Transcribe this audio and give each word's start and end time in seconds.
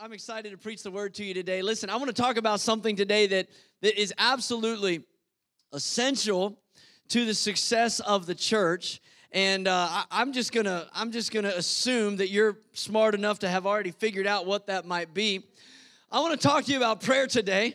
I'm 0.00 0.14
excited 0.14 0.50
to 0.50 0.56
preach 0.56 0.82
the 0.82 0.90
word 0.90 1.12
to 1.16 1.24
you 1.24 1.34
today. 1.34 1.60
Listen, 1.60 1.90
I 1.90 1.96
want 1.96 2.06
to 2.06 2.14
talk 2.14 2.38
about 2.38 2.58
something 2.58 2.96
today 2.96 3.26
that, 3.26 3.48
that 3.82 4.00
is 4.00 4.14
absolutely 4.16 5.04
essential 5.74 6.58
to 7.08 7.26
the 7.26 7.34
success 7.34 8.00
of 8.00 8.24
the 8.24 8.34
church. 8.34 9.02
And 9.30 9.68
uh, 9.68 9.86
I, 9.90 10.04
I'm 10.10 10.32
just 10.32 10.52
gonna 10.52 10.88
I'm 10.94 11.12
just 11.12 11.32
gonna 11.32 11.52
assume 11.54 12.16
that 12.16 12.30
you're 12.30 12.56
smart 12.72 13.14
enough 13.14 13.40
to 13.40 13.48
have 13.48 13.66
already 13.66 13.90
figured 13.90 14.26
out 14.26 14.46
what 14.46 14.68
that 14.68 14.86
might 14.86 15.12
be. 15.12 15.44
I 16.10 16.20
want 16.20 16.40
to 16.40 16.48
talk 16.48 16.64
to 16.64 16.72
you 16.72 16.78
about 16.78 17.02
prayer 17.02 17.26
today. 17.26 17.74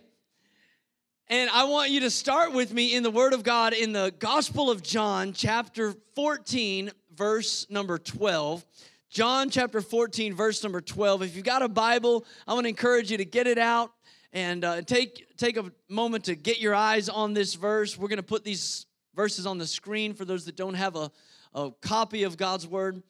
And 1.28 1.48
I 1.52 1.66
want 1.66 1.91
you 1.91 2.00
to 2.00 2.10
start 2.10 2.54
with 2.54 2.73
me 2.73 2.96
in 2.96 3.04
the 3.04 3.12
Word 3.12 3.34
of 3.34 3.44
God 3.44 3.73
in 3.73 3.94
the 3.94 4.12
Gospel 4.18 4.71
of 4.71 4.82
John, 4.82 5.32
chapter 5.32 5.94
14, 6.16 6.89
verse 7.16 7.68
number 7.70 8.00
12. 8.00 8.66
John 9.10 9.50
chapter 9.50 9.82
14, 9.82 10.36
verse 10.36 10.62
number 10.62 10.82
12. 10.82 11.23
If 11.23 11.36
you've 11.36 11.44
got 11.44 11.64
a 11.64 11.68
Bible, 11.68 12.25
I 12.48 12.54
want 12.54 12.66
to 12.66 12.70
encourage 12.70 13.10
you 13.10 13.18
to 13.18 13.25
get 13.25 13.48
it 13.48 13.57
out 13.57 13.92
and 14.33 14.64
uh, 14.64 14.83
take, 14.83 15.36
take 15.36 15.57
a 15.57 15.71
moment 15.89 16.25
to 16.25 16.36
get 16.36 16.60
your 16.60 16.75
eyes 16.75 17.10
on 17.10 17.33
this 17.33 17.56
verse. 17.56 17.97
We're 17.97 18.07
going 18.07 18.18
to 18.18 18.24
put 18.24 18.43
these 18.43 18.86
verses 19.16 19.47
on 19.47 19.57
the 19.57 19.66
screen 19.66 20.14
for 20.14 20.25
those 20.25 20.46
that 20.46 20.56
don't 20.56 20.75
have 20.75 20.96
a, 20.96 21.10
a 21.56 21.71
copy 21.82 22.21
of 22.21 22.38
God's 22.38 22.68
Word. 22.68 23.02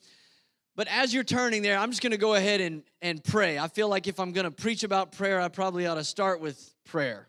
But 0.77 0.87
as 0.87 1.13
you're 1.13 1.25
turning 1.25 1.63
there, 1.63 1.77
I'm 1.77 1.89
just 1.89 2.01
going 2.01 2.11
to 2.11 2.17
go 2.17 2.35
ahead 2.35 2.61
and, 2.61 2.83
and 3.01 3.21
pray. 3.21 3.59
I 3.59 3.67
feel 3.67 3.89
like 3.89 4.07
if 4.07 4.21
I'm 4.21 4.31
going 4.31 4.45
to 4.45 4.51
preach 4.51 4.85
about 4.85 5.11
prayer, 5.11 5.41
I 5.41 5.49
probably 5.49 5.85
ought 5.85 5.95
to 5.95 6.05
start 6.05 6.39
with 6.39 6.73
prayer. 6.85 7.27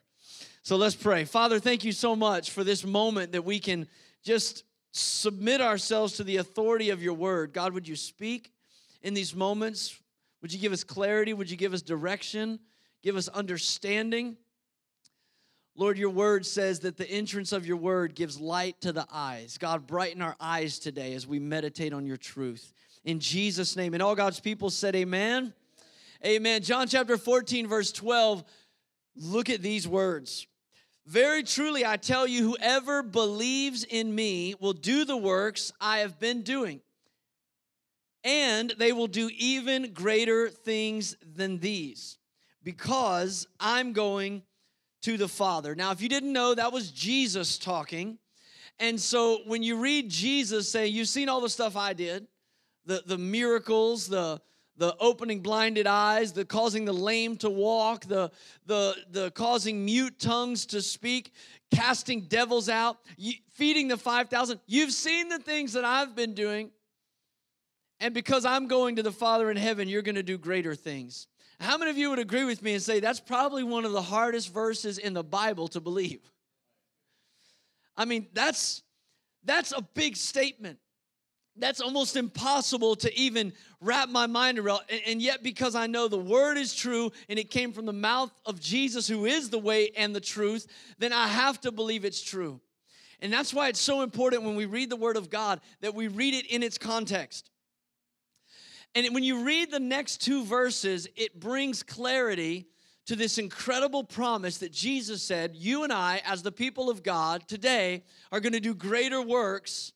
So 0.62 0.76
let's 0.76 0.94
pray. 0.94 1.24
Father, 1.24 1.58
thank 1.58 1.82
you 1.82 1.90
so 1.90 2.14
much 2.14 2.52
for 2.52 2.62
this 2.62 2.84
moment 2.84 3.32
that 3.32 3.44
we 3.44 3.58
can 3.58 3.88
just 4.22 4.62
submit 4.92 5.60
ourselves 5.60 6.18
to 6.18 6.24
the 6.24 6.36
authority 6.36 6.90
of 6.90 7.02
your 7.02 7.14
word. 7.14 7.52
God, 7.52 7.72
would 7.72 7.88
you 7.88 7.96
speak? 7.96 8.52
In 9.02 9.14
these 9.14 9.34
moments? 9.34 9.98
Would 10.42 10.52
you 10.52 10.58
give 10.58 10.72
us 10.72 10.84
clarity? 10.84 11.32
Would 11.32 11.50
you 11.50 11.56
give 11.56 11.74
us 11.74 11.82
direction? 11.82 12.58
Give 13.02 13.16
us 13.16 13.28
understanding? 13.28 14.36
Lord, 15.76 15.98
your 15.98 16.10
word 16.10 16.44
says 16.44 16.80
that 16.80 16.96
the 16.96 17.08
entrance 17.10 17.52
of 17.52 17.66
your 17.66 17.76
word 17.76 18.14
gives 18.14 18.40
light 18.40 18.80
to 18.82 18.92
the 18.92 19.06
eyes. 19.10 19.56
God, 19.56 19.86
brighten 19.86 20.20
our 20.20 20.36
eyes 20.40 20.78
today 20.78 21.14
as 21.14 21.26
we 21.26 21.38
meditate 21.38 21.92
on 21.92 22.06
your 22.06 22.16
truth. 22.16 22.72
In 23.04 23.20
Jesus' 23.20 23.76
name. 23.76 23.94
And 23.94 24.02
all 24.02 24.14
God's 24.14 24.40
people 24.40 24.68
said, 24.70 24.94
Amen. 24.96 25.54
Amen. 26.24 26.62
John 26.62 26.86
chapter 26.86 27.16
14, 27.16 27.66
verse 27.66 27.92
12. 27.92 28.44
Look 29.16 29.48
at 29.48 29.62
these 29.62 29.88
words. 29.88 30.46
Very 31.06 31.42
truly, 31.42 31.84
I 31.84 31.96
tell 31.96 32.26
you, 32.26 32.42
whoever 32.50 33.02
believes 33.02 33.84
in 33.84 34.14
me 34.14 34.54
will 34.60 34.74
do 34.74 35.04
the 35.04 35.16
works 35.16 35.72
I 35.80 35.98
have 35.98 36.20
been 36.20 36.42
doing 36.42 36.82
and 38.24 38.70
they 38.78 38.92
will 38.92 39.06
do 39.06 39.30
even 39.36 39.92
greater 39.92 40.48
things 40.48 41.16
than 41.34 41.58
these 41.58 42.18
because 42.62 43.46
I'm 43.58 43.92
going 43.92 44.42
to 45.02 45.16
the 45.16 45.28
Father. 45.28 45.74
Now, 45.74 45.92
if 45.92 46.02
you 46.02 46.08
didn't 46.08 46.32
know, 46.32 46.54
that 46.54 46.72
was 46.72 46.90
Jesus 46.90 47.58
talking. 47.58 48.18
And 48.78 49.00
so 49.00 49.40
when 49.46 49.62
you 49.62 49.76
read 49.76 50.10
Jesus 50.10 50.70
saying, 50.70 50.94
You've 50.94 51.08
seen 51.08 51.28
all 51.28 51.40
the 51.40 51.48
stuff 51.48 51.76
I 51.76 51.92
did, 51.92 52.26
the, 52.86 53.02
the 53.06 53.18
miracles, 53.18 54.08
the 54.08 54.40
the 54.80 54.96
opening 54.98 55.40
blinded 55.40 55.86
eyes, 55.86 56.32
the 56.32 56.44
causing 56.44 56.86
the 56.86 56.92
lame 56.92 57.36
to 57.36 57.50
walk, 57.50 58.06
the, 58.06 58.30
the, 58.64 58.96
the 59.10 59.30
causing 59.32 59.84
mute 59.84 60.18
tongues 60.18 60.64
to 60.64 60.80
speak, 60.80 61.34
casting 61.70 62.22
devils 62.22 62.70
out, 62.70 62.96
feeding 63.50 63.88
the 63.88 63.98
5,000. 63.98 64.58
You've 64.66 64.92
seen 64.92 65.28
the 65.28 65.38
things 65.38 65.74
that 65.74 65.84
I've 65.84 66.16
been 66.16 66.32
doing. 66.32 66.70
And 68.00 68.14
because 68.14 68.44
I'm 68.44 68.66
going 68.66 68.96
to 68.96 69.02
the 69.02 69.12
Father 69.12 69.50
in 69.50 69.56
heaven, 69.56 69.88
you're 69.88 70.02
going 70.02 70.14
to 70.14 70.22
do 70.22 70.38
greater 70.38 70.74
things. 70.74 71.26
How 71.60 71.76
many 71.76 71.90
of 71.90 71.98
you 71.98 72.08
would 72.10 72.18
agree 72.18 72.44
with 72.44 72.62
me 72.62 72.72
and 72.72 72.82
say 72.82 73.00
that's 73.00 73.20
probably 73.20 73.62
one 73.62 73.84
of 73.84 73.92
the 73.92 74.00
hardest 74.00 74.52
verses 74.52 74.96
in 74.96 75.12
the 75.12 75.22
Bible 75.22 75.68
to 75.68 75.80
believe? 75.80 76.20
I 77.96 78.06
mean, 78.06 78.26
that's 78.32 78.82
that's 79.44 79.72
a 79.72 79.82
big 79.82 80.16
statement. 80.16 80.78
That's 81.56 81.80
almost 81.82 82.16
impossible 82.16 82.96
to 82.96 83.14
even 83.18 83.52
wrap 83.80 84.08
my 84.08 84.26
mind 84.26 84.58
around. 84.58 84.80
And 85.06 85.20
yet, 85.20 85.42
because 85.42 85.74
I 85.74 85.86
know 85.86 86.08
the 86.08 86.16
word 86.16 86.56
is 86.56 86.74
true 86.74 87.12
and 87.28 87.38
it 87.38 87.50
came 87.50 87.72
from 87.72 87.84
the 87.84 87.92
mouth 87.92 88.32
of 88.46 88.60
Jesus, 88.60 89.06
who 89.06 89.26
is 89.26 89.50
the 89.50 89.58
way 89.58 89.90
and 89.96 90.14
the 90.14 90.20
truth, 90.20 90.66
then 90.98 91.12
I 91.12 91.26
have 91.26 91.60
to 91.62 91.72
believe 91.72 92.06
it's 92.06 92.22
true. 92.22 92.60
And 93.20 93.30
that's 93.30 93.52
why 93.52 93.68
it's 93.68 93.80
so 93.80 94.00
important 94.00 94.44
when 94.44 94.56
we 94.56 94.64
read 94.64 94.88
the 94.88 94.96
word 94.96 95.18
of 95.18 95.28
God 95.28 95.60
that 95.82 95.94
we 95.94 96.08
read 96.08 96.32
it 96.32 96.46
in 96.46 96.62
its 96.62 96.78
context. 96.78 97.49
And 98.94 99.14
when 99.14 99.22
you 99.22 99.44
read 99.44 99.70
the 99.70 99.80
next 99.80 100.20
two 100.20 100.44
verses, 100.44 101.08
it 101.16 101.38
brings 101.38 101.82
clarity 101.82 102.66
to 103.06 103.16
this 103.16 103.38
incredible 103.38 104.04
promise 104.04 104.58
that 104.58 104.72
Jesus 104.72 105.22
said, 105.22 105.54
You 105.54 105.84
and 105.84 105.92
I, 105.92 106.22
as 106.24 106.42
the 106.42 106.52
people 106.52 106.90
of 106.90 107.02
God 107.02 107.46
today, 107.46 108.04
are 108.32 108.40
going 108.40 108.52
to 108.52 108.60
do 108.60 108.74
greater 108.74 109.22
works 109.22 109.92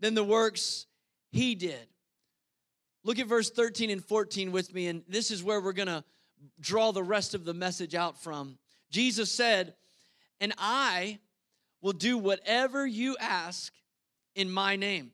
than 0.00 0.14
the 0.14 0.24
works 0.24 0.86
He 1.30 1.54
did. 1.54 1.86
Look 3.04 3.18
at 3.18 3.26
verse 3.26 3.50
13 3.50 3.90
and 3.90 4.04
14 4.04 4.52
with 4.52 4.72
me, 4.72 4.86
and 4.86 5.02
this 5.08 5.30
is 5.30 5.42
where 5.42 5.60
we're 5.60 5.72
going 5.72 5.88
to 5.88 6.04
draw 6.60 6.92
the 6.92 7.02
rest 7.02 7.34
of 7.34 7.44
the 7.44 7.54
message 7.54 7.94
out 7.94 8.22
from. 8.22 8.58
Jesus 8.90 9.30
said, 9.30 9.74
And 10.40 10.54
I 10.58 11.18
will 11.80 11.92
do 11.92 12.18
whatever 12.18 12.86
you 12.86 13.16
ask 13.20 13.72
in 14.34 14.50
my 14.50 14.76
name 14.76 15.12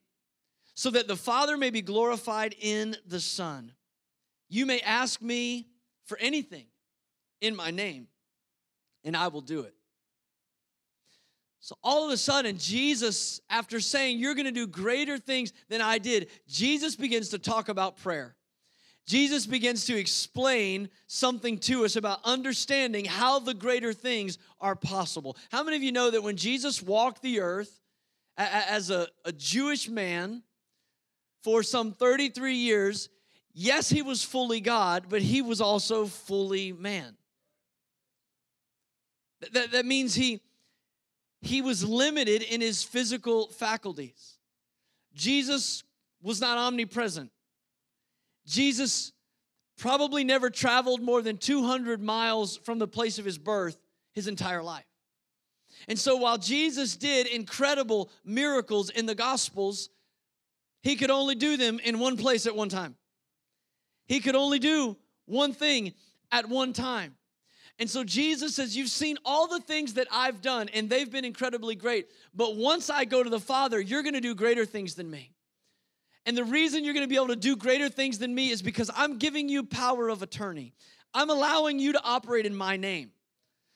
so 0.75 0.91
that 0.91 1.09
the 1.09 1.17
Father 1.17 1.57
may 1.57 1.71
be 1.71 1.83
glorified 1.83 2.55
in 2.61 2.97
the 3.07 3.21
Son. 3.21 3.73
You 4.49 4.67
may 4.67 4.81
ask 4.81 5.23
me 5.23 5.69
for 6.07 6.19
anything 6.19 6.67
in 7.41 7.57
my 7.57 7.71
name, 7.71 8.09
and 9.05 9.17
I 9.17 9.29
will 9.29 9.41
do 9.41 9.61
it. 9.61 9.75
So 11.61 11.77
all 11.83 12.05
of 12.05 12.13
a 12.13 12.17
sudden, 12.17 12.59
Jesus, 12.59 13.41
after 13.49 13.81
saying, 13.81 14.19
You're 14.19 14.35
gonna 14.35 14.53
do 14.53 14.67
greater 14.67 15.17
things 15.17 15.53
than 15.71 15.81
I 15.81 15.99
did, 15.99 16.29
Jesus 16.47 16.95
begins 16.95 17.31
to 17.31 17.39
talk 17.39 17.69
about 17.69 17.97
prayer. 17.97 18.37
Jesus 19.07 19.47
begins 19.47 19.85
to 19.87 19.99
explain 19.99 20.89
something 21.07 21.59
to 21.61 21.85
us 21.85 21.97
about 21.97 22.21
understanding 22.25 23.05
how 23.05 23.39
the 23.39 23.55
greater 23.55 23.93
things 23.93 24.39
are 24.61 24.75
possible. 24.75 25.37
How 25.51 25.63
many 25.63 25.77
of 25.77 25.83
you 25.83 25.93
know 25.93 26.11
that 26.11 26.23
when 26.23 26.37
Jesus 26.37 26.83
walked 26.83 27.23
the 27.23 27.41
earth 27.41 27.81
as 28.37 28.91
a, 28.91 29.07
a 29.25 29.33
Jewish 29.33 29.89
man, 29.89 30.43
for 31.45 31.63
some 31.63 31.93
33 31.93 32.55
years, 32.55 33.11
yes, 33.53 33.91
he 33.91 34.01
was 34.01 34.25
fully 34.25 34.63
God, 34.63 35.05
but 35.11 35.21
he 35.21 35.43
was 35.43 35.61
also 35.61 36.07
fully 36.07 36.73
man. 36.73 37.17
That, 39.53 39.73
that 39.73 39.85
means 39.85 40.15
he, 40.15 40.41
he 41.43 41.61
was 41.61 41.85
limited 41.85 42.41
in 42.41 42.63
his 42.63 42.83
physical 42.83 43.49
faculties. 43.49 44.39
Jesus 45.15 45.85
was 46.23 46.41
not 46.41 46.57
omnipresent. 46.57 47.31
Jesus 48.47 49.13
probably 49.77 50.25
never 50.25 50.49
traveled 50.49 51.03
more 51.03 51.21
than 51.21 51.37
200 51.37 52.03
miles 52.03 52.57
from 52.57 52.79
the 52.79 52.89
place 52.89 53.19
of 53.19 53.27
his 53.27 53.37
birth 53.37 53.77
his 54.15 54.29
entire 54.29 54.63
life. 54.63 54.87
And 55.89 55.99
so 55.99 56.17
while 56.17 56.39
Jesus 56.39 56.97
did 56.97 57.27
incredible 57.27 58.11
miracles 58.25 58.89
in 58.89 59.05
the 59.05 59.15
Gospels, 59.15 59.91
he 60.85 60.97
could 60.97 61.11
only 61.11 61.35
do 61.35 61.57
them 61.57 61.81
in 61.83 61.99
one 61.99 62.19
place 62.19 62.47
at 62.47 62.55
one 62.55 62.69
time. 62.69 62.95
He 64.05 64.21
could 64.21 64.37
only 64.37 64.59
do 64.59 64.99
one 65.25 65.55
thing 65.55 65.95
at 66.31 66.47
one 66.47 66.75
time. 66.75 67.17
And 67.79 67.89
so 67.89 68.05
Jesus 68.05 68.55
says, 68.55 68.77
You've 68.77 68.91
seen 68.91 69.17
all 69.25 69.49
the 69.49 69.61
things 69.61 69.95
that 69.95 70.07
I've 70.13 70.43
done, 70.43 70.69
and 70.75 70.91
they've 70.91 71.11
been 71.11 71.25
incredibly 71.25 71.75
great. 71.75 72.09
But 72.35 72.57
once 72.57 72.91
I 72.91 73.07
go 73.07 73.23
to 73.23 73.31
the 73.31 73.41
Father, 73.41 73.81
you're 73.81 74.03
gonna 74.03 74.21
do 74.21 74.35
greater 74.35 74.67
things 74.67 74.95
than 74.95 75.11
me. 75.11 75.33
And 76.27 76.37
the 76.37 76.45
reason 76.45 76.85
you're 76.85 76.95
gonna 76.95 77.09
be 77.09 77.17
able 77.17 77.29
to 77.29 77.37
do 77.37 77.57
greater 77.57 77.89
things 77.89 78.19
than 78.19 78.35
me 78.35 78.51
is 78.51 78.61
because 78.61 78.91
I'm 78.95 79.17
giving 79.17 79.49
you 79.49 79.65
power 79.65 80.11
of 80.11 80.23
attorney. 80.23 80.75
I'm 81.15 81.31
allowing 81.31 81.79
you 81.79 81.95
to 81.95 82.03
operate 82.05 82.45
in 82.45 82.55
my 82.55 82.77
name. 82.77 83.11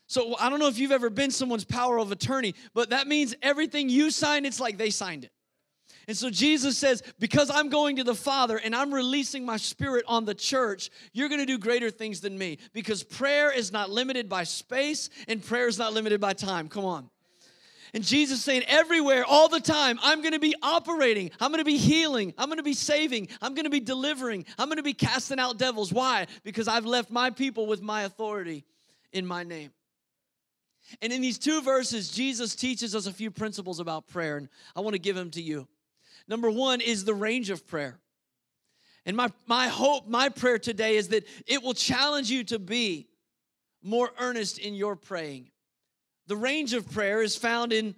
So 0.08 0.36
I 0.38 0.50
don't 0.50 0.58
know 0.58 0.68
if 0.68 0.78
you've 0.78 0.92
ever 0.92 1.08
been 1.08 1.30
someone's 1.30 1.64
power 1.64 1.98
of 1.98 2.12
attorney, 2.12 2.54
but 2.74 2.90
that 2.90 3.06
means 3.06 3.34
everything 3.40 3.88
you 3.88 4.10
sign, 4.10 4.44
it's 4.44 4.60
like 4.60 4.76
they 4.76 4.90
signed 4.90 5.24
it. 5.24 5.32
And 6.08 6.16
so 6.16 6.30
Jesus 6.30 6.78
says, 6.78 7.02
Because 7.18 7.50
I'm 7.50 7.68
going 7.68 7.96
to 7.96 8.04
the 8.04 8.14
Father 8.14 8.56
and 8.56 8.74
I'm 8.74 8.92
releasing 8.92 9.44
my 9.44 9.58
spirit 9.58 10.06
on 10.08 10.24
the 10.24 10.34
church, 10.34 10.90
you're 11.12 11.28
going 11.28 11.40
to 11.40 11.46
do 11.46 11.58
greater 11.58 11.90
things 11.90 12.20
than 12.20 12.36
me. 12.36 12.58
Because 12.72 13.04
prayer 13.04 13.52
is 13.52 13.70
not 13.70 13.90
limited 13.90 14.26
by 14.26 14.44
space 14.44 15.10
and 15.28 15.44
prayer 15.44 15.68
is 15.68 15.78
not 15.78 15.92
limited 15.92 16.18
by 16.18 16.32
time. 16.32 16.68
Come 16.68 16.86
on. 16.86 17.10
And 17.94 18.02
Jesus 18.02 18.42
saying, 18.42 18.64
everywhere, 18.66 19.24
all 19.24 19.48
the 19.48 19.60
time, 19.60 19.98
I'm 20.02 20.20
gonna 20.20 20.38
be 20.38 20.54
operating, 20.62 21.30
I'm 21.40 21.50
gonna 21.50 21.64
be 21.64 21.78
healing, 21.78 22.34
I'm 22.36 22.50
gonna 22.50 22.62
be 22.62 22.74
saving, 22.74 23.28
I'm 23.40 23.54
gonna 23.54 23.70
be 23.70 23.80
delivering, 23.80 24.44
I'm 24.58 24.68
gonna 24.68 24.82
be 24.82 24.92
casting 24.92 25.38
out 25.38 25.56
devils. 25.56 25.90
Why? 25.90 26.26
Because 26.44 26.68
I've 26.68 26.84
left 26.84 27.10
my 27.10 27.30
people 27.30 27.66
with 27.66 27.80
my 27.80 28.02
authority 28.02 28.66
in 29.14 29.26
my 29.26 29.42
name. 29.42 29.70
And 31.00 31.14
in 31.14 31.22
these 31.22 31.38
two 31.38 31.62
verses, 31.62 32.10
Jesus 32.10 32.54
teaches 32.54 32.94
us 32.94 33.06
a 33.06 33.12
few 33.12 33.30
principles 33.30 33.80
about 33.80 34.06
prayer, 34.06 34.36
and 34.36 34.50
I 34.76 34.80
wanna 34.80 34.98
give 34.98 35.16
them 35.16 35.30
to 35.30 35.40
you. 35.40 35.66
Number 36.28 36.50
one 36.50 36.80
is 36.80 37.04
the 37.04 37.14
range 37.14 37.50
of 37.50 37.66
prayer. 37.66 37.98
And 39.06 39.16
my, 39.16 39.30
my 39.46 39.68
hope, 39.68 40.06
my 40.06 40.28
prayer 40.28 40.58
today 40.58 40.96
is 40.96 41.08
that 41.08 41.26
it 41.46 41.62
will 41.62 41.74
challenge 41.74 42.30
you 42.30 42.44
to 42.44 42.58
be 42.58 43.08
more 43.82 44.10
earnest 44.18 44.58
in 44.58 44.74
your 44.74 44.96
praying. 44.96 45.50
The 46.26 46.36
range 46.36 46.74
of 46.74 46.90
prayer 46.90 47.22
is 47.22 47.34
found 47.34 47.72
in 47.72 47.94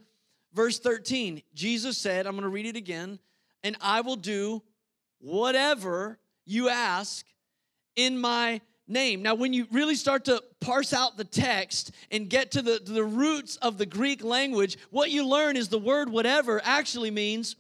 verse 0.55 0.79
13. 0.79 1.43
Jesus 1.53 1.99
said, 1.99 2.27
I'm 2.27 2.35
going 2.35 2.45
to 2.45 2.49
read 2.49 2.67
it 2.67 2.77
again, 2.77 3.19
and 3.65 3.77
I 3.81 4.03
will 4.03 4.17
do 4.17 4.63
whatever 5.19 6.21
you 6.47 6.69
ask 6.69 7.27
in 7.97 8.17
my 8.17 8.61
name. 8.87 9.23
Now, 9.23 9.35
when 9.35 9.53
you 9.53 9.67
really 9.73 9.97
start 9.97 10.25
to 10.27 10.43
parse 10.61 10.93
out 10.93 11.17
the 11.17 11.25
text 11.25 11.93
and 12.11 12.29
get 12.29 12.53
to 12.53 12.63
the, 12.63 12.81
the 12.85 13.05
roots 13.05 13.57
of 13.57 13.79
the 13.79 13.87
Greek 13.87 14.23
language, 14.23 14.79
what 14.91 15.11
you 15.11 15.27
learn 15.27 15.57
is 15.57 15.69
the 15.69 15.79
word 15.79 16.09
whatever 16.09 16.61
actually 16.63 17.11
means 17.11 17.57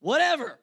whatever. 0.00 0.58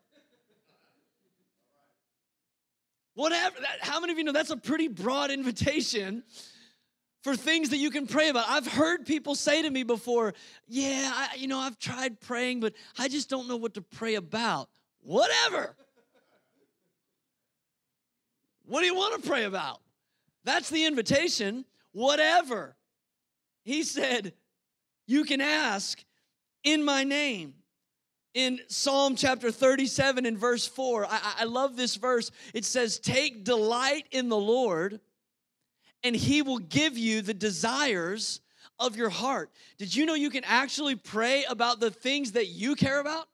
Whatever. 3.15 3.55
That, 3.61 3.77
how 3.79 3.99
many 3.99 4.11
of 4.11 4.17
you 4.17 4.25
know 4.25 4.33
that's 4.33 4.49
a 4.49 4.57
pretty 4.57 4.87
broad 4.87 5.31
invitation 5.31 6.23
for 7.23 7.35
things 7.35 7.69
that 7.69 7.77
you 7.77 7.89
can 7.89 8.07
pray 8.07 8.29
about? 8.29 8.47
I've 8.49 8.67
heard 8.67 9.05
people 9.05 9.35
say 9.35 9.61
to 9.61 9.69
me 9.69 9.83
before, 9.83 10.33
yeah, 10.67 11.11
I, 11.13 11.35
you 11.37 11.47
know, 11.47 11.59
I've 11.59 11.79
tried 11.79 12.19
praying, 12.19 12.59
but 12.59 12.73
I 12.99 13.07
just 13.07 13.29
don't 13.29 13.47
know 13.47 13.55
what 13.55 13.73
to 13.75 13.81
pray 13.81 14.15
about. 14.15 14.69
Whatever. 15.01 15.75
What 18.65 18.81
do 18.81 18.87
you 18.87 18.95
want 18.95 19.21
to 19.21 19.27
pray 19.27 19.45
about? 19.45 19.79
That's 20.43 20.69
the 20.69 20.85
invitation. 20.85 21.65
Whatever. 21.93 22.75
He 23.63 23.83
said, 23.83 24.33
You 25.07 25.23
can 25.23 25.39
ask 25.39 26.03
in 26.63 26.83
my 26.83 27.03
name. 27.03 27.53
In 28.35 28.59
Psalm 28.67 29.15
chapter 29.15 29.49
37 29.49 30.25
and 30.25 30.37
verse 30.37 30.67
4, 30.67 31.05
I, 31.09 31.35
I 31.39 31.43
love 31.45 31.77
this 31.77 31.95
verse. 31.95 32.31
It 32.53 32.65
says, 32.65 32.99
Take 32.99 33.45
delight 33.45 34.07
in 34.11 34.27
the 34.27 34.37
Lord, 34.37 34.99
and 36.03 36.13
he 36.13 36.41
will 36.41 36.57
give 36.59 36.97
you 36.97 37.21
the 37.21 37.33
desires 37.33 38.41
of 38.77 38.97
your 38.97 39.09
heart. 39.09 39.51
Did 39.77 39.95
you 39.95 40.05
know 40.05 40.15
you 40.15 40.29
can 40.29 40.43
actually 40.43 40.95
pray 40.95 41.45
about 41.45 41.79
the 41.79 41.89
things 41.89 42.33
that 42.33 42.47
you 42.47 42.75
care 42.75 42.99
about? 42.99 43.29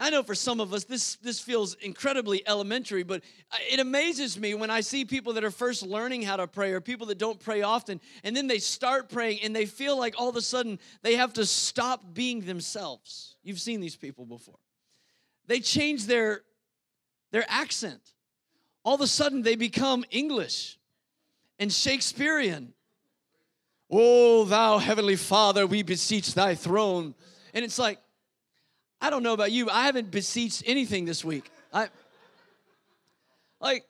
I 0.00 0.10
know 0.10 0.22
for 0.22 0.34
some 0.34 0.60
of 0.60 0.72
us 0.72 0.84
this 0.84 1.16
this 1.16 1.40
feels 1.40 1.74
incredibly 1.74 2.46
elementary, 2.46 3.02
but 3.02 3.22
uh, 3.50 3.56
it 3.70 3.80
amazes 3.80 4.38
me 4.38 4.54
when 4.54 4.70
I 4.70 4.80
see 4.80 5.04
people 5.04 5.32
that 5.34 5.44
are 5.44 5.50
first 5.50 5.82
learning 5.82 6.22
how 6.22 6.36
to 6.36 6.46
pray 6.46 6.72
or 6.72 6.80
people 6.80 7.08
that 7.08 7.18
don't 7.18 7.40
pray 7.40 7.62
often 7.62 8.00
and 8.22 8.36
then 8.36 8.46
they 8.46 8.58
start 8.58 9.08
praying 9.08 9.40
and 9.42 9.54
they 9.54 9.66
feel 9.66 9.98
like 9.98 10.14
all 10.16 10.28
of 10.28 10.36
a 10.36 10.40
sudden 10.40 10.78
they 11.02 11.16
have 11.16 11.32
to 11.34 11.46
stop 11.46 12.14
being 12.14 12.42
themselves. 12.42 13.36
You've 13.42 13.60
seen 13.60 13.80
these 13.80 13.96
people 13.96 14.24
before. 14.24 14.58
They 15.46 15.60
change 15.60 16.06
their 16.06 16.42
their 17.32 17.44
accent. 17.48 18.00
All 18.84 18.94
of 18.94 19.00
a 19.00 19.06
sudden 19.06 19.42
they 19.42 19.56
become 19.56 20.04
English 20.10 20.78
and 21.58 21.72
Shakespearean. 21.72 22.72
Oh, 23.90 24.44
thou 24.44 24.78
heavenly 24.78 25.16
Father, 25.16 25.66
we 25.66 25.82
beseech 25.82 26.34
thy 26.34 26.54
throne. 26.54 27.14
And 27.54 27.64
it's 27.64 27.78
like 27.78 27.98
I 29.00 29.10
don't 29.10 29.22
know 29.22 29.32
about 29.32 29.52
you, 29.52 29.70
I 29.70 29.86
haven't 29.86 30.10
beseeched 30.10 30.64
anything 30.66 31.04
this 31.04 31.24
week. 31.24 31.50
I 31.72 31.88
like 33.60 33.84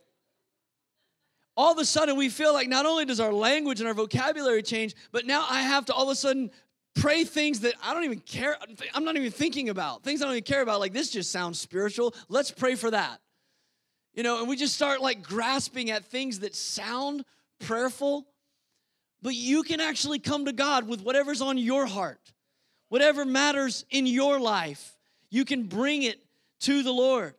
all 1.57 1.73
of 1.73 1.79
a 1.79 1.85
sudden 1.85 2.17
we 2.17 2.29
feel 2.29 2.53
like 2.53 2.69
not 2.69 2.87
only 2.87 3.05
does 3.05 3.21
our 3.21 3.33
language 3.33 3.81
and 3.81 3.89
our 3.89 3.95
vocabulary 3.95 4.63
change, 4.63 4.95
but 5.13 5.27
now 5.27 5.45
I 5.49 5.63
have 5.63 5.87
to 5.87 5.93
all 5.93 6.05
of 6.05 6.11
a 6.11 6.15
sudden 6.15 6.51
pray 6.95 7.25
things 7.25 7.61
that 7.61 7.75
I 7.83 7.95
don't 7.95 8.05
even 8.05 8.21
care, 8.21 8.57
I'm 8.95 9.05
not 9.05 9.17
even 9.17 9.31
thinking 9.31 9.69
about. 9.69 10.05
Things 10.05 10.21
I 10.21 10.27
don't 10.27 10.35
even 10.35 10.45
care 10.45 10.63
about. 10.63 10.81
Like 10.81 10.93
this 10.93 11.11
just 11.11 11.33
sounds 11.33 11.59
spiritual. 11.59 12.15
Let's 12.29 12.51
pray 12.51 12.75
for 12.75 12.91
that. 12.91 13.21
You 14.15 14.23
know, 14.23 14.41
and 14.41 14.49
we 14.49 14.57
just 14.57 14.75
start 14.75 15.01
like 15.01 15.23
grasping 15.23 15.91
at 15.91 16.05
things 16.05 16.41
that 16.41 16.55
sound 16.55 17.25
prayerful, 17.61 18.27
but 19.23 19.35
you 19.35 19.63
can 19.63 19.81
actually 19.81 20.19
come 20.19 20.45
to 20.45 20.53
God 20.53 20.89
with 20.89 21.03
whatever's 21.03 21.41
on 21.41 21.57
your 21.57 21.87
heart, 21.87 22.21
whatever 22.89 23.25
matters 23.25 23.85
in 23.91 24.07
your 24.07 24.39
life 24.41 24.98
you 25.31 25.45
can 25.45 25.65
bring 25.65 26.03
it 26.03 26.21
to 26.61 26.83
the 26.83 26.93
Lord. 26.93 27.35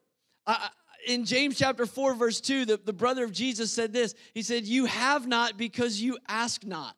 in 1.07 1.25
James 1.25 1.57
chapter 1.57 1.85
4, 1.85 2.13
verse 2.13 2.41
2, 2.41 2.65
the, 2.65 2.77
the 2.77 2.93
brother 2.93 3.23
of 3.23 3.31
Jesus 3.31 3.71
said 3.71 3.93
this 3.93 4.15
He 4.33 4.41
said, 4.41 4.65
You 4.65 4.85
have 4.85 5.27
not 5.27 5.57
because 5.57 6.01
you 6.01 6.17
ask 6.27 6.65
not. 6.65 6.95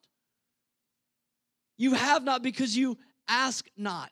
You 1.77 1.93
have 1.93 2.23
not 2.23 2.43
because 2.43 2.77
you 2.77 2.97
ask 3.27 3.67
not. 3.77 4.11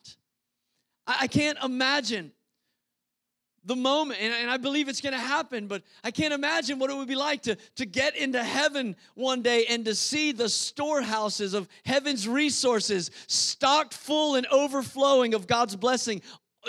I, 1.06 1.18
I 1.22 1.28
can't 1.28 1.58
imagine 1.64 2.32
the 3.66 3.76
moment, 3.76 4.20
and, 4.22 4.34
and 4.34 4.50
I 4.50 4.58
believe 4.58 4.88
it's 4.88 5.02
gonna 5.02 5.20
happen, 5.20 5.68
but 5.68 5.84
I 6.04 6.12
can't 6.12 6.34
imagine 6.34 6.80
what 6.80 6.90
it 6.90 6.96
would 6.96 7.08
be 7.08 7.16
like 7.16 7.44
to, 7.44 7.56
to 7.76 7.86
get 7.86 8.16
into 8.16 8.44
heaven 8.44 8.96
one 9.16 9.42
day 9.42 9.66
and 9.70 9.86
to 9.86 9.94
see 9.94 10.32
the 10.32 10.50
storehouses 10.50 11.54
of 11.54 11.68
heaven's 11.86 12.28
resources 12.28 13.12
stocked 13.28 13.94
full 13.94 14.36
and 14.36 14.48
overflowing 14.48 15.34
of 15.34 15.46
God's 15.46 15.76
blessing 15.76 16.22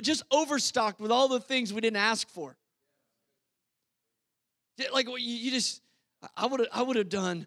just 0.03 0.23
overstocked 0.31 1.01
with 1.01 1.11
all 1.11 1.29
the 1.29 1.41
things 1.41 1.73
we 1.73 1.81
didn't 1.81 1.97
ask 1.97 2.29
for. 2.29 2.57
Like 4.93 5.09
you 5.19 5.51
just, 5.51 5.83
I 6.37 6.47
would 6.47 6.67
I 6.73 6.83
would 6.83 6.97
have 6.97 7.09
done 7.09 7.47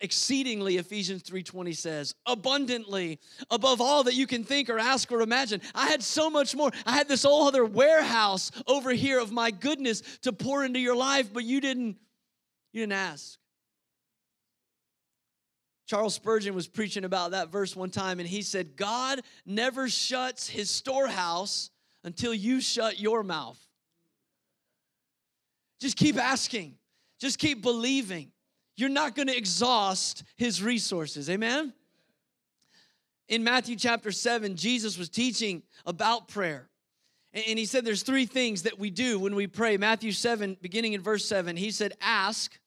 exceedingly 0.00 0.78
ephesians 0.78 1.22
3.20 1.22 1.76
says 1.76 2.14
abundantly 2.24 3.18
above 3.50 3.82
all 3.82 4.04
that 4.04 4.14
you 4.14 4.26
can 4.26 4.42
think 4.42 4.70
or 4.70 4.78
ask 4.78 5.12
or 5.12 5.20
imagine. 5.20 5.60
I 5.74 5.88
had 5.88 6.02
so 6.02 6.30
much 6.30 6.56
more. 6.56 6.70
I 6.86 6.92
had 6.92 7.08
this 7.08 7.24
whole 7.24 7.46
other 7.46 7.66
warehouse 7.66 8.50
over 8.66 8.90
here 8.90 9.20
of 9.20 9.32
my 9.32 9.50
goodness 9.50 10.02
to 10.22 10.32
pour 10.32 10.64
into 10.64 10.78
your 10.78 10.96
life 10.96 11.30
but 11.32 11.44
you 11.44 11.60
didn't 11.60 11.96
you 12.72 12.82
didn't 12.82 12.92
ask 12.92 13.38
Charles 15.90 16.14
Spurgeon 16.14 16.54
was 16.54 16.68
preaching 16.68 17.02
about 17.04 17.32
that 17.32 17.50
verse 17.50 17.74
one 17.74 17.90
time, 17.90 18.20
and 18.20 18.28
he 18.28 18.42
said, 18.42 18.76
God 18.76 19.22
never 19.44 19.88
shuts 19.88 20.48
his 20.48 20.70
storehouse 20.70 21.70
until 22.04 22.32
you 22.32 22.60
shut 22.60 23.00
your 23.00 23.24
mouth. 23.24 23.58
Just 25.80 25.96
keep 25.96 26.16
asking, 26.16 26.76
just 27.18 27.40
keep 27.40 27.60
believing. 27.60 28.30
You're 28.76 28.88
not 28.88 29.16
going 29.16 29.26
to 29.26 29.36
exhaust 29.36 30.22
his 30.36 30.62
resources. 30.62 31.28
Amen? 31.28 31.72
In 33.28 33.42
Matthew 33.42 33.74
chapter 33.74 34.12
7, 34.12 34.54
Jesus 34.54 34.96
was 34.96 35.08
teaching 35.08 35.60
about 35.86 36.28
prayer. 36.28 36.68
And 37.32 37.58
he 37.58 37.64
said 37.64 37.84
there's 37.84 38.04
three 38.04 38.26
things 38.26 38.62
that 38.62 38.78
we 38.78 38.90
do 38.90 39.18
when 39.18 39.34
we 39.34 39.48
pray. 39.48 39.76
Matthew 39.76 40.12
7, 40.12 40.56
beginning 40.62 40.92
in 40.92 41.00
verse 41.00 41.24
7, 41.24 41.56
he 41.56 41.72
said, 41.72 41.94
Ask, 42.00 42.60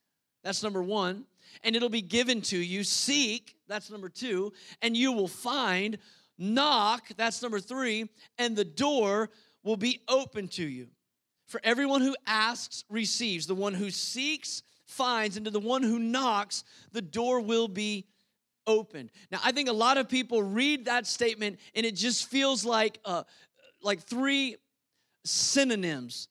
that's 0.43 0.61
number 0.61 0.83
one 0.83 1.23
and 1.63 1.75
it'll 1.75 1.89
be 1.89 2.01
given 2.01 2.41
to 2.41 2.57
you. 2.57 2.83
Seek, 2.83 3.55
that's 3.67 3.91
number 3.91 4.09
two, 4.09 4.53
and 4.81 4.95
you 4.95 5.11
will 5.11 5.27
find. 5.27 5.97
Knock, 6.37 7.09
that's 7.15 7.41
number 7.41 7.59
three, 7.59 8.09
and 8.37 8.55
the 8.55 8.65
door 8.65 9.29
will 9.63 9.77
be 9.77 10.01
open 10.07 10.47
to 10.49 10.63
you. 10.63 10.87
For 11.45 11.61
everyone 11.63 12.01
who 12.01 12.15
asks 12.25 12.83
receives, 12.89 13.45
the 13.45 13.55
one 13.55 13.75
who 13.75 13.91
seeks 13.91 14.63
finds, 14.85 15.37
and 15.37 15.45
to 15.45 15.51
the 15.51 15.59
one 15.59 15.83
who 15.83 15.99
knocks, 15.99 16.63
the 16.91 17.01
door 17.01 17.39
will 17.39 17.67
be 17.67 18.07
opened. 18.65 19.11
Now, 19.31 19.39
I 19.43 19.51
think 19.51 19.69
a 19.69 19.73
lot 19.73 19.97
of 19.97 20.09
people 20.09 20.41
read 20.41 20.85
that 20.85 21.05
statement 21.05 21.59
and 21.75 21.85
it 21.85 21.95
just 21.95 22.29
feels 22.29 22.65
like 22.65 22.99
uh, 23.05 23.23
like 23.81 24.01
three 24.01 24.55
synonyms 25.25 26.29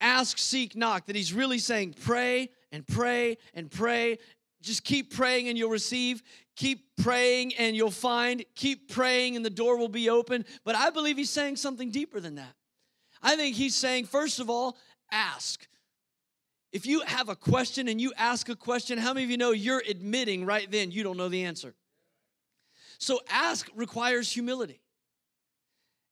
ask, 0.00 0.38
seek, 0.38 0.76
knock. 0.76 1.06
That 1.06 1.16
he's 1.16 1.32
really 1.32 1.58
saying 1.58 1.94
pray 2.02 2.50
and 2.70 2.86
pray 2.86 3.38
and 3.54 3.70
pray 3.70 4.18
just 4.62 4.84
keep 4.84 5.14
praying 5.14 5.48
and 5.48 5.58
you'll 5.58 5.70
receive. 5.70 6.22
Keep 6.56 6.96
praying 7.02 7.54
and 7.56 7.74
you'll 7.76 7.90
find. 7.90 8.44
Keep 8.54 8.92
praying 8.92 9.36
and 9.36 9.44
the 9.44 9.50
door 9.50 9.76
will 9.76 9.88
be 9.88 10.08
open. 10.08 10.44
But 10.64 10.74
I 10.74 10.90
believe 10.90 11.16
he's 11.16 11.30
saying 11.30 11.56
something 11.56 11.90
deeper 11.90 12.20
than 12.20 12.36
that. 12.36 12.54
I 13.22 13.36
think 13.36 13.56
he's 13.56 13.74
saying, 13.74 14.06
first 14.06 14.40
of 14.40 14.50
all, 14.50 14.76
ask. 15.10 15.66
If 16.72 16.86
you 16.86 17.02
have 17.02 17.28
a 17.28 17.36
question 17.36 17.88
and 17.88 18.00
you 18.00 18.12
ask 18.16 18.48
a 18.48 18.56
question, 18.56 18.98
how 18.98 19.12
many 19.12 19.24
of 19.24 19.30
you 19.30 19.36
know 19.36 19.52
you're 19.52 19.82
admitting 19.86 20.46
right 20.46 20.70
then 20.70 20.90
you 20.90 21.02
don't 21.02 21.18
know 21.18 21.28
the 21.28 21.44
answer? 21.44 21.74
So 22.98 23.20
ask 23.28 23.68
requires 23.74 24.30
humility. 24.30 24.80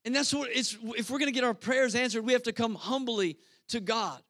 And 0.05 0.15
that's 0.15 0.33
what 0.33 0.51
it's 0.53 0.77
if 0.97 1.11
we're 1.11 1.19
going 1.19 1.29
to 1.29 1.35
get 1.35 1.45
our 1.45 1.55
prayers 1.55 1.95
answered, 1.95 2.25
we 2.25 2.33
have 2.33 2.43
to 2.45 2.53
come 2.53 2.75
humbly 2.75 3.39
to 3.69 3.81
God. 3.81 4.21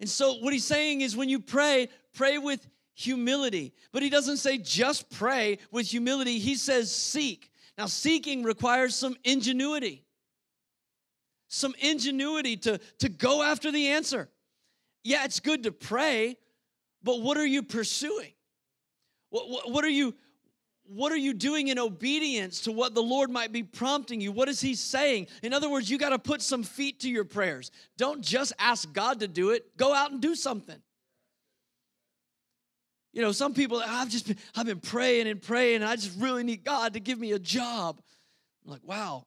And 0.00 0.08
so 0.08 0.34
what 0.34 0.52
he's 0.52 0.64
saying 0.64 1.02
is 1.02 1.16
when 1.16 1.28
you 1.28 1.40
pray, 1.40 1.88
pray 2.14 2.38
with 2.38 2.66
humility. 3.00 3.72
But 3.92 4.02
he 4.02 4.10
doesn't 4.10 4.36
say 4.36 4.58
just 4.58 5.10
pray 5.10 5.58
with 5.70 5.86
humility, 5.86 6.38
he 6.38 6.54
says 6.54 6.94
seek. 6.94 7.50
Now, 7.78 7.86
seeking 7.86 8.42
requires 8.42 8.94
some 8.94 9.16
ingenuity, 9.24 10.04
some 11.48 11.74
ingenuity 11.80 12.56
to, 12.58 12.78
to 12.98 13.08
go 13.08 13.42
after 13.42 13.72
the 13.72 13.88
answer. 13.88 14.28
Yeah, 15.02 15.24
it's 15.24 15.40
good 15.40 15.62
to 15.62 15.72
pray, 15.72 16.36
but 17.02 17.22
what 17.22 17.38
are 17.38 17.46
you 17.46 17.62
pursuing? 17.62 18.32
What, 19.30 19.48
what, 19.48 19.70
what 19.70 19.84
are 19.84 19.90
you 19.90 20.14
what 20.92 21.12
are 21.12 21.16
you 21.16 21.34
doing 21.34 21.68
in 21.68 21.78
obedience 21.78 22.62
to 22.62 22.72
what 22.72 22.94
the 22.96 23.02
Lord 23.02 23.30
might 23.30 23.52
be 23.52 23.62
prompting 23.62 24.20
you? 24.20 24.32
What 24.32 24.48
is 24.48 24.60
He 24.60 24.74
saying? 24.74 25.28
In 25.40 25.54
other 25.54 25.70
words, 25.70 25.88
you 25.88 25.98
got 25.98 26.08
to 26.08 26.18
put 26.18 26.42
some 26.42 26.64
feet 26.64 26.98
to 27.00 27.08
your 27.08 27.24
prayers. 27.24 27.70
Don't 27.96 28.20
just 28.22 28.52
ask 28.58 28.92
God 28.92 29.20
to 29.20 29.28
do 29.28 29.50
it, 29.50 29.76
go 29.76 29.94
out 29.94 30.10
and 30.10 30.20
do 30.20 30.34
something. 30.34 30.82
You 33.12 33.22
know, 33.22 33.32
some 33.32 33.54
people, 33.54 33.82
ah, 33.84 34.02
I've 34.02 34.08
just 34.08 34.28
been, 34.28 34.36
I've 34.54 34.66
been 34.66 34.80
praying 34.80 35.26
and 35.26 35.42
praying, 35.42 35.76
and 35.76 35.84
I 35.84 35.96
just 35.96 36.18
really 36.20 36.44
need 36.44 36.64
God 36.64 36.94
to 36.94 37.00
give 37.00 37.18
me 37.18 37.32
a 37.32 37.38
job. 37.38 38.00
I'm 38.64 38.70
like, 38.70 38.84
wow. 38.84 39.26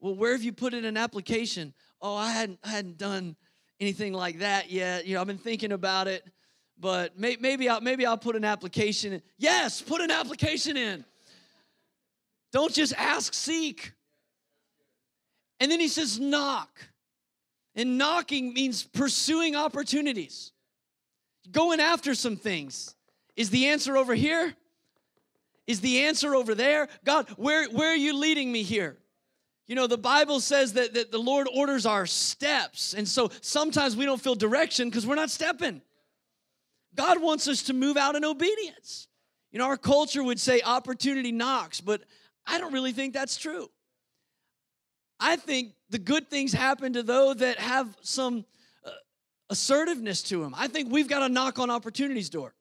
Well, 0.00 0.16
where 0.16 0.32
have 0.32 0.42
you 0.42 0.52
put 0.52 0.74
in 0.74 0.84
an 0.84 0.96
application? 0.96 1.72
Oh, 2.00 2.16
I 2.16 2.32
hadn't, 2.32 2.58
I 2.64 2.68
hadn't 2.68 2.98
done 2.98 3.36
anything 3.78 4.12
like 4.12 4.40
that 4.40 4.70
yet. 4.70 5.06
You 5.06 5.14
know, 5.14 5.20
I've 5.20 5.26
been 5.28 5.38
thinking 5.38 5.70
about 5.72 6.08
it, 6.08 6.24
but 6.78 7.16
may, 7.16 7.36
maybe 7.38 7.68
I'll 7.68 7.80
maybe 7.80 8.04
I'll 8.04 8.18
put 8.18 8.34
an 8.34 8.44
application 8.44 9.12
in. 9.12 9.22
Yes, 9.38 9.80
put 9.80 10.00
an 10.00 10.10
application 10.10 10.76
in. 10.76 11.04
Don't 12.52 12.72
just 12.72 12.92
ask, 12.94 13.32
seek. 13.32 13.92
And 15.60 15.70
then 15.70 15.78
he 15.78 15.88
says, 15.88 16.18
knock. 16.18 16.80
And 17.74 17.96
knocking 17.96 18.52
means 18.52 18.82
pursuing 18.82 19.56
opportunities, 19.56 20.52
going 21.50 21.80
after 21.80 22.14
some 22.14 22.36
things. 22.36 22.94
Is 23.36 23.50
the 23.50 23.68
answer 23.68 23.96
over 23.96 24.14
here? 24.14 24.54
Is 25.66 25.80
the 25.80 26.04
answer 26.04 26.34
over 26.34 26.54
there? 26.54 26.88
God, 27.04 27.28
where, 27.36 27.68
where 27.70 27.92
are 27.92 27.96
you 27.96 28.16
leading 28.16 28.50
me 28.50 28.62
here? 28.62 28.98
You 29.66 29.76
know, 29.76 29.86
the 29.86 29.98
Bible 29.98 30.40
says 30.40 30.74
that, 30.74 30.94
that 30.94 31.12
the 31.12 31.18
Lord 31.18 31.48
orders 31.54 31.86
our 31.86 32.04
steps. 32.04 32.94
And 32.94 33.08
so 33.08 33.30
sometimes 33.40 33.96
we 33.96 34.04
don't 34.04 34.20
feel 34.20 34.34
direction 34.34 34.88
because 34.88 35.06
we're 35.06 35.14
not 35.14 35.30
stepping. 35.30 35.80
God 36.94 37.22
wants 37.22 37.48
us 37.48 37.62
to 37.64 37.72
move 37.72 37.96
out 37.96 38.16
in 38.16 38.24
obedience. 38.24 39.08
You 39.50 39.58
know, 39.58 39.66
our 39.66 39.76
culture 39.76 40.22
would 40.22 40.40
say 40.40 40.60
opportunity 40.62 41.32
knocks, 41.32 41.80
but 41.80 42.02
I 42.46 42.58
don't 42.58 42.72
really 42.72 42.92
think 42.92 43.14
that's 43.14 43.36
true. 43.36 43.70
I 45.20 45.36
think 45.36 45.74
the 45.88 45.98
good 45.98 46.28
things 46.28 46.52
happen 46.52 46.94
to 46.94 47.02
those 47.02 47.36
that 47.36 47.58
have 47.58 47.96
some 48.00 48.44
uh, 48.84 48.90
assertiveness 49.48 50.22
to 50.24 50.42
them. 50.42 50.54
I 50.56 50.66
think 50.66 50.90
we've 50.90 51.08
got 51.08 51.20
to 51.20 51.28
knock 51.28 51.58
on 51.58 51.70
opportunity's 51.70 52.28
door. 52.28 52.54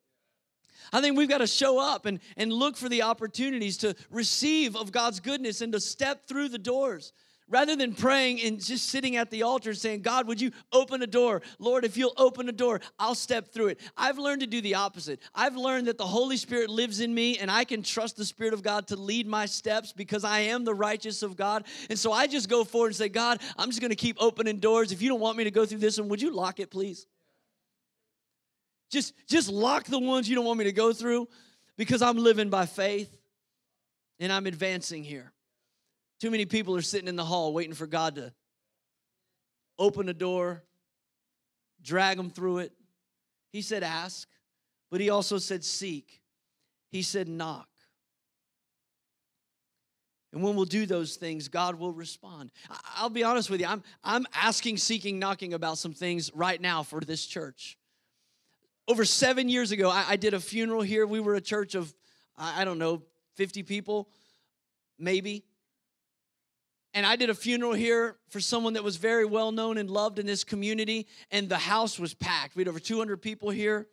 I 0.91 1.01
think 1.01 1.17
we've 1.17 1.29
got 1.29 1.39
to 1.39 1.47
show 1.47 1.79
up 1.79 2.05
and, 2.05 2.19
and 2.37 2.51
look 2.51 2.77
for 2.77 2.89
the 2.89 3.03
opportunities 3.03 3.77
to 3.77 3.95
receive 4.09 4.75
of 4.75 4.91
God's 4.91 5.19
goodness 5.19 5.61
and 5.61 5.73
to 5.73 5.79
step 5.79 6.27
through 6.27 6.49
the 6.49 6.57
doors. 6.57 7.13
Rather 7.51 7.75
than 7.75 7.93
praying 7.93 8.41
and 8.41 8.63
just 8.63 8.87
sitting 8.87 9.17
at 9.17 9.29
the 9.29 9.43
altar 9.43 9.73
saying, 9.73 10.01
God, 10.01 10.25
would 10.25 10.39
you 10.39 10.51
open 10.71 11.01
a 11.01 11.07
door? 11.07 11.41
Lord, 11.59 11.83
if 11.83 11.97
you'll 11.97 12.13
open 12.15 12.47
a 12.47 12.53
door, 12.53 12.79
I'll 12.97 13.13
step 13.13 13.49
through 13.49 13.67
it. 13.67 13.79
I've 13.97 14.17
learned 14.17 14.39
to 14.39 14.47
do 14.47 14.61
the 14.61 14.75
opposite. 14.75 15.19
I've 15.35 15.57
learned 15.57 15.87
that 15.87 15.97
the 15.97 16.07
Holy 16.07 16.37
Spirit 16.37 16.69
lives 16.69 17.01
in 17.01 17.13
me 17.13 17.39
and 17.39 17.51
I 17.51 17.65
can 17.65 17.83
trust 17.83 18.15
the 18.15 18.23
Spirit 18.23 18.53
of 18.53 18.63
God 18.63 18.87
to 18.87 18.95
lead 18.95 19.27
my 19.27 19.45
steps 19.45 19.91
because 19.91 20.23
I 20.23 20.39
am 20.39 20.63
the 20.63 20.73
righteous 20.73 21.23
of 21.23 21.35
God. 21.35 21.65
And 21.89 21.99
so 21.99 22.13
I 22.13 22.25
just 22.25 22.47
go 22.47 22.63
forward 22.63 22.87
and 22.87 22.95
say, 22.95 23.09
God, 23.09 23.41
I'm 23.57 23.67
just 23.67 23.81
going 23.81 23.89
to 23.89 23.97
keep 23.97 24.15
opening 24.21 24.59
doors. 24.59 24.93
If 24.93 25.01
you 25.01 25.09
don't 25.09 25.19
want 25.19 25.37
me 25.37 25.43
to 25.43 25.51
go 25.51 25.65
through 25.65 25.79
this 25.79 25.99
one, 25.99 26.07
would 26.07 26.21
you 26.21 26.33
lock 26.33 26.61
it, 26.61 26.71
please? 26.71 27.05
Just, 28.91 29.13
just 29.25 29.49
lock 29.49 29.85
the 29.85 29.99
ones 29.99 30.27
you 30.27 30.35
don't 30.35 30.45
want 30.45 30.59
me 30.59 30.65
to 30.65 30.73
go 30.73 30.91
through 30.91 31.29
because 31.77 32.01
I'm 32.01 32.17
living 32.17 32.49
by 32.49 32.65
faith 32.65 33.09
and 34.19 34.31
I'm 34.31 34.45
advancing 34.45 35.03
here. 35.03 35.31
Too 36.19 36.29
many 36.29 36.45
people 36.45 36.75
are 36.75 36.81
sitting 36.81 37.07
in 37.07 37.15
the 37.15 37.23
hall 37.23 37.53
waiting 37.53 37.73
for 37.73 37.87
God 37.87 38.15
to 38.15 38.33
open 39.79 40.09
a 40.09 40.13
door, 40.13 40.63
drag 41.81 42.17
them 42.17 42.29
through 42.29 42.59
it. 42.59 42.73
He 43.53 43.61
said, 43.61 43.81
ask, 43.81 44.27
but 44.91 44.99
he 44.99 45.09
also 45.09 45.37
said, 45.37 45.63
seek. 45.63 46.21
He 46.91 47.01
said, 47.01 47.29
knock. 47.29 47.67
And 50.33 50.43
when 50.43 50.55
we'll 50.55 50.65
do 50.65 50.85
those 50.85 51.15
things, 51.15 51.47
God 51.47 51.75
will 51.75 51.91
respond. 51.91 52.51
I'll 52.95 53.09
be 53.09 53.23
honest 53.23 53.49
with 53.49 53.61
you, 53.61 53.67
I'm, 53.67 53.83
I'm 54.03 54.25
asking, 54.33 54.77
seeking, 54.77 55.17
knocking 55.17 55.53
about 55.53 55.77
some 55.77 55.93
things 55.93 56.29
right 56.35 56.59
now 56.59 56.83
for 56.83 56.99
this 56.99 57.25
church 57.25 57.77
over 58.91 59.05
seven 59.05 59.47
years 59.47 59.71
ago, 59.71 59.89
I, 59.89 60.03
I, 60.09 60.15
did 60.17 60.33
a 60.33 60.39
funeral 60.39 60.81
here. 60.81 61.07
We 61.07 61.21
were 61.21 61.35
a 61.35 61.41
church 61.41 61.75
of, 61.75 61.93
I, 62.37 62.61
I 62.61 62.65
don't 62.65 62.77
know, 62.77 63.03
50 63.35 63.63
people, 63.63 64.09
maybe. 64.99 65.45
And 66.93 67.05
I 67.05 67.15
did 67.15 67.29
a 67.29 67.33
funeral 67.33 67.71
here 67.71 68.17
for 68.27 68.41
someone 68.41 68.73
that 68.73 68.83
was 68.83 68.97
very 68.97 69.23
well 69.23 69.53
known 69.53 69.77
and 69.77 69.89
loved 69.89 70.19
in 70.19 70.25
this 70.25 70.43
community, 70.43 71.07
and 71.31 71.47
the 71.47 71.57
house 71.57 71.97
was 71.97 72.13
packed. 72.13 72.57
We 72.57 72.61
had 72.61 72.67
over 72.67 72.81
200 72.81 73.21
people 73.21 73.49
here. 73.49 73.87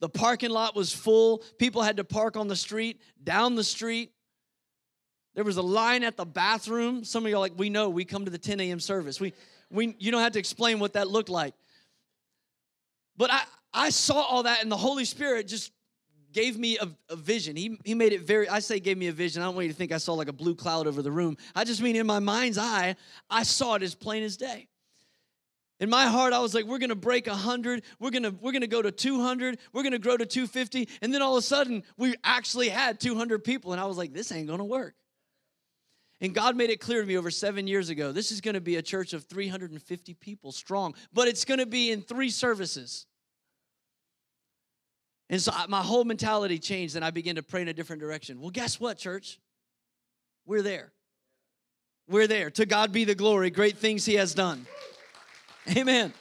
The 0.00 0.08
parking 0.08 0.50
lot 0.50 0.74
was 0.74 0.92
full. 0.92 1.44
People 1.58 1.82
had 1.82 1.98
to 1.98 2.04
park 2.04 2.36
on 2.36 2.48
the 2.48 2.56
street, 2.56 3.00
down 3.22 3.54
the 3.54 3.62
street. 3.62 4.10
There 5.36 5.44
was 5.44 5.58
a 5.58 5.62
line 5.62 6.02
at 6.02 6.16
the 6.16 6.26
bathroom. 6.26 7.04
Some 7.04 7.24
of 7.24 7.30
y'all 7.30 7.38
like, 7.38 7.56
we 7.56 7.70
know, 7.70 7.88
we 7.88 8.04
come 8.04 8.24
to 8.24 8.32
the 8.32 8.38
10 8.38 8.58
a.m. 8.58 8.80
service. 8.80 9.20
We, 9.20 9.32
we, 9.70 9.94
you 10.00 10.10
don't 10.10 10.22
have 10.22 10.32
to 10.32 10.40
explain 10.40 10.80
what 10.80 10.94
that 10.94 11.06
looked 11.06 11.28
like. 11.28 11.54
But 13.16 13.30
I, 13.30 13.42
I 13.72 13.90
saw 13.90 14.22
all 14.22 14.42
that, 14.44 14.62
and 14.62 14.70
the 14.70 14.76
Holy 14.76 15.04
Spirit 15.04 15.46
just 15.46 15.72
gave 16.32 16.58
me 16.58 16.78
a, 16.78 16.88
a, 17.08 17.16
vision. 17.16 17.56
He, 17.56 17.78
he 17.84 17.94
made 17.94 18.12
it 18.12 18.22
very, 18.22 18.48
I 18.48 18.60
say 18.60 18.80
gave 18.80 18.98
me 18.98 19.08
a 19.08 19.12
vision. 19.12 19.42
I 19.42 19.46
don't 19.46 19.54
want 19.54 19.66
you 19.66 19.72
to 19.72 19.78
think 19.78 19.92
I 19.92 19.98
saw 19.98 20.14
like 20.14 20.28
a 20.28 20.32
blue 20.32 20.54
cloud 20.54 20.86
over 20.86 21.02
the 21.02 21.10
room. 21.10 21.36
I 21.54 21.64
just 21.64 21.82
mean 21.82 21.96
in 21.96 22.06
my 22.06 22.18
mind's 22.18 22.58
eye, 22.58 22.96
I 23.28 23.42
saw 23.42 23.74
it 23.74 23.82
as 23.82 23.94
plain 23.94 24.22
as 24.22 24.36
day. 24.36 24.68
In 25.80 25.88
my 25.88 26.06
heart, 26.06 26.34
I 26.34 26.40
was 26.40 26.54
like, 26.54 26.66
we're 26.66 26.78
gonna 26.78 26.94
break 26.94 27.26
100, 27.26 27.82
we're 27.98 28.10
gonna, 28.10 28.34
we're 28.40 28.52
gonna 28.52 28.66
go 28.66 28.82
to 28.82 28.92
200, 28.92 29.58
we're 29.72 29.82
gonna 29.82 29.98
grow 29.98 30.16
to 30.16 30.26
250. 30.26 30.88
And 31.00 31.12
then 31.12 31.22
all 31.22 31.36
of 31.36 31.42
a 31.42 31.46
sudden, 31.46 31.82
we 31.96 32.14
actually 32.22 32.68
had 32.68 33.00
200 33.00 33.42
people. 33.42 33.72
And 33.72 33.80
I 33.80 33.86
was 33.86 33.96
like, 33.96 34.12
this 34.12 34.30
ain't 34.30 34.46
gonna 34.46 34.64
work. 34.64 34.94
And 36.20 36.34
God 36.34 36.54
made 36.54 36.68
it 36.68 36.80
clear 36.80 37.00
to 37.00 37.06
me 37.06 37.16
over 37.16 37.30
seven 37.30 37.66
years 37.66 37.88
ago 37.88 38.12
this 38.12 38.30
is 38.30 38.42
gonna 38.42 38.60
be 38.60 38.76
a 38.76 38.82
church 38.82 39.14
of 39.14 39.24
350 39.24 40.14
people 40.14 40.52
strong, 40.52 40.94
but 41.14 41.28
it's 41.28 41.46
gonna 41.46 41.66
be 41.66 41.90
in 41.90 42.02
three 42.02 42.28
services. 42.28 43.06
And 45.30 45.40
so 45.40 45.52
my 45.68 45.80
whole 45.80 46.04
mentality 46.04 46.58
changed 46.58 46.96
and 46.96 47.04
I 47.04 47.10
began 47.10 47.36
to 47.36 47.42
pray 47.42 47.62
in 47.62 47.68
a 47.68 47.72
different 47.72 48.02
direction. 48.02 48.40
Well, 48.40 48.50
guess 48.50 48.80
what, 48.80 48.98
church? 48.98 49.38
We're 50.44 50.60
there. 50.60 50.92
We're 52.08 52.26
there. 52.26 52.50
To 52.50 52.66
God 52.66 52.90
be 52.92 53.04
the 53.04 53.14
glory. 53.14 53.48
Great 53.50 53.78
things 53.78 54.04
He 54.04 54.14
has 54.14 54.34
done. 54.34 54.66
Amen. 55.76 56.12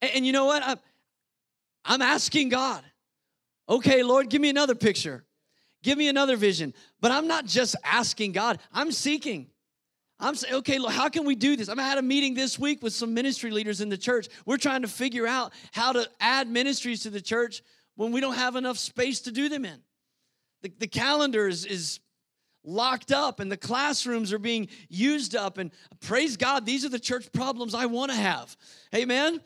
And, 0.00 0.10
and 0.14 0.26
you 0.26 0.32
know 0.32 0.46
what? 0.46 0.62
I'm, 0.64 0.78
I'm 1.84 2.00
asking 2.00 2.48
God, 2.48 2.82
okay, 3.68 4.02
Lord, 4.02 4.30
give 4.30 4.40
me 4.40 4.48
another 4.48 4.74
picture. 4.74 5.22
Give 5.82 5.98
me 5.98 6.08
another 6.08 6.36
vision. 6.36 6.72
But 7.02 7.12
I'm 7.12 7.28
not 7.28 7.44
just 7.44 7.76
asking 7.84 8.32
God, 8.32 8.58
I'm 8.72 8.90
seeking. 8.90 9.48
I'm 10.20 10.34
saying, 10.34 10.54
okay, 10.56 10.78
how 10.88 11.08
can 11.08 11.24
we 11.24 11.34
do 11.34 11.56
this? 11.56 11.68
I 11.68 11.80
had 11.80 11.98
a 11.98 12.02
meeting 12.02 12.34
this 12.34 12.58
week 12.58 12.82
with 12.82 12.92
some 12.92 13.14
ministry 13.14 13.50
leaders 13.50 13.80
in 13.80 13.88
the 13.88 13.96
church. 13.96 14.28
We're 14.44 14.58
trying 14.58 14.82
to 14.82 14.88
figure 14.88 15.26
out 15.26 15.52
how 15.72 15.92
to 15.92 16.08
add 16.20 16.48
ministries 16.48 17.02
to 17.04 17.10
the 17.10 17.20
church 17.20 17.62
when 17.96 18.12
we 18.12 18.20
don't 18.20 18.34
have 18.34 18.56
enough 18.56 18.78
space 18.78 19.20
to 19.22 19.32
do 19.32 19.48
them 19.48 19.64
in. 19.64 19.80
The, 20.62 20.72
the 20.78 20.86
calendar 20.86 21.48
is, 21.48 21.64
is 21.64 22.00
locked 22.64 23.12
up 23.12 23.40
and 23.40 23.50
the 23.50 23.56
classrooms 23.56 24.32
are 24.32 24.38
being 24.38 24.68
used 24.88 25.34
up. 25.34 25.58
And 25.58 25.70
praise 26.00 26.36
God, 26.36 26.66
these 26.66 26.84
are 26.84 26.90
the 26.90 26.98
church 26.98 27.32
problems 27.32 27.74
I 27.74 27.86
want 27.86 28.10
to 28.10 28.16
have. 28.16 28.56
Amen. 28.94 29.40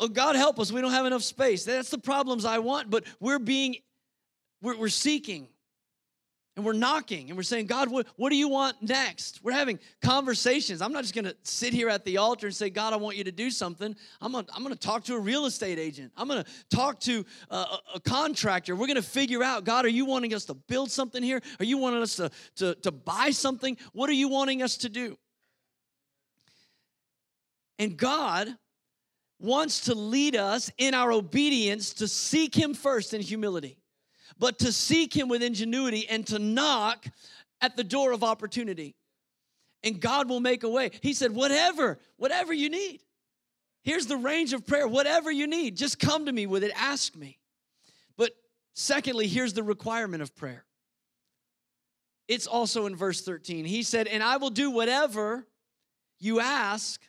Oh, 0.00 0.08
God 0.08 0.36
help 0.36 0.58
us. 0.58 0.72
We 0.72 0.80
don't 0.80 0.90
have 0.90 1.06
enough 1.06 1.22
space. 1.22 1.64
That's 1.64 1.90
the 1.90 1.98
problems 1.98 2.44
I 2.44 2.58
want, 2.58 2.90
but 2.90 3.04
we're 3.20 3.38
being, 3.38 3.76
we're, 4.60 4.76
we're 4.76 4.88
seeking 4.88 5.48
and 6.58 6.66
we're 6.66 6.72
knocking 6.72 7.28
and 7.28 7.36
we're 7.36 7.44
saying, 7.44 7.66
God, 7.66 7.88
what, 7.88 8.08
what 8.16 8.30
do 8.30 8.36
you 8.36 8.48
want 8.48 8.82
next? 8.82 9.38
We're 9.44 9.52
having 9.52 9.78
conversations. 10.02 10.82
I'm 10.82 10.92
not 10.92 11.04
just 11.04 11.14
gonna 11.14 11.34
sit 11.44 11.72
here 11.72 11.88
at 11.88 12.04
the 12.04 12.16
altar 12.16 12.48
and 12.48 12.56
say, 12.56 12.68
God, 12.68 12.92
I 12.92 12.96
want 12.96 13.16
you 13.16 13.22
to 13.22 13.30
do 13.30 13.48
something. 13.48 13.94
I'm 14.20 14.32
gonna, 14.32 14.48
I'm 14.52 14.64
gonna 14.64 14.74
talk 14.74 15.04
to 15.04 15.14
a 15.14 15.20
real 15.20 15.46
estate 15.46 15.78
agent. 15.78 16.10
I'm 16.16 16.26
gonna 16.26 16.44
talk 16.68 16.98
to 17.02 17.24
a, 17.50 17.66
a, 17.94 18.00
contractor. 18.00 18.74
We're 18.74 18.88
gonna 18.88 19.02
figure 19.02 19.44
out, 19.44 19.62
God, 19.62 19.84
are 19.84 19.90
you 19.90 20.04
wanting 20.04 20.34
us 20.34 20.46
to 20.46 20.54
build 20.54 20.90
something 20.90 21.22
here? 21.22 21.40
Are 21.60 21.64
you 21.64 21.78
wanting 21.78 22.02
us 22.02 22.16
to, 22.16 22.28
to, 22.56 22.74
to 22.74 22.90
buy 22.90 23.30
something? 23.30 23.76
What 23.92 24.10
are 24.10 24.14
you 24.14 24.28
wanting 24.28 24.60
us 24.60 24.78
to 24.78 24.88
do? 24.88 25.16
And 27.78 27.96
God 27.96 28.48
wants 29.38 29.82
to 29.82 29.94
lead 29.94 30.34
us 30.34 30.72
in 30.76 30.92
our 30.92 31.12
obedience 31.12 31.94
to 31.94 32.08
seek 32.08 32.52
Him 32.52 32.74
first 32.74 33.14
in 33.14 33.20
humility 33.20 33.77
but 34.38 34.58
to 34.60 34.72
seek 34.72 35.14
Him 35.14 35.28
with 35.28 35.42
ingenuity 35.42 36.06
and 36.08 36.26
to 36.28 36.38
knock 36.38 37.06
at 37.60 37.76
the 37.76 37.84
door 37.84 38.12
of 38.12 38.22
opportunity. 38.22 38.94
And 39.82 40.00
God 40.00 40.28
will 40.28 40.40
make 40.40 40.64
a 40.64 40.68
way. 40.68 40.90
He 41.02 41.12
said, 41.12 41.32
whatever, 41.32 41.98
whatever 42.16 42.52
you 42.52 42.68
need. 42.68 43.00
Here's 43.82 44.06
the 44.06 44.16
range 44.16 44.52
of 44.52 44.66
prayer. 44.66 44.88
Whatever 44.88 45.30
you 45.30 45.46
need, 45.46 45.76
just 45.76 45.98
come 45.98 46.26
to 46.26 46.32
me 46.32 46.46
with 46.46 46.64
it, 46.64 46.72
ask 46.76 47.16
me. 47.16 47.38
But 48.16 48.32
secondly, 48.74 49.28
here's 49.28 49.52
the 49.52 49.62
requirement 49.62 50.22
of 50.22 50.34
prayer. 50.34 50.64
It's 52.26 52.46
also 52.46 52.86
in 52.86 52.96
verse 52.96 53.22
13. 53.22 53.64
He 53.64 53.82
said, 53.82 54.06
And 54.06 54.22
I 54.22 54.36
will 54.36 54.50
do 54.50 54.70
whatever 54.70 55.46
you 56.18 56.40
ask 56.40 57.00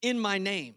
in 0.00 0.18
my 0.18 0.38
name. 0.38 0.74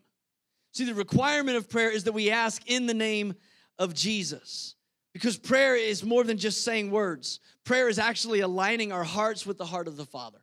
See, 0.74 0.84
the 0.84 0.94
requirement 0.94 1.58
of 1.58 1.70
prayer 1.70 1.90
is 1.90 2.04
that 2.04 2.12
we 2.12 2.30
ask 2.30 2.62
in 2.68 2.86
the 2.86 2.94
name 2.94 3.34
of 3.80 3.94
Jesus 3.94 4.76
Because 5.16 5.38
prayer 5.38 5.78
is 5.78 6.04
more 6.04 6.26
than 6.26 6.38
just 6.38 6.66
saying 6.66 6.92
words, 6.92 7.40
prayer 7.64 7.88
is 7.88 8.00
actually 8.00 8.42
aligning 8.42 8.92
our 8.92 9.06
hearts 9.06 9.46
with 9.46 9.58
the 9.58 9.64
heart 9.64 9.88
of 9.88 9.96
the 9.96 10.06
Father. 10.06 10.40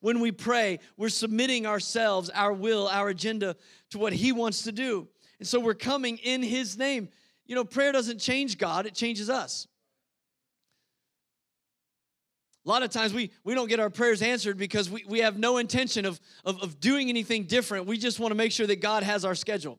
When 0.00 0.20
we 0.20 0.32
pray, 0.32 0.80
we're 0.98 1.08
submitting 1.08 1.64
ourselves, 1.64 2.28
our 2.28 2.52
will, 2.52 2.88
our 2.88 3.08
agenda 3.08 3.56
to 3.92 3.98
what 3.98 4.12
He 4.12 4.32
wants 4.32 4.64
to 4.64 4.72
do. 4.72 5.08
And 5.38 5.48
so 5.48 5.58
we're 5.58 5.72
coming 5.72 6.18
in 6.18 6.42
His 6.42 6.76
name. 6.76 7.08
You 7.46 7.54
know, 7.54 7.64
prayer 7.64 7.90
doesn't 7.90 8.18
change 8.18 8.58
God, 8.58 8.84
it 8.84 8.92
changes 8.92 9.30
us. 9.30 9.66
A 12.66 12.68
lot 12.68 12.82
of 12.82 12.90
times 12.90 13.14
we, 13.14 13.30
we 13.44 13.54
don't 13.54 13.68
get 13.70 13.80
our 13.80 13.88
prayers 13.88 14.20
answered 14.20 14.58
because 14.58 14.90
we, 14.90 15.06
we 15.08 15.20
have 15.20 15.38
no 15.38 15.56
intention 15.56 16.04
of, 16.04 16.20
of, 16.44 16.62
of 16.62 16.80
doing 16.80 17.08
anything 17.08 17.44
different. 17.44 17.86
We 17.86 17.96
just 17.96 18.20
want 18.20 18.32
to 18.32 18.36
make 18.36 18.52
sure 18.52 18.66
that 18.66 18.82
God 18.82 19.04
has 19.04 19.24
our 19.24 19.34
schedule. 19.34 19.78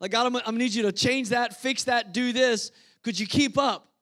Like, 0.00 0.10
God, 0.10 0.26
I'm, 0.26 0.34
I'm 0.34 0.42
gonna 0.42 0.58
need 0.58 0.74
you 0.74 0.82
to 0.82 0.92
change 0.92 1.28
that, 1.28 1.56
fix 1.56 1.84
that, 1.84 2.12
do 2.12 2.32
this. 2.32 2.72
Could 3.04 3.18
you 3.18 3.26
keep 3.26 3.58
up? 3.58 3.92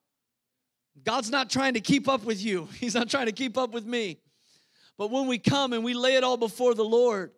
God's 1.05 1.31
not 1.31 1.51
trying 1.51 1.75
to 1.75 1.81
keep 1.81 2.09
up 2.09 2.25
with 2.25 2.43
you, 2.43 2.69
He's 2.81 2.95
not 2.95 3.11
trying 3.11 3.27
to 3.27 3.33
keep 3.33 3.59
up 3.59 3.73
with 3.73 3.85
me. 3.85 4.19
But 4.97 5.11
when 5.11 5.27
we 5.27 5.39
come 5.39 5.73
and 5.73 5.83
we 5.83 5.95
lay 5.95 6.15
it 6.15 6.25
all 6.25 6.37
before 6.37 6.75
the 6.75 6.85
Lord 6.85 7.33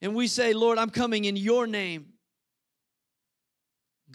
and 0.00 0.14
we 0.14 0.28
say, 0.28 0.54
Lord, 0.54 0.78
I'm 0.78 0.90
coming 0.90 1.24
in 1.24 1.36
your 1.36 1.66
name, 1.66 2.06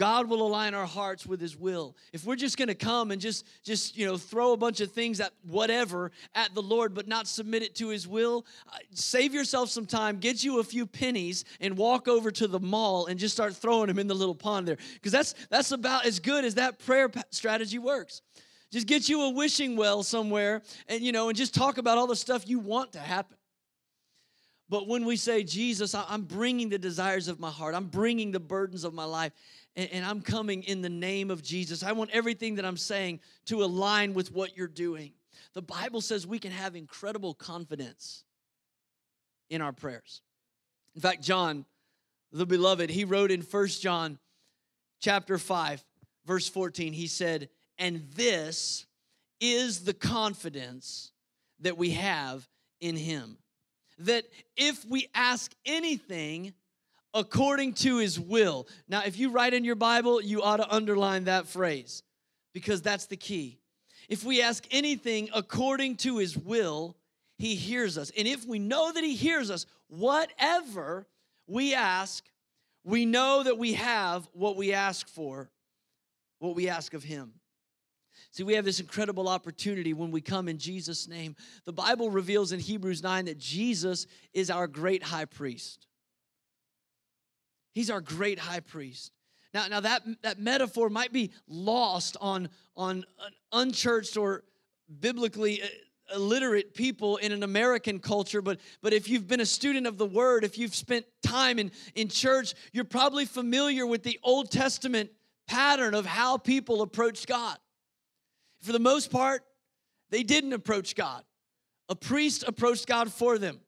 God 0.01 0.29
will 0.29 0.41
align 0.41 0.73
our 0.73 0.87
hearts 0.87 1.27
with 1.27 1.39
his 1.39 1.55
will. 1.55 1.95
If 2.11 2.25
we're 2.25 2.35
just 2.35 2.57
going 2.57 2.69
to 2.69 2.73
come 2.73 3.11
and 3.11 3.21
just 3.21 3.45
just, 3.63 3.95
you 3.95 4.07
know, 4.07 4.17
throw 4.17 4.51
a 4.51 4.57
bunch 4.57 4.81
of 4.81 4.91
things 4.91 5.19
at 5.19 5.31
whatever 5.43 6.11
at 6.33 6.55
the 6.55 6.61
Lord 6.63 6.95
but 6.95 7.07
not 7.07 7.27
submit 7.27 7.61
it 7.61 7.75
to 7.75 7.89
his 7.89 8.07
will, 8.07 8.47
uh, 8.67 8.77
save 8.95 9.31
yourself 9.31 9.69
some 9.69 9.85
time, 9.85 10.17
get 10.17 10.43
you 10.43 10.57
a 10.57 10.63
few 10.63 10.87
pennies 10.87 11.45
and 11.59 11.77
walk 11.77 12.07
over 12.07 12.31
to 12.31 12.47
the 12.47 12.59
mall 12.59 13.05
and 13.05 13.19
just 13.19 13.35
start 13.35 13.55
throwing 13.55 13.89
them 13.89 13.99
in 13.99 14.07
the 14.07 14.15
little 14.15 14.33
pond 14.33 14.67
there 14.67 14.77
because 14.95 15.11
that's 15.11 15.35
that's 15.51 15.71
about 15.71 16.03
as 16.03 16.19
good 16.19 16.45
as 16.45 16.55
that 16.55 16.79
prayer 16.79 17.07
strategy 17.29 17.77
works. 17.77 18.23
Just 18.71 18.87
get 18.87 19.07
you 19.07 19.21
a 19.21 19.29
wishing 19.29 19.75
well 19.75 20.01
somewhere 20.01 20.63
and 20.87 21.03
you 21.03 21.11
know 21.11 21.29
and 21.29 21.37
just 21.37 21.53
talk 21.53 21.77
about 21.77 21.99
all 21.99 22.07
the 22.07 22.15
stuff 22.15 22.49
you 22.49 22.57
want 22.57 22.93
to 22.93 22.99
happen. 22.99 23.37
But 24.71 24.87
when 24.87 25.03
we 25.03 25.17
say, 25.17 25.43
Jesus, 25.43 25.93
I'm 25.93 26.21
bringing 26.21 26.69
the 26.69 26.79
desires 26.79 27.27
of 27.27 27.41
my 27.41 27.49
heart, 27.49 27.75
I'm 27.75 27.87
bringing 27.87 28.31
the 28.31 28.39
burdens 28.39 28.85
of 28.85 28.93
my 28.93 29.03
life, 29.03 29.33
and, 29.75 30.05
I'm 30.05 30.21
coming 30.21 30.63
in 30.63 30.81
the 30.81 30.89
name 30.89 31.29
of 31.29 31.43
Jesus. 31.43 31.83
I 31.83 31.91
want 31.91 32.09
everything 32.11 32.55
that 32.55 32.63
I'm 32.63 32.77
saying 32.77 33.19
to 33.47 33.65
align 33.65 34.13
with 34.13 34.31
what 34.31 34.55
you're 34.55 34.69
doing. 34.69 35.11
The 35.53 35.61
Bible 35.61 35.99
says 35.99 36.25
we 36.25 36.39
can 36.39 36.53
have 36.53 36.77
incredible 36.77 37.33
confidence 37.33 38.23
in 39.49 39.61
our 39.61 39.73
prayers. 39.73 40.21
In 40.95 41.01
fact, 41.01 41.21
John, 41.21 41.65
the 42.31 42.45
beloved, 42.45 42.89
he 42.89 43.03
wrote 43.03 43.29
in 43.29 43.41
First 43.41 43.81
John 43.81 44.19
chapter 45.01 45.37
5, 45.37 45.83
verse 46.25 46.47
14, 46.47 46.93
he 46.93 47.07
said, 47.07 47.49
And 47.77 48.07
this 48.15 48.85
is 49.41 49.83
the 49.83 49.93
confidence 49.93 51.11
that 51.59 51.77
we 51.77 51.89
have 51.91 52.47
in 52.79 52.95
him. 52.95 53.37
That 54.05 54.25
if 54.55 54.85
we 54.85 55.07
ask 55.13 55.53
anything 55.65 56.53
according 57.13 57.73
to 57.73 57.97
his 57.97 58.19
will. 58.19 58.67
Now, 58.87 59.01
if 59.05 59.19
you 59.19 59.31
write 59.31 59.53
in 59.53 59.63
your 59.63 59.75
Bible, 59.75 60.21
you 60.21 60.41
ought 60.41 60.57
to 60.57 60.73
underline 60.73 61.25
that 61.25 61.47
phrase 61.47 62.03
because 62.53 62.81
that's 62.81 63.05
the 63.07 63.17
key. 63.17 63.59
If 64.09 64.23
we 64.23 64.41
ask 64.41 64.65
anything 64.71 65.29
according 65.33 65.97
to 65.97 66.17
his 66.17 66.37
will, 66.37 66.95
he 67.37 67.55
hears 67.55 67.97
us. 67.97 68.11
And 68.17 68.27
if 68.27 68.45
we 68.45 68.59
know 68.59 68.91
that 68.91 69.03
he 69.03 69.15
hears 69.15 69.49
us, 69.49 69.65
whatever 69.87 71.07
we 71.47 71.73
ask, 71.73 72.23
we 72.83 73.05
know 73.05 73.43
that 73.43 73.57
we 73.57 73.73
have 73.73 74.27
what 74.33 74.55
we 74.55 74.73
ask 74.73 75.07
for, 75.07 75.49
what 76.39 76.55
we 76.55 76.69
ask 76.69 76.93
of 76.93 77.03
him. 77.03 77.33
See, 78.31 78.43
we 78.43 78.53
have 78.53 78.63
this 78.63 78.79
incredible 78.79 79.27
opportunity 79.27 79.93
when 79.93 80.09
we 80.09 80.21
come 80.21 80.47
in 80.47 80.57
Jesus' 80.57 81.07
name. 81.07 81.35
The 81.65 81.73
Bible 81.73 82.09
reveals 82.09 82.53
in 82.53 82.61
Hebrews 82.61 83.03
9 83.03 83.25
that 83.25 83.37
Jesus 83.37 84.07
is 84.33 84.49
our 84.49 84.67
great 84.67 85.03
high 85.03 85.25
priest. 85.25 85.85
He's 87.73 87.89
our 87.89 87.99
great 87.99 88.39
high 88.39 88.61
priest. 88.61 89.11
Now, 89.53 89.67
now 89.67 89.81
that, 89.81 90.03
that 90.23 90.39
metaphor 90.39 90.89
might 90.89 91.11
be 91.11 91.31
lost 91.47 92.15
on, 92.21 92.47
on 92.77 93.03
unchurched 93.51 94.15
or 94.15 94.43
biblically 94.99 95.61
uh, 95.61 95.67
illiterate 96.15 96.73
people 96.73 97.17
in 97.17 97.33
an 97.33 97.43
American 97.43 97.99
culture, 97.99 98.41
but, 98.41 98.61
but 98.81 98.93
if 98.93 99.09
you've 99.09 99.27
been 99.27 99.41
a 99.41 99.45
student 99.45 99.87
of 99.87 99.97
the 99.97 100.05
word, 100.05 100.45
if 100.45 100.57
you've 100.57 100.75
spent 100.75 101.05
time 101.21 101.59
in, 101.59 101.69
in 101.95 102.07
church, 102.07 102.53
you're 102.71 102.85
probably 102.85 103.25
familiar 103.25 103.85
with 103.85 104.03
the 104.03 104.19
Old 104.23 104.51
Testament 104.51 105.09
pattern 105.47 105.93
of 105.93 106.05
how 106.05 106.37
people 106.37 106.81
approached 106.81 107.27
God. 107.27 107.57
For 108.61 108.71
the 108.71 108.79
most 108.79 109.11
part, 109.11 109.43
they 110.09 110.23
didn't 110.23 110.53
approach 110.53 110.95
God. 110.95 111.23
A 111.89 111.95
priest 111.95 112.43
approached 112.47 112.87
God 112.87 113.11
for 113.11 113.37
them 113.37 113.59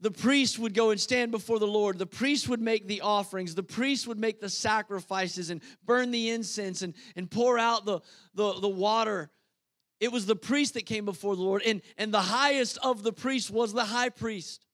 the 0.00 0.10
priest 0.10 0.58
would 0.58 0.74
go 0.74 0.90
and 0.90 1.00
stand 1.00 1.30
before 1.30 1.58
the 1.58 1.66
Lord. 1.66 1.98
The 1.98 2.06
priest 2.06 2.48
would 2.48 2.60
make 2.60 2.86
the 2.86 3.00
offerings. 3.00 3.54
The 3.54 3.62
priest 3.62 4.06
would 4.06 4.18
make 4.18 4.40
the 4.40 4.50
sacrifices 4.50 5.48
and 5.48 5.62
burn 5.84 6.10
the 6.10 6.30
incense 6.30 6.82
and, 6.82 6.94
and 7.14 7.30
pour 7.30 7.58
out 7.58 7.86
the, 7.86 8.00
the, 8.34 8.60
the 8.60 8.68
water. 8.68 9.30
It 9.98 10.12
was 10.12 10.26
the 10.26 10.36
priest 10.36 10.74
that 10.74 10.84
came 10.84 11.06
before 11.06 11.34
the 11.34 11.42
Lord. 11.42 11.62
And, 11.64 11.80
and 11.96 12.12
the 12.12 12.20
highest 12.20 12.78
of 12.82 13.02
the 13.02 13.12
priests 13.12 13.50
was 13.50 13.72
the 13.72 13.86
high 13.86 14.10
priest 14.10 14.66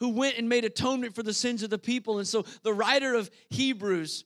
who 0.00 0.10
went 0.10 0.36
and 0.36 0.48
made 0.48 0.64
atonement 0.64 1.14
for 1.14 1.22
the 1.22 1.32
sins 1.32 1.62
of 1.62 1.70
the 1.70 1.78
people. 1.78 2.18
And 2.18 2.26
so 2.26 2.44
the 2.64 2.74
writer 2.74 3.14
of 3.14 3.30
Hebrews 3.50 4.24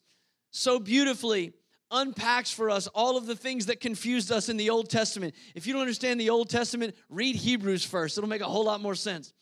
so 0.50 0.80
beautifully 0.80 1.52
unpacks 1.90 2.50
for 2.50 2.70
us 2.70 2.86
all 2.88 3.16
of 3.16 3.26
the 3.26 3.36
things 3.36 3.66
that 3.66 3.80
confused 3.80 4.30
us 4.30 4.48
in 4.48 4.56
the 4.56 4.70
Old 4.70 4.88
Testament. 4.88 5.34
If 5.54 5.66
you 5.66 5.72
don't 5.72 5.82
understand 5.82 6.20
the 6.20 6.30
Old 6.30 6.48
Testament, 6.48 6.94
read 7.08 7.36
Hebrews 7.36 7.84
first, 7.84 8.16
it'll 8.18 8.28
make 8.28 8.40
a 8.40 8.46
whole 8.46 8.64
lot 8.64 8.80
more 8.80 8.94
sense. 8.94 9.32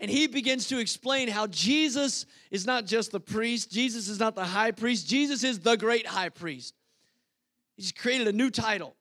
And 0.00 0.10
he 0.10 0.26
begins 0.26 0.68
to 0.68 0.78
explain 0.78 1.28
how 1.28 1.46
Jesus 1.46 2.26
is 2.50 2.66
not 2.66 2.84
just 2.84 3.12
the 3.12 3.20
priest, 3.20 3.70
Jesus 3.70 4.08
is 4.08 4.18
not 4.18 4.34
the 4.34 4.44
high 4.44 4.72
priest, 4.72 5.08
Jesus 5.08 5.44
is 5.44 5.60
the 5.60 5.76
great 5.76 6.06
high 6.06 6.28
priest. 6.28 6.74
He's 7.76 7.92
created 7.92 8.28
a 8.28 8.32
new 8.32 8.50
title. 8.50 8.96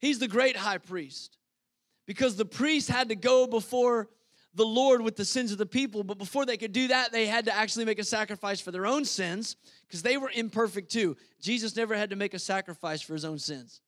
He's 0.00 0.18
the 0.18 0.28
great 0.28 0.56
high 0.56 0.78
priest. 0.78 1.36
Because 2.06 2.36
the 2.36 2.44
priest 2.44 2.88
had 2.88 3.08
to 3.08 3.16
go 3.16 3.46
before 3.46 4.08
the 4.56 4.64
Lord 4.64 5.02
with 5.02 5.16
the 5.16 5.24
sins 5.24 5.52
of 5.52 5.58
the 5.58 5.66
people, 5.66 6.02
but 6.02 6.16
before 6.16 6.46
they 6.46 6.56
could 6.56 6.72
do 6.72 6.88
that, 6.88 7.12
they 7.12 7.26
had 7.26 7.44
to 7.44 7.54
actually 7.54 7.84
make 7.84 7.98
a 7.98 8.04
sacrifice 8.04 8.58
for 8.58 8.70
their 8.70 8.86
own 8.86 9.04
sins 9.04 9.56
because 9.86 10.02
they 10.02 10.16
were 10.16 10.30
imperfect 10.34 10.90
too. 10.90 11.16
Jesus 11.40 11.76
never 11.76 11.94
had 11.94 12.10
to 12.10 12.16
make 12.16 12.32
a 12.32 12.38
sacrifice 12.38 13.02
for 13.02 13.12
his 13.12 13.24
own 13.24 13.38
sins. 13.38 13.82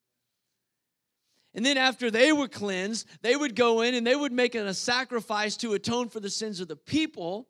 And 1.54 1.64
then 1.64 1.78
after 1.78 2.10
they 2.10 2.32
were 2.32 2.48
cleansed, 2.48 3.08
they 3.22 3.34
would 3.34 3.56
go 3.56 3.80
in 3.80 3.94
and 3.94 4.06
they 4.06 4.14
would 4.14 4.30
make 4.30 4.54
a 4.54 4.74
sacrifice 4.74 5.56
to 5.56 5.72
atone 5.72 6.10
for 6.10 6.20
the 6.20 6.30
sins 6.30 6.60
of 6.60 6.68
the 6.68 6.76
people. 6.76 7.48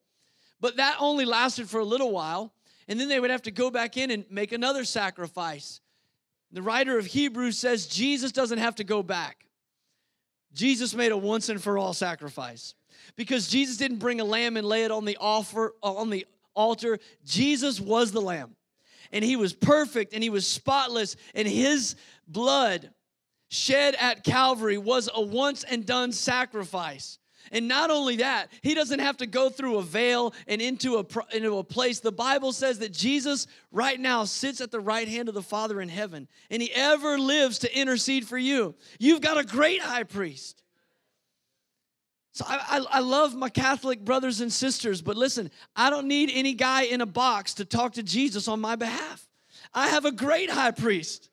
But 0.61 0.77
that 0.77 0.97
only 1.01 1.25
lasted 1.25 1.69
for 1.69 1.81
a 1.81 1.85
little 1.85 2.13
while. 2.13 2.53
And 2.87 2.99
then 2.99 3.09
they 3.09 3.19
would 3.19 3.31
have 3.31 3.43
to 3.43 3.51
go 3.51 3.71
back 3.71 3.97
in 3.97 4.13
and 4.13 4.25
make 4.31 4.53
another 4.53 4.85
sacrifice. 4.85 5.81
The 6.53 6.63
writer 6.63 6.97
of 6.97 7.05
Hebrews 7.05 7.59
says 7.59 7.87
Jesus 7.89 8.33
doesn't 8.33 8.59
have 8.59 8.77
to 8.77 8.85
go 8.85 9.03
back. 9.03 9.45
Jesus 10.55 10.95
made 10.95 11.13
a 11.13 11.17
once 11.17 11.49
and 11.49 11.63
for 11.63 11.77
all 11.77 11.93
sacrifice. 11.93 12.75
Because 13.17 13.49
Jesus 13.49 13.77
didn't 13.77 13.99
bring 13.99 14.21
a 14.21 14.25
lamb 14.25 14.57
and 14.57 14.67
lay 14.67 14.85
it 14.85 14.91
on 14.91 15.05
the 15.05 15.17
offer 15.21 15.75
uh, 15.83 15.95
on 15.95 16.11
the 16.11 16.27
altar. 16.55 16.99
Jesus 17.25 17.81
was 17.81 18.13
the 18.13 18.21
lamb. 18.21 18.55
And 19.13 19.25
he 19.25 19.37
was 19.37 19.55
perfect 19.55 20.13
and 20.13 20.23
he 20.23 20.31
was 20.31 20.47
spotless 20.47 21.17
and 21.35 21.49
his 21.49 21.97
blood 22.27 22.91
shed 23.49 23.97
at 23.99 24.25
Calvary 24.25 24.77
was 24.77 25.09
a 25.13 25.23
once 25.23 25.65
and 25.65 25.87
done 25.87 26.13
sacrifice. 26.13 27.19
And 27.51 27.67
not 27.67 27.91
only 27.91 28.17
that, 28.17 28.49
he 28.63 28.75
doesn't 28.75 28.99
have 28.99 29.17
to 29.19 29.27
go 29.27 29.49
through 29.49 29.79
a 29.79 29.83
veil 29.83 30.35
and 30.47 30.61
into 30.61 30.97
a, 30.97 31.07
into 31.35 31.59
a 31.59 31.65
place. 31.65 32.01
The 32.01 32.13
Bible 32.13 32.53
says 32.53 32.81
that 32.81 32.93
Jesus 32.93 33.47
right 33.73 33.99
now 33.99 34.25
sits 34.25 34.61
at 34.61 34.71
the 34.71 34.81
right 34.81 35.09
hand 35.09 35.29
of 35.29 35.35
the 35.35 35.43
Father 35.43 35.81
in 35.81 35.89
heaven, 35.89 36.29
and 36.51 36.61
he 36.61 36.71
ever 36.75 37.19
lives 37.19 37.61
to 37.61 37.79
intercede 37.79 38.27
for 38.27 38.37
you. 38.39 38.75
You've 38.99 39.21
got 39.23 39.39
a 39.39 39.45
great 39.45 39.81
high 39.81 40.03
priest. 40.03 40.63
So 42.38 42.44
I, 42.46 42.79
I, 42.79 42.98
I, 42.98 43.01
love 43.01 43.35
my 43.35 43.48
Catholic 43.48 44.05
brothers 44.05 44.40
and 44.40 44.53
sisters, 44.53 45.03
but 45.03 45.16
listen, 45.16 45.51
I 45.74 45.90
don't 45.90 46.07
need 46.07 46.31
any 46.33 46.55
guy 46.55 46.83
in 46.83 47.01
a 47.01 47.07
box 47.07 47.55
to 47.55 47.64
talk 47.64 47.94
to 47.94 48.03
Jesus 48.05 48.46
on 48.46 48.61
my 48.61 48.77
behalf. 48.77 49.29
I 49.74 49.88
have 49.88 50.05
a 50.05 50.12
great 50.12 50.48
high 50.48 50.70
priest. 50.70 51.31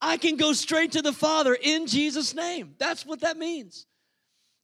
I 0.00 0.16
can 0.16 0.34
go 0.34 0.54
straight 0.54 0.90
to 0.92 1.02
the 1.02 1.12
Father 1.12 1.56
in 1.62 1.86
Jesus' 1.86 2.34
name. 2.34 2.74
That's 2.78 3.06
what 3.06 3.20
that 3.20 3.36
means. 3.36 3.86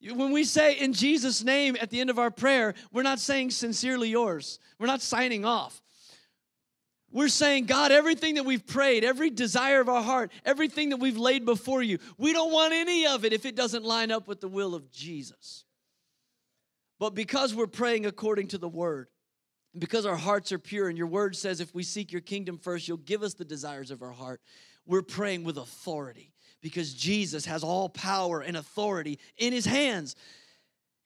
When 0.02 0.32
we 0.32 0.42
say 0.42 0.76
in 0.76 0.92
Jesus' 0.92 1.44
name 1.44 1.76
at 1.80 1.88
the 1.88 2.00
end 2.00 2.10
of 2.10 2.18
our 2.18 2.32
prayer, 2.32 2.74
we're 2.92 3.04
not 3.04 3.20
saying 3.20 3.52
sincerely 3.52 4.08
yours. 4.08 4.58
We're 4.80 4.88
not 4.88 5.02
signing 5.02 5.44
off. 5.44 5.80
We're 7.14 7.28
saying, 7.28 7.66
God, 7.66 7.92
everything 7.92 8.34
that 8.34 8.44
we've 8.44 8.66
prayed, 8.66 9.04
every 9.04 9.30
desire 9.30 9.80
of 9.80 9.88
our 9.88 10.02
heart, 10.02 10.32
everything 10.44 10.88
that 10.88 10.96
we've 10.96 11.16
laid 11.16 11.44
before 11.44 11.80
you, 11.80 11.98
we 12.18 12.32
don't 12.32 12.52
want 12.52 12.74
any 12.74 13.06
of 13.06 13.24
it 13.24 13.32
if 13.32 13.46
it 13.46 13.54
doesn't 13.54 13.84
line 13.84 14.10
up 14.10 14.26
with 14.26 14.40
the 14.40 14.48
will 14.48 14.74
of 14.74 14.90
Jesus. 14.90 15.64
But 16.98 17.14
because 17.14 17.54
we're 17.54 17.68
praying 17.68 18.04
according 18.04 18.48
to 18.48 18.58
the 18.58 18.68
word, 18.68 19.06
because 19.78 20.06
our 20.06 20.16
hearts 20.16 20.50
are 20.50 20.58
pure, 20.58 20.88
and 20.88 20.98
your 20.98 21.06
word 21.06 21.36
says 21.36 21.60
if 21.60 21.72
we 21.72 21.84
seek 21.84 22.10
your 22.10 22.20
kingdom 22.20 22.58
first, 22.58 22.88
you'll 22.88 22.96
give 22.96 23.22
us 23.22 23.34
the 23.34 23.44
desires 23.44 23.92
of 23.92 24.02
our 24.02 24.10
heart. 24.10 24.40
We're 24.84 25.02
praying 25.02 25.44
with 25.44 25.56
authority 25.56 26.32
because 26.62 26.94
Jesus 26.94 27.46
has 27.46 27.62
all 27.62 27.88
power 27.88 28.40
and 28.40 28.56
authority 28.56 29.20
in 29.38 29.52
his 29.52 29.66
hands. 29.66 30.16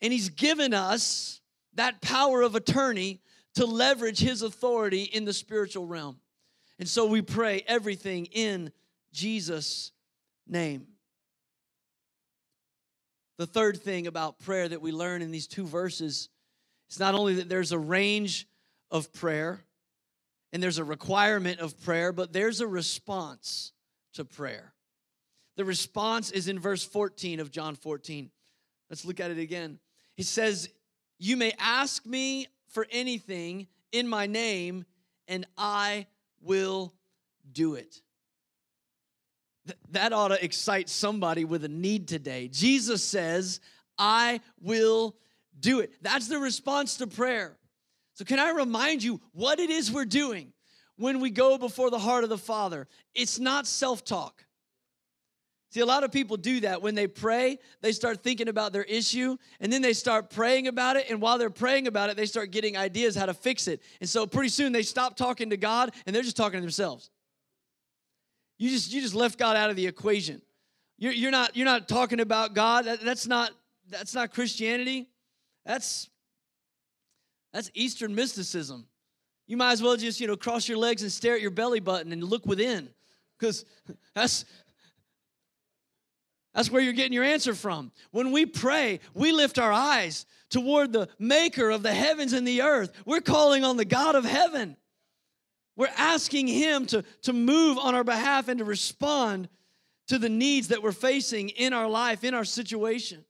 And 0.01 0.11
he's 0.11 0.31
given 0.31 0.73
us 0.73 1.43
that 1.75 2.01
power 2.01 2.41
of 2.41 2.55
attorney 2.55 3.21
to 3.59 3.67
leverage 3.67 4.21
his 4.21 4.43
authority 4.43 5.03
in 5.03 5.25
the 5.25 5.33
spiritual 5.33 5.85
realm. 5.85 6.17
And 6.79 6.89
so 6.89 7.07
we 7.07 7.23
pray 7.23 7.65
everything 7.67 8.27
in 8.27 8.71
Jesus' 9.13 9.91
name. 10.47 10.87
The 13.37 13.49
third 13.49 13.83
thing 13.83 14.07
about 14.07 14.39
prayer 14.39 14.69
that 14.69 14.81
we 14.81 14.93
learn 14.93 15.23
in 15.23 15.33
these 15.33 15.49
two 15.49 15.67
verses 15.67 16.29
is 16.89 17.01
not 17.01 17.17
only 17.17 17.35
that 17.35 17.49
there's 17.49 17.73
a 17.73 17.79
range 17.79 18.47
of 18.93 19.13
prayer 19.13 19.59
and 20.53 20.63
there's 20.63 20.79
a 20.79 20.85
requirement 20.85 21.59
of 21.59 21.83
prayer, 21.83 22.13
but 22.13 22.33
there's 22.33 22.61
a 22.61 22.67
response 22.67 23.73
to 24.15 24.25
prayer. 24.25 24.73
The 25.57 25.65
response 25.65 26.31
is 26.31 26.47
in 26.47 26.61
verse 26.61 26.85
14 26.85 27.41
of 27.41 27.51
John 27.51 27.75
14. 27.75 28.31
Let's 28.89 29.05
look 29.05 29.19
at 29.19 29.33
it 29.33 29.39
again. 29.39 29.81
He 30.15 30.23
says, 30.23 30.69
You 31.19 31.37
may 31.37 31.55
ask 31.59 32.07
me 32.07 32.47
for 32.69 32.87
anything 32.91 33.67
in 33.93 34.09
my 34.09 34.27
name, 34.27 34.85
and 35.27 35.47
I 35.57 36.07
will 36.41 36.95
do 37.51 37.75
it. 37.75 38.01
Th- 39.67 39.79
that 39.91 40.13
ought 40.13 40.29
to 40.29 40.45
excite 40.45 40.89
somebody 40.89 41.45
with 41.45 41.65
a 41.65 41.69
need 41.69 42.09
today. 42.09 42.49
Jesus 42.49 43.03
says, 43.03 43.61
I 43.99 44.41
will 44.61 45.17
do 45.59 45.81
it. 45.81 45.93
That's 46.03 46.29
the 46.29 46.39
response 46.39 46.99
to 46.99 47.07
prayer. 47.07 47.57
So, 48.15 48.25
can 48.25 48.39
I 48.39 48.51
remind 48.51 49.03
you 49.03 49.21
what 49.33 49.61
it 49.61 49.71
is 49.71 49.93
we're 49.93 50.05
doing 50.05 50.53
when 50.97 51.21
we 51.21 51.31
go 51.31 51.57
before 51.57 51.91
the 51.91 51.99
heart 51.99 52.25
of 52.25 52.31
the 52.31 52.39
Father? 52.39 52.89
It's 53.15 53.39
not 53.39 53.67
self 53.67 54.05
talk. 54.05 54.45
See, 55.71 55.81
a 55.81 55.87
lot 55.87 56.03
of 56.03 56.11
people 56.11 56.39
do 56.39 56.61
that. 56.61 56.81
When 56.81 56.95
they 56.95 57.07
pray, 57.07 57.59
they 57.83 57.93
start 57.93 58.23
thinking 58.23 58.49
about 58.49 58.73
their 58.73 58.85
issue 58.85 59.37
and 59.61 59.71
then 59.71 59.83
they 59.83 59.93
start 59.93 60.31
praying 60.31 60.67
about 60.67 60.97
it. 60.97 61.11
And 61.11 61.21
while 61.21 61.37
they're 61.37 61.51
praying 61.51 61.87
about 61.87 62.09
it, 62.09 62.17
they 62.17 62.25
start 62.25 62.51
getting 62.51 62.77
ideas 62.77 63.15
how 63.15 63.27
to 63.27 63.35
fix 63.35 63.69
it. 63.69 63.83
And 64.01 64.09
so 64.09 64.27
pretty 64.27 64.49
soon 64.49 64.73
they 64.73 64.83
stop 64.83 65.17
talking 65.17 65.51
to 65.51 65.59
God 65.59 65.93
and 66.07 66.17
they're 66.17 66.23
just 66.23 66.37
talking 66.37 66.57
to 66.59 66.63
themselves. 66.63 67.11
You 68.59 68.71
just, 68.71 68.93
you 68.93 69.03
just 69.03 69.15
left 69.15 69.39
God 69.39 69.57
out 69.57 69.69
of 69.69 69.77
the 69.77 69.87
equation. 69.87 70.41
You're, 70.97 71.13
you're, 71.13 71.31
not, 71.31 71.55
you're 71.55 71.67
not 71.67 71.87
talking 71.87 72.21
about 72.21 72.55
God. 72.55 72.87
That, 72.87 73.01
that's, 73.03 73.27
not, 73.27 73.51
that's 73.89 74.15
not 74.15 74.33
Christianity. 74.33 75.07
That's, 75.67 76.09
that's 77.53 77.71
Eastern 77.75 78.15
mysticism. 78.15 78.87
You 79.47 79.59
might 79.59 79.73
as 79.73 79.83
well 79.83 79.97
just, 79.97 80.19
you 80.19 80.27
know, 80.27 80.37
cross 80.37 80.67
your 80.67 80.79
legs 80.79 81.03
and 81.03 81.13
stare 81.13 81.35
at 81.35 81.43
your 81.43 81.51
belly 81.51 81.81
button 81.81 82.11
and 82.11 82.23
look 82.23 82.47
within 82.47 82.89
because 83.39 83.65
that's 84.15 84.47
that's 86.55 86.71
where 86.71 86.83
you're 86.83 86.93
getting 86.93 87.13
your 87.13 87.25
answer 87.25 87.55
from. 87.55 87.93
When 88.11 88.33
we 88.33 88.47
pray, 88.47 89.01
we 89.15 89.33
lift 89.33 89.59
our 89.59 89.73
eyes 89.73 90.27
toward 90.51 90.93
the 90.93 91.09
maker 91.19 91.71
of 91.71 91.83
the 91.83 91.93
heavens 91.93 92.33
and 92.33 92.47
the 92.47 92.63
earth. 92.63 92.93
We're 93.05 93.21
calling 93.21 93.65
on 93.65 93.77
the 93.77 93.85
God 93.85 94.15
of 94.15 94.25
heaven. 94.25 94.77
We're 95.77 95.93
asking 95.97 96.49
Him 96.49 96.87
to, 96.87 97.05
to 97.23 97.33
move 97.33 97.79
on 97.79 97.95
our 97.95 98.05
behalf 98.05 98.49
and 98.49 98.59
to 98.59 98.65
respond 98.65 99.49
to 100.09 100.19
the 100.19 100.29
needs 100.29 100.69
that 100.69 100.83
we're 100.83 100.93
facing 100.93 101.51
in 101.51 101.73
our 101.73 101.89
life, 101.89 102.25
in 102.25 102.35
our 102.35 102.45
situation. 102.45 103.25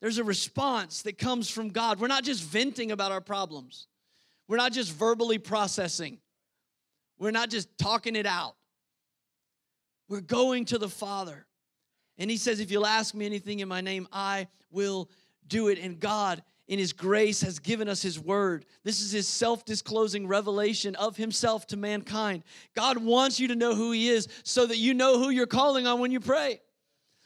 There's 0.00 0.18
a 0.18 0.24
response 0.24 1.02
that 1.02 1.18
comes 1.18 1.50
from 1.50 1.68
God. 1.68 2.00
We're 2.00 2.08
not 2.08 2.24
just 2.24 2.42
venting 2.42 2.90
about 2.90 3.12
our 3.12 3.20
problems, 3.20 3.86
we're 4.48 4.56
not 4.56 4.72
just 4.72 4.92
verbally 4.92 5.38
processing, 5.38 6.18
we're 7.18 7.30
not 7.30 7.50
just 7.50 7.68
talking 7.78 8.16
it 8.16 8.26
out. 8.26 8.56
We're 10.08 10.20
going 10.20 10.64
to 10.66 10.78
the 10.78 10.88
Father. 10.88 11.46
And 12.20 12.30
he 12.30 12.36
says, 12.36 12.60
If 12.60 12.70
you'll 12.70 12.86
ask 12.86 13.14
me 13.14 13.26
anything 13.26 13.58
in 13.58 13.68
my 13.68 13.80
name, 13.80 14.06
I 14.12 14.46
will 14.70 15.10
do 15.48 15.68
it. 15.68 15.78
And 15.78 15.98
God, 15.98 16.42
in 16.68 16.78
his 16.78 16.92
grace, 16.92 17.40
has 17.40 17.58
given 17.58 17.88
us 17.88 18.02
his 18.02 18.20
word. 18.20 18.66
This 18.84 19.00
is 19.00 19.10
his 19.10 19.26
self 19.26 19.64
disclosing 19.64 20.28
revelation 20.28 20.94
of 20.96 21.16
himself 21.16 21.66
to 21.68 21.78
mankind. 21.78 22.44
God 22.76 22.98
wants 22.98 23.40
you 23.40 23.48
to 23.48 23.56
know 23.56 23.74
who 23.74 23.90
he 23.92 24.10
is 24.10 24.28
so 24.44 24.66
that 24.66 24.76
you 24.76 24.92
know 24.92 25.18
who 25.18 25.30
you're 25.30 25.46
calling 25.46 25.86
on 25.86 25.98
when 25.98 26.12
you 26.12 26.20
pray. 26.20 26.60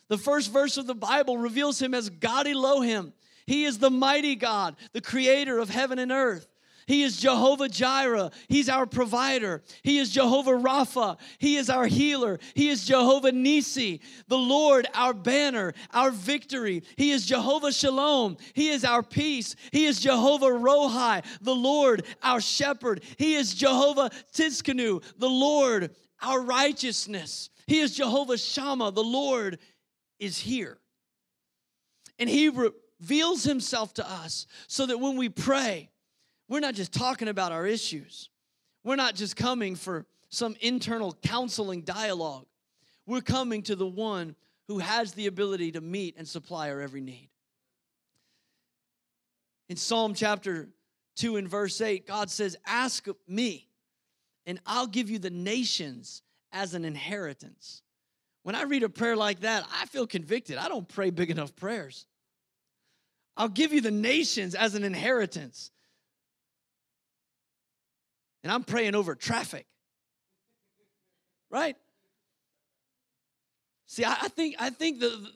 The 0.08 0.16
first 0.16 0.52
verse 0.52 0.76
of 0.76 0.86
the 0.86 0.94
Bible 0.94 1.38
reveals 1.38 1.82
him 1.82 1.92
as 1.92 2.08
God 2.08 2.46
Elohim. 2.46 3.12
He 3.46 3.64
is 3.64 3.78
the 3.78 3.90
mighty 3.90 4.36
God, 4.36 4.76
the 4.92 5.00
creator 5.00 5.58
of 5.58 5.68
heaven 5.68 5.98
and 5.98 6.12
earth. 6.12 6.46
He 6.86 7.02
is 7.02 7.16
Jehovah 7.16 7.68
Jireh. 7.68 8.30
He's 8.48 8.68
our 8.68 8.86
provider. 8.86 9.62
He 9.82 9.98
is 9.98 10.10
Jehovah 10.10 10.52
Rapha. 10.52 11.18
He 11.38 11.56
is 11.56 11.70
our 11.70 11.86
healer. 11.86 12.38
He 12.54 12.68
is 12.68 12.84
Jehovah 12.84 13.32
Nisi, 13.32 14.00
the 14.28 14.38
Lord, 14.38 14.86
our 14.94 15.14
banner, 15.14 15.72
our 15.92 16.10
victory. 16.10 16.82
He 16.96 17.10
is 17.10 17.26
Jehovah 17.26 17.72
Shalom. 17.72 18.36
He 18.52 18.70
is 18.70 18.84
our 18.84 19.02
peace. 19.02 19.56
He 19.72 19.86
is 19.86 20.00
Jehovah 20.00 20.46
Rohi, 20.46 21.24
the 21.40 21.54
Lord, 21.54 22.04
our 22.22 22.40
shepherd. 22.40 23.02
He 23.16 23.34
is 23.34 23.54
Jehovah 23.54 24.10
Tsidkenu, 24.32 25.02
the 25.18 25.30
Lord, 25.30 25.94
our 26.22 26.40
righteousness. 26.40 27.50
He 27.66 27.80
is 27.80 27.96
Jehovah 27.96 28.38
Shammah, 28.38 28.92
the 28.92 29.02
Lord 29.02 29.58
is 30.18 30.38
here. 30.38 30.78
And 32.18 32.28
he 32.28 32.48
reveals 32.48 33.44
himself 33.44 33.94
to 33.94 34.08
us 34.08 34.46
so 34.68 34.86
that 34.86 35.00
when 35.00 35.16
we 35.16 35.28
pray, 35.28 35.90
we're 36.48 36.60
not 36.60 36.74
just 36.74 36.92
talking 36.92 37.28
about 37.28 37.52
our 37.52 37.66
issues. 37.66 38.30
We're 38.82 38.96
not 38.96 39.14
just 39.14 39.36
coming 39.36 39.76
for 39.76 40.06
some 40.28 40.56
internal 40.60 41.16
counseling 41.22 41.82
dialogue. 41.82 42.46
We're 43.06 43.22
coming 43.22 43.62
to 43.62 43.76
the 43.76 43.86
one 43.86 44.34
who 44.68 44.78
has 44.78 45.12
the 45.12 45.26
ability 45.26 45.72
to 45.72 45.80
meet 45.80 46.16
and 46.16 46.26
supply 46.26 46.70
our 46.70 46.80
every 46.80 47.00
need. 47.00 47.28
In 49.68 49.76
Psalm 49.76 50.14
chapter 50.14 50.68
2 51.16 51.36
and 51.36 51.48
verse 51.48 51.80
8, 51.80 52.06
God 52.06 52.30
says, 52.30 52.56
Ask 52.66 53.06
me, 53.26 53.68
and 54.46 54.60
I'll 54.66 54.86
give 54.86 55.08
you 55.08 55.18
the 55.18 55.30
nations 55.30 56.22
as 56.52 56.74
an 56.74 56.84
inheritance. 56.84 57.82
When 58.42 58.54
I 58.54 58.62
read 58.62 58.82
a 58.82 58.90
prayer 58.90 59.16
like 59.16 59.40
that, 59.40 59.66
I 59.72 59.86
feel 59.86 60.06
convicted. 60.06 60.58
I 60.58 60.68
don't 60.68 60.86
pray 60.86 61.10
big 61.10 61.30
enough 61.30 61.56
prayers. 61.56 62.06
I'll 63.36 63.48
give 63.48 63.72
you 63.72 63.80
the 63.80 63.90
nations 63.90 64.54
as 64.54 64.74
an 64.74 64.84
inheritance 64.84 65.70
and 68.44 68.52
I'm 68.52 68.62
praying 68.62 68.94
over 68.94 69.16
traffic. 69.16 69.66
Right? 71.50 71.76
See, 73.86 74.04
I, 74.04 74.28
think 74.28 74.56
I 74.58 74.70
think 74.70 75.00
the 75.00 75.30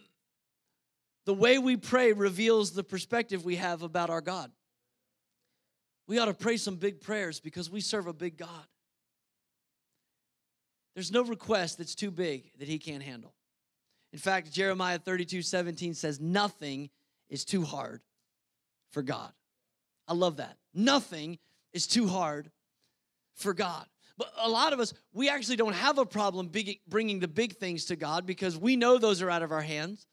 the 1.25 1.35
way 1.35 1.59
we 1.59 1.77
pray 1.77 2.13
reveals 2.13 2.73
the 2.73 2.85
perspective 2.85 3.45
we 3.45 3.57
have 3.57 3.83
about 3.83 4.11
our 4.11 4.21
God. 4.21 4.51
We 6.07 6.19
ought 6.19 6.27
to 6.27 6.35
pray 6.35 6.57
some 6.57 6.77
big 6.77 7.01
prayers 7.01 7.39
because 7.39 7.71
we 7.71 7.81
serve 7.81 8.07
a 8.07 8.13
big 8.13 8.37
God. 8.37 8.67
There's 10.95 11.13
no 11.13 11.23
request 11.23 11.79
that's 11.79 11.95
too 11.95 12.11
big 12.11 12.51
that 12.59 12.67
he 12.67 12.79
can't 12.79 13.03
handle. 13.03 13.35
In 14.13 14.19
fact, 14.19 14.51
Jeremiah 14.51 14.99
32 14.99 15.43
17 15.43 15.95
says, 15.95 16.19
Nothing 16.19 16.91
is 17.29 17.45
too 17.45 17.63
hard 17.63 18.01
for 18.91 19.03
God. 19.03 19.33
I 20.09 20.15
love 20.15 20.39
that. 20.39 20.57
Nothing 20.75 21.39
is 21.73 21.87
too 21.87 22.09
hard 22.09 22.51
for 23.39 23.55
God. 23.55 23.87
But 24.17 24.33
a 24.37 24.49
lot 24.49 24.73
of 24.73 24.81
us, 24.81 24.93
we 25.13 25.29
actually 25.29 25.57
don't 25.57 25.75
have 25.75 25.99
a 25.99 26.05
problem 26.05 26.51
bringing 26.89 27.21
the 27.21 27.29
big 27.29 27.57
things 27.57 27.87
to 27.87 27.97
God 27.97 28.27
because 28.27 28.59
we 28.59 28.77
know 28.77 28.99
those 28.99 29.23
are 29.23 29.31
out 29.31 29.43
of 29.43 29.53
our 29.53 29.63
hands. 29.63 30.07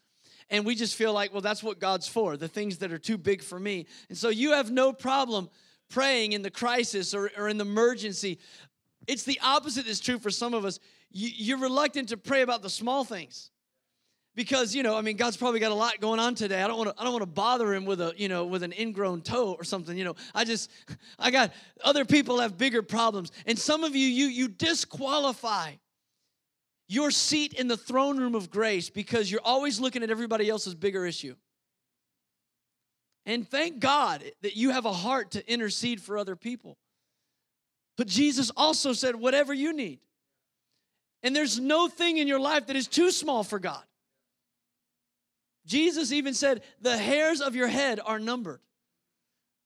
And 0.52 0.64
we 0.64 0.76
just 0.76 0.96
feel 0.96 1.12
like, 1.12 1.32
well, 1.32 1.42
that's 1.42 1.64
what 1.64 1.80
God's 1.80 2.08
for, 2.08 2.38
the 2.38 2.48
things 2.48 2.78
that 2.78 2.92
are 2.92 3.00
too 3.00 3.18
big 3.18 3.42
for 3.42 3.60
me. 3.60 3.88
And 4.10 4.18
so 4.18 4.30
you 4.30 4.52
have 4.52 4.72
no 4.72 4.94
problem 4.94 5.50
praying 5.90 6.34
in 6.34 6.44
the 6.44 6.52
crisis 6.52 7.16
or, 7.16 7.32
or 7.36 7.50
in 7.50 7.58
the 7.58 7.66
emergency. 7.66 8.38
It's 9.08 9.24
the 9.24 9.40
opposite 9.44 9.88
is 9.88 10.00
true 10.00 10.20
for 10.20 10.30
some 10.30 10.54
of 10.54 10.64
us. 10.64 10.80
You, 11.12 11.30
you're 11.34 11.58
reluctant 11.58 12.10
to 12.10 12.18
pray 12.18 12.44
about 12.44 12.62
the 12.62 12.70
small 12.70 13.04
things 13.04 13.50
because 14.36 14.76
you 14.76 14.84
know 14.84 14.96
i 14.96 15.02
mean 15.02 15.16
god's 15.16 15.38
probably 15.38 15.60
got 15.60 15.72
a 15.72 15.76
lot 15.76 16.00
going 16.00 16.20
on 16.20 16.36
today. 16.36 16.62
I 16.62 16.68
don't 16.68 16.78
want 16.78 16.96
to 16.96 17.02
i 17.02 17.04
don't 17.04 17.14
want 17.14 17.24
to 17.24 17.28
bother 17.28 17.74
him 17.74 17.86
with 17.86 18.02
a 18.02 18.14
you 18.18 18.28
know 18.28 18.46
with 18.46 18.64
an 18.64 18.74
ingrown 18.78 19.22
toe 19.22 19.54
or 19.54 19.64
something 19.64 19.98
you 19.98 20.04
know. 20.04 20.16
I 20.34 20.44
just 20.44 20.70
i 21.20 21.32
got 21.32 21.54
other 21.84 22.06
people 22.06 22.40
have 22.40 22.58
bigger 22.58 22.84
problems. 22.84 23.32
And 23.46 23.58
some 23.58 23.84
of 23.84 23.96
you 23.96 24.08
you 24.08 24.28
you 24.28 24.48
disqualify 24.48 25.74
your 26.88 27.10
seat 27.10 27.54
in 27.54 27.68
the 27.68 27.78
throne 27.78 28.18
room 28.18 28.36
of 28.36 28.52
grace 28.52 28.90
because 28.90 29.32
you're 29.32 29.42
always 29.44 29.80
looking 29.80 30.04
at 30.04 30.12
everybody 30.12 30.50
else's 30.50 30.76
bigger 30.76 31.06
issue. 31.06 31.36
And 33.26 33.50
thank 33.50 33.80
god 33.80 34.24
that 34.44 34.56
you 34.56 34.70
have 34.70 34.86
a 34.86 34.94
heart 34.94 35.32
to 35.32 35.52
intercede 35.52 36.02
for 36.02 36.18
other 36.18 36.36
people. 36.36 36.78
But 37.98 38.08
jesus 38.08 38.52
also 38.56 38.92
said 38.94 39.16
whatever 39.16 39.54
you 39.54 39.72
need. 39.72 40.00
And 41.24 41.36
there's 41.36 41.60
no 41.60 41.88
thing 41.88 42.18
in 42.18 42.28
your 42.28 42.40
life 42.40 42.68
that 42.68 42.76
is 42.76 42.88
too 42.88 43.10
small 43.10 43.44
for 43.44 43.58
god 43.58 43.84
Jesus 45.66 46.12
even 46.12 46.34
said, 46.34 46.62
The 46.82 46.98
hairs 46.98 47.42
of 47.42 47.56
your 47.56 47.68
head 47.68 48.00
are 48.04 48.20
numbered. 48.20 48.62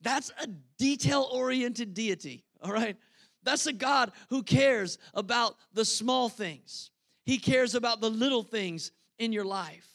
That's 0.02 0.32
a 0.42 0.48
detail 0.78 1.28
oriented 1.32 1.94
deity, 1.94 2.46
all 2.62 2.72
right? 2.72 2.98
That's 3.44 3.68
a 3.68 3.74
God 3.74 4.12
who 4.30 4.44
cares 4.44 4.98
about 5.14 5.56
the 5.74 5.86
small 5.86 6.30
things, 6.30 6.92
He 7.26 7.38
cares 7.38 7.76
about 7.76 8.02
the 8.02 8.10
little 8.10 8.44
things 8.44 8.92
in 9.18 9.34
your 9.34 9.46
life. 9.46 9.88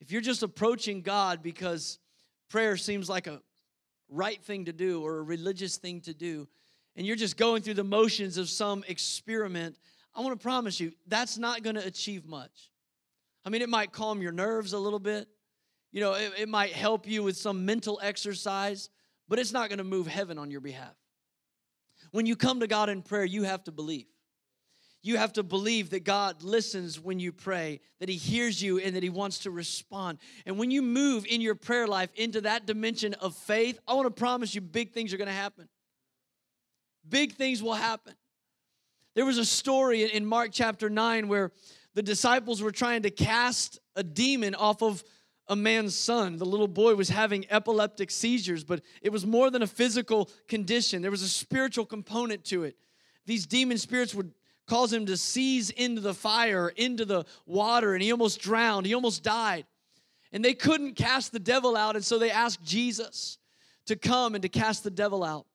If 0.00 0.12
you're 0.12 0.20
just 0.20 0.42
approaching 0.42 1.02
God 1.02 1.42
because 1.42 1.98
prayer 2.48 2.76
seems 2.76 3.08
like 3.08 3.26
a 3.26 3.40
right 4.08 4.40
thing 4.42 4.66
to 4.66 4.72
do 4.72 5.02
or 5.02 5.18
a 5.18 5.22
religious 5.22 5.78
thing 5.78 6.00
to 6.02 6.14
do, 6.14 6.46
and 6.96 7.06
you're 7.06 7.16
just 7.16 7.36
going 7.36 7.62
through 7.62 7.74
the 7.74 7.84
motions 7.84 8.38
of 8.38 8.48
some 8.48 8.84
experiment, 8.88 9.78
I 10.14 10.20
want 10.20 10.38
to 10.38 10.42
promise 10.42 10.80
you 10.80 10.92
that's 11.06 11.36
not 11.36 11.62
going 11.62 11.76
to 11.76 11.84
achieve 11.84 12.26
much. 12.26 12.70
I 13.46 13.48
mean, 13.48 13.62
it 13.62 13.68
might 13.68 13.92
calm 13.92 14.20
your 14.20 14.32
nerves 14.32 14.72
a 14.72 14.78
little 14.78 14.98
bit, 14.98 15.28
you 15.92 16.00
know, 16.00 16.14
it, 16.14 16.32
it 16.36 16.48
might 16.48 16.72
help 16.72 17.08
you 17.08 17.22
with 17.22 17.36
some 17.36 17.64
mental 17.64 18.00
exercise, 18.02 18.90
but 19.28 19.38
it's 19.38 19.52
not 19.52 19.68
going 19.68 19.78
to 19.78 19.84
move 19.84 20.08
heaven 20.08 20.36
on 20.36 20.50
your 20.50 20.60
behalf. 20.60 20.94
When 22.10 22.26
you 22.26 22.34
come 22.34 22.60
to 22.60 22.66
God 22.66 22.88
in 22.88 23.02
prayer, 23.02 23.24
you 23.24 23.44
have 23.44 23.64
to 23.64 23.72
believe. 23.72 24.06
You 25.02 25.16
have 25.18 25.34
to 25.34 25.44
believe 25.44 25.90
that 25.90 26.02
God 26.02 26.42
listens 26.42 26.98
when 26.98 27.20
you 27.20 27.30
pray, 27.30 27.80
that 28.00 28.08
He 28.08 28.16
hears 28.16 28.60
you, 28.60 28.80
and 28.80 28.96
that 28.96 29.04
He 29.04 29.08
wants 29.08 29.38
to 29.40 29.52
respond. 29.52 30.18
And 30.44 30.58
when 30.58 30.72
you 30.72 30.82
move 30.82 31.24
in 31.24 31.40
your 31.40 31.54
prayer 31.54 31.86
life 31.86 32.10
into 32.16 32.40
that 32.40 32.66
dimension 32.66 33.14
of 33.14 33.36
faith, 33.36 33.78
I 33.86 33.94
want 33.94 34.06
to 34.06 34.20
promise 34.20 34.54
you 34.54 34.60
big 34.60 34.92
things 34.92 35.14
are 35.14 35.18
going 35.18 35.28
to 35.28 35.32
happen. 35.32 35.68
Big 37.08 37.34
things 37.34 37.62
will 37.62 37.74
happen. 37.74 38.14
There 39.14 39.24
was 39.24 39.38
a 39.38 39.44
story 39.44 40.02
in 40.02 40.26
Mark 40.26 40.50
chapter 40.52 40.90
9 40.90 41.28
where 41.28 41.52
the 41.96 42.02
disciples 42.02 42.60
were 42.60 42.70
trying 42.70 43.02
to 43.02 43.10
cast 43.10 43.80
a 43.96 44.02
demon 44.02 44.54
off 44.54 44.82
of 44.82 45.02
a 45.48 45.56
man's 45.56 45.94
son. 45.94 46.36
The 46.36 46.44
little 46.44 46.68
boy 46.68 46.94
was 46.94 47.08
having 47.08 47.46
epileptic 47.48 48.10
seizures, 48.10 48.64
but 48.64 48.82
it 49.00 49.10
was 49.10 49.24
more 49.24 49.50
than 49.50 49.62
a 49.62 49.66
physical 49.66 50.28
condition, 50.46 51.00
there 51.00 51.10
was 51.10 51.22
a 51.22 51.28
spiritual 51.28 51.86
component 51.86 52.44
to 52.46 52.64
it. 52.64 52.76
These 53.24 53.46
demon 53.46 53.78
spirits 53.78 54.14
would 54.14 54.32
cause 54.68 54.92
him 54.92 55.06
to 55.06 55.16
seize 55.16 55.70
into 55.70 56.02
the 56.02 56.12
fire, 56.12 56.68
into 56.68 57.06
the 57.06 57.24
water, 57.46 57.94
and 57.94 58.02
he 58.02 58.12
almost 58.12 58.40
drowned. 58.40 58.84
He 58.84 58.94
almost 58.94 59.22
died. 59.22 59.64
And 60.32 60.44
they 60.44 60.54
couldn't 60.54 60.96
cast 60.96 61.32
the 61.32 61.38
devil 61.38 61.78
out, 61.78 61.96
and 61.96 62.04
so 62.04 62.18
they 62.18 62.30
asked 62.30 62.62
Jesus 62.62 63.38
to 63.86 63.96
come 63.96 64.34
and 64.34 64.42
to 64.42 64.50
cast 64.50 64.84
the 64.84 64.90
devil 64.90 65.24
out. 65.24 65.46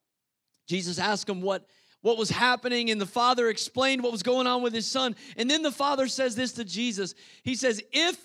Jesus 0.65 0.97
asked 0.97 1.29
him 1.29 1.41
what, 1.41 1.67
what 2.01 2.17
was 2.17 2.29
happening, 2.29 2.89
and 2.89 2.99
the 2.99 3.05
father 3.05 3.49
explained 3.49 4.03
what 4.03 4.11
was 4.11 4.23
going 4.23 4.47
on 4.47 4.61
with 4.61 4.73
his 4.73 4.87
son. 4.87 5.15
And 5.37 5.49
then 5.49 5.61
the 5.61 5.71
father 5.71 6.07
says 6.07 6.35
this 6.35 6.53
to 6.53 6.65
Jesus 6.65 7.15
He 7.43 7.55
says, 7.55 7.81
If 7.91 8.17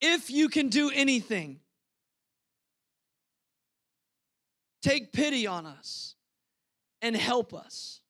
if 0.00 0.30
you 0.30 0.48
can 0.48 0.68
do 0.68 0.90
anything, 0.90 1.60
take 4.82 5.12
pity 5.12 5.46
on 5.46 5.66
us 5.66 6.14
and 7.00 7.16
help 7.16 7.54
us. 7.54 8.00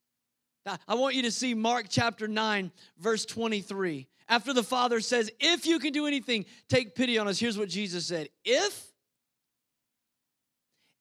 I 0.89 0.95
want 0.95 1.15
you 1.15 1.23
to 1.23 1.31
see 1.31 1.55
Mark 1.55 1.87
chapter 1.89 2.27
9, 2.27 2.73
verse 2.99 3.25
23. 3.25 4.09
After 4.29 4.53
the 4.53 4.65
Father 4.65 5.01
says, 5.01 5.31
If 5.39 5.67
you 5.67 5.79
can 5.79 5.93
do 5.93 6.07
anything, 6.07 6.45
take 6.69 6.97
pity 6.97 7.19
on 7.19 7.29
us. 7.29 7.39
Here's 7.39 7.57
what 7.57 7.69
Jesus 7.69 8.07
said 8.07 8.29
If, 8.45 8.85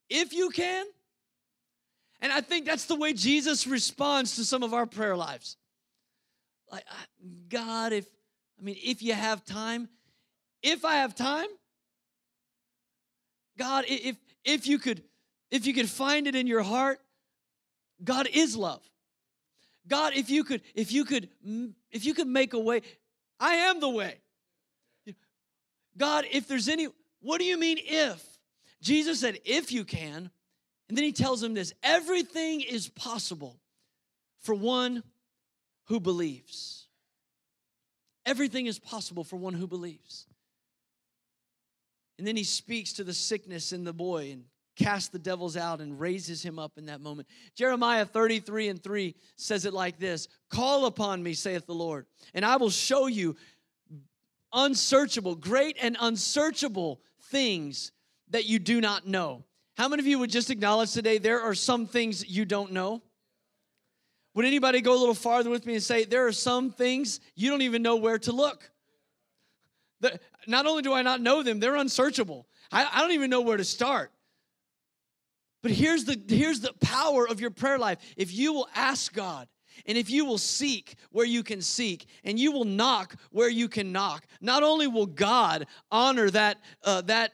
if 0.09 0.33
you 0.33 0.49
can. 0.49 0.85
And 2.21 2.31
I 2.31 2.41
think 2.41 2.65
that's 2.65 2.85
the 2.85 2.95
way 2.95 3.13
Jesus 3.13 3.67
responds 3.67 4.35
to 4.37 4.45
some 4.45 4.63
of 4.63 4.73
our 4.73 4.85
prayer 4.85 5.15
lives. 5.15 5.57
Like, 6.71 6.85
God, 7.49 7.93
if, 7.93 8.07
I 8.59 8.63
mean, 8.63 8.77
if 8.83 9.01
you 9.01 9.13
have 9.13 9.45
time, 9.45 9.89
if 10.63 10.83
I 10.85 10.95
have 10.95 11.13
time, 11.15 11.47
God, 13.57 13.85
if 13.87 14.17
if 14.43 14.67
you 14.67 14.79
could 14.79 15.01
if 15.51 15.65
you 15.65 15.73
could 15.73 15.89
find 15.89 16.27
it 16.27 16.35
in 16.35 16.47
your 16.47 16.63
heart, 16.63 16.99
God 18.03 18.27
is 18.33 18.55
love. 18.55 18.81
God, 19.87 20.13
if 20.15 20.29
you 20.29 20.43
could 20.43 20.61
if 20.73 20.91
you 20.91 21.05
could 21.05 21.29
if 21.91 22.05
you 22.05 22.13
could 22.13 22.27
make 22.27 22.53
a 22.53 22.59
way, 22.59 22.81
I 23.39 23.55
am 23.55 23.79
the 23.79 23.89
way. 23.89 24.15
God, 25.97 26.25
if 26.31 26.47
there's 26.47 26.67
any 26.67 26.87
what 27.21 27.39
do 27.39 27.45
you 27.45 27.57
mean 27.57 27.77
if? 27.81 28.23
Jesus 28.81 29.19
said 29.21 29.39
if 29.45 29.71
you 29.71 29.85
can, 29.85 30.29
and 30.87 30.97
then 30.97 31.03
he 31.03 31.11
tells 31.11 31.41
him 31.41 31.53
this, 31.53 31.73
everything 31.83 32.61
is 32.61 32.87
possible 32.87 33.59
for 34.41 34.53
one 34.53 35.03
who 35.85 35.99
believes. 35.99 36.87
Everything 38.25 38.67
is 38.67 38.79
possible 38.79 39.23
for 39.23 39.37
one 39.37 39.53
who 39.53 39.67
believes. 39.67 40.27
And 42.17 42.25
then 42.25 42.35
he 42.35 42.43
speaks 42.43 42.93
to 42.93 43.03
the 43.03 43.13
sickness 43.13 43.73
in 43.73 43.83
the 43.83 43.93
boy 43.93 44.31
and 44.31 44.45
casts 44.75 45.09
the 45.09 45.19
devils 45.19 45.57
out 45.57 45.81
and 45.81 45.99
raises 45.99 46.43
him 46.43 46.59
up 46.59 46.77
in 46.77 46.85
that 46.87 47.01
moment. 47.01 47.27
Jeremiah 47.55 48.05
33 48.05 48.69
and 48.69 48.83
3 48.83 49.15
says 49.35 49.65
it 49.65 49.73
like 49.73 49.99
this 49.99 50.27
Call 50.49 50.85
upon 50.85 51.23
me, 51.23 51.33
saith 51.33 51.65
the 51.65 51.73
Lord, 51.73 52.05
and 52.33 52.45
I 52.45 52.57
will 52.57 52.69
show 52.69 53.07
you 53.07 53.35
unsearchable, 54.53 55.35
great 55.35 55.77
and 55.81 55.97
unsearchable 55.99 57.01
things 57.23 57.91
that 58.29 58.45
you 58.45 58.59
do 58.59 58.81
not 58.81 59.07
know. 59.07 59.43
How 59.75 59.89
many 59.89 60.01
of 60.01 60.07
you 60.07 60.19
would 60.19 60.29
just 60.29 60.49
acknowledge 60.49 60.93
today 60.93 61.17
there 61.17 61.41
are 61.41 61.53
some 61.53 61.85
things 61.85 62.27
you 62.27 62.45
don't 62.45 62.71
know? 62.71 63.01
Would 64.33 64.45
anybody 64.45 64.81
go 64.81 64.93
a 64.93 64.99
little 64.99 65.15
farther 65.15 65.49
with 65.49 65.65
me 65.65 65.75
and 65.75 65.83
say, 65.83 66.05
there 66.05 66.27
are 66.27 66.31
some 66.31 66.71
things 66.71 67.19
you 67.35 67.49
don't 67.49 67.61
even 67.61 67.81
know 67.81 67.95
where 67.95 68.19
to 68.19 68.31
look? 68.31 68.71
not 70.47 70.67
only 70.67 70.83
do 70.83 70.93
I 70.93 71.01
not 71.01 71.21
know 71.21 71.41
them, 71.41 71.59
they're 71.59 71.77
unsearchable. 71.77 72.45
I, 72.71 72.87
I 72.93 73.01
don't 73.01 73.13
even 73.13 73.29
know 73.29 73.41
where 73.41 73.57
to 73.57 73.63
start. 73.63 74.11
But 75.63 75.71
here's 75.71 76.05
the, 76.05 76.21
here's 76.27 76.59
the 76.59 76.73
power 76.73 77.27
of 77.27 77.41
your 77.41 77.49
prayer 77.49 77.79
life. 77.79 77.97
If 78.15 78.31
you 78.31 78.53
will 78.53 78.67
ask 78.75 79.11
God, 79.13 79.47
and 79.87 79.97
if 79.97 80.09
you 80.09 80.23
will 80.23 80.37
seek 80.37 80.95
where 81.09 81.25
you 81.25 81.41
can 81.43 81.61
seek, 81.61 82.05
and 82.23 82.39
you 82.39 82.51
will 82.51 82.65
knock 82.65 83.15
where 83.31 83.49
you 83.49 83.67
can 83.67 83.91
knock, 83.91 84.25
not 84.41 84.63
only 84.63 84.85
will 84.85 85.07
God 85.07 85.65
honor 85.91 86.29
that, 86.29 86.57
uh, 86.83 87.01
that 87.01 87.31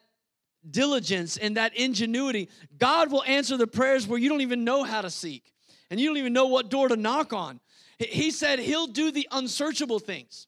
diligence 0.69 1.37
and 1.37 1.57
that 1.57 1.75
ingenuity, 1.75 2.49
God 2.77 3.11
will 3.11 3.23
answer 3.23 3.57
the 3.57 3.67
prayers 3.67 4.07
where 4.07 4.19
you 4.19 4.29
don't 4.29 4.41
even 4.41 4.63
know 4.63 4.83
how 4.83 5.01
to 5.01 5.09
seek, 5.09 5.51
and 5.89 5.99
you 5.99 6.07
don't 6.07 6.17
even 6.17 6.33
know 6.33 6.47
what 6.47 6.69
door 6.69 6.87
to 6.87 6.95
knock 6.95 7.33
on. 7.33 7.59
He 7.97 8.31
said 8.31 8.59
He'll 8.59 8.87
do 8.87 9.11
the 9.11 9.27
unsearchable 9.31 9.99
things 9.99 10.47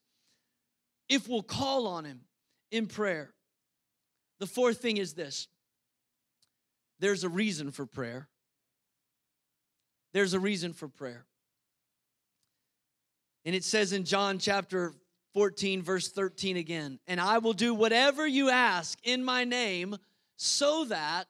if 1.10 1.28
we'll 1.28 1.43
call 1.43 1.88
on 1.88 2.06
Him 2.06 2.21
in 2.71 2.88
prayer. 2.88 3.34
The 4.39 4.47
fourth 4.47 4.80
thing 4.80 4.97
is 4.97 5.13
this 5.13 5.47
there's 6.99 7.23
a 7.23 7.30
reason 7.30 7.71
for 7.71 7.86
prayer. 7.86 8.28
There's 10.13 10.34
a 10.34 10.39
reason 10.39 10.73
for 10.73 10.88
prayer. 10.88 11.26
And 13.45 13.56
it 13.56 13.63
says 13.63 13.91
in 13.91 14.06
John 14.06 14.38
chapter 14.38 14.93
14, 15.34 15.82
verse 15.82 16.10
13 16.10 16.58
again, 16.58 17.00
and 17.08 17.19
I 17.19 17.39
will 17.39 17.54
do 17.54 17.74
whatever 17.74 18.28
you 18.28 18.50
ask 18.50 19.00
in 19.04 19.24
my 19.24 19.43
name 19.43 19.98
so 20.36 20.86
that 20.86 21.28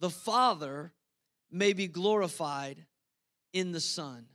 the 0.00 0.10
Father 0.10 0.92
may 1.50 1.72
be 1.72 1.88
glorified 1.88 2.84
in 3.52 3.72
the 3.72 3.80
Son. 3.80 4.26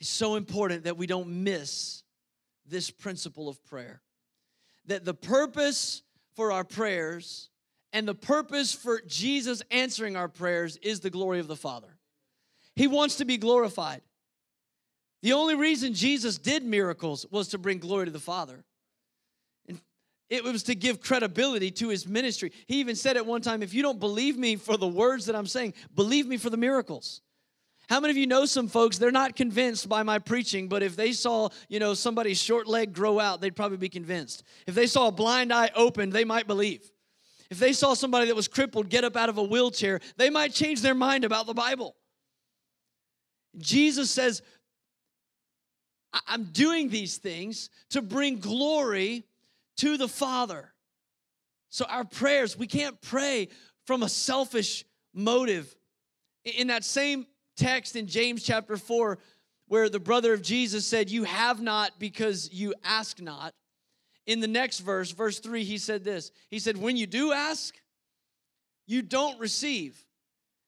It's 0.00 0.08
so 0.08 0.36
important 0.36 0.84
that 0.84 0.96
we 0.96 1.06
don't 1.06 1.42
miss 1.42 2.02
this 2.66 2.90
principle 2.90 3.48
of 3.48 3.64
prayer. 3.64 4.02
That 4.86 5.04
the 5.04 5.14
purpose 5.14 6.02
for 6.34 6.52
our 6.52 6.64
prayers 6.64 7.48
and 7.92 8.06
the 8.06 8.14
purpose 8.14 8.72
for 8.72 9.00
Jesus 9.06 9.62
answering 9.70 10.16
our 10.16 10.28
prayers 10.28 10.76
is 10.78 11.00
the 11.00 11.10
glory 11.10 11.40
of 11.40 11.48
the 11.48 11.56
Father. 11.56 11.96
He 12.74 12.86
wants 12.86 13.16
to 13.16 13.24
be 13.24 13.38
glorified. 13.38 14.02
The 15.22 15.32
only 15.32 15.54
reason 15.54 15.94
Jesus 15.94 16.38
did 16.38 16.64
miracles 16.64 17.26
was 17.30 17.48
to 17.48 17.58
bring 17.58 17.78
glory 17.78 18.06
to 18.06 18.10
the 18.10 18.18
Father. 18.18 18.64
And 19.68 19.80
it 20.28 20.44
was 20.44 20.62
to 20.64 20.74
give 20.74 21.00
credibility 21.00 21.70
to 21.72 21.88
his 21.88 22.06
ministry. 22.06 22.52
He 22.66 22.80
even 22.80 22.96
said 22.96 23.16
at 23.16 23.26
one 23.26 23.40
time, 23.40 23.62
if 23.62 23.74
you 23.74 23.82
don't 23.82 23.98
believe 23.98 24.36
me 24.36 24.56
for 24.56 24.76
the 24.76 24.86
words 24.86 25.26
that 25.26 25.36
I'm 25.36 25.46
saying, 25.46 25.74
believe 25.94 26.26
me 26.26 26.36
for 26.36 26.50
the 26.50 26.56
miracles. 26.56 27.22
How 27.88 28.00
many 28.00 28.10
of 28.10 28.16
you 28.16 28.26
know 28.26 28.46
some 28.46 28.66
folks, 28.66 28.98
they're 28.98 29.12
not 29.12 29.36
convinced 29.36 29.88
by 29.88 30.02
my 30.02 30.18
preaching, 30.18 30.68
but 30.68 30.82
if 30.82 30.96
they 30.96 31.12
saw, 31.12 31.48
you 31.68 31.78
know, 31.78 31.94
somebody's 31.94 32.40
short 32.40 32.66
leg 32.66 32.92
grow 32.92 33.20
out, 33.20 33.40
they'd 33.40 33.54
probably 33.54 33.76
be 33.78 33.88
convinced. 33.88 34.42
If 34.66 34.74
they 34.74 34.88
saw 34.88 35.06
a 35.06 35.12
blind 35.12 35.52
eye 35.52 35.70
open, 35.74 36.10
they 36.10 36.24
might 36.24 36.48
believe. 36.48 36.90
If 37.48 37.60
they 37.60 37.72
saw 37.72 37.94
somebody 37.94 38.26
that 38.26 38.34
was 38.34 38.48
crippled 38.48 38.88
get 38.88 39.04
up 39.04 39.16
out 39.16 39.28
of 39.28 39.38
a 39.38 39.42
wheelchair, 39.42 40.00
they 40.16 40.30
might 40.30 40.52
change 40.52 40.82
their 40.82 40.96
mind 40.96 41.24
about 41.24 41.46
the 41.46 41.54
Bible. 41.54 41.94
Jesus 43.56 44.10
says, 44.10 44.42
I'm 46.26 46.44
doing 46.44 46.88
these 46.88 47.18
things 47.18 47.70
to 47.90 48.02
bring 48.02 48.38
glory 48.38 49.24
to 49.78 49.96
the 49.96 50.08
Father. 50.08 50.72
So, 51.68 51.84
our 51.86 52.04
prayers, 52.04 52.56
we 52.56 52.66
can't 52.66 53.00
pray 53.02 53.48
from 53.84 54.02
a 54.02 54.08
selfish 54.08 54.84
motive. 55.12 55.74
In 56.44 56.68
that 56.68 56.84
same 56.84 57.26
text 57.56 57.96
in 57.96 58.06
James 58.06 58.42
chapter 58.42 58.76
4 58.76 59.18
where 59.68 59.88
the 59.88 60.00
brother 60.00 60.32
of 60.32 60.42
Jesus 60.42 60.86
said, 60.86 61.10
You 61.10 61.24
have 61.24 61.60
not 61.60 61.98
because 61.98 62.52
you 62.52 62.74
ask 62.84 63.20
not. 63.20 63.54
In 64.26 64.40
the 64.40 64.48
next 64.48 64.80
verse, 64.80 65.12
verse 65.12 65.38
3, 65.38 65.64
he 65.64 65.78
said 65.78 66.04
this 66.04 66.30
He 66.50 66.58
said, 66.58 66.76
When 66.76 66.96
you 66.96 67.06
do 67.06 67.32
ask, 67.32 67.74
you 68.86 69.02
don't 69.02 69.38
receive 69.40 70.04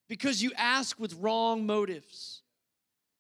because 0.09 0.43
you 0.43 0.53
ask 0.57 0.99
with 0.99 1.15
wrong 1.15 1.67
motives 1.67 2.38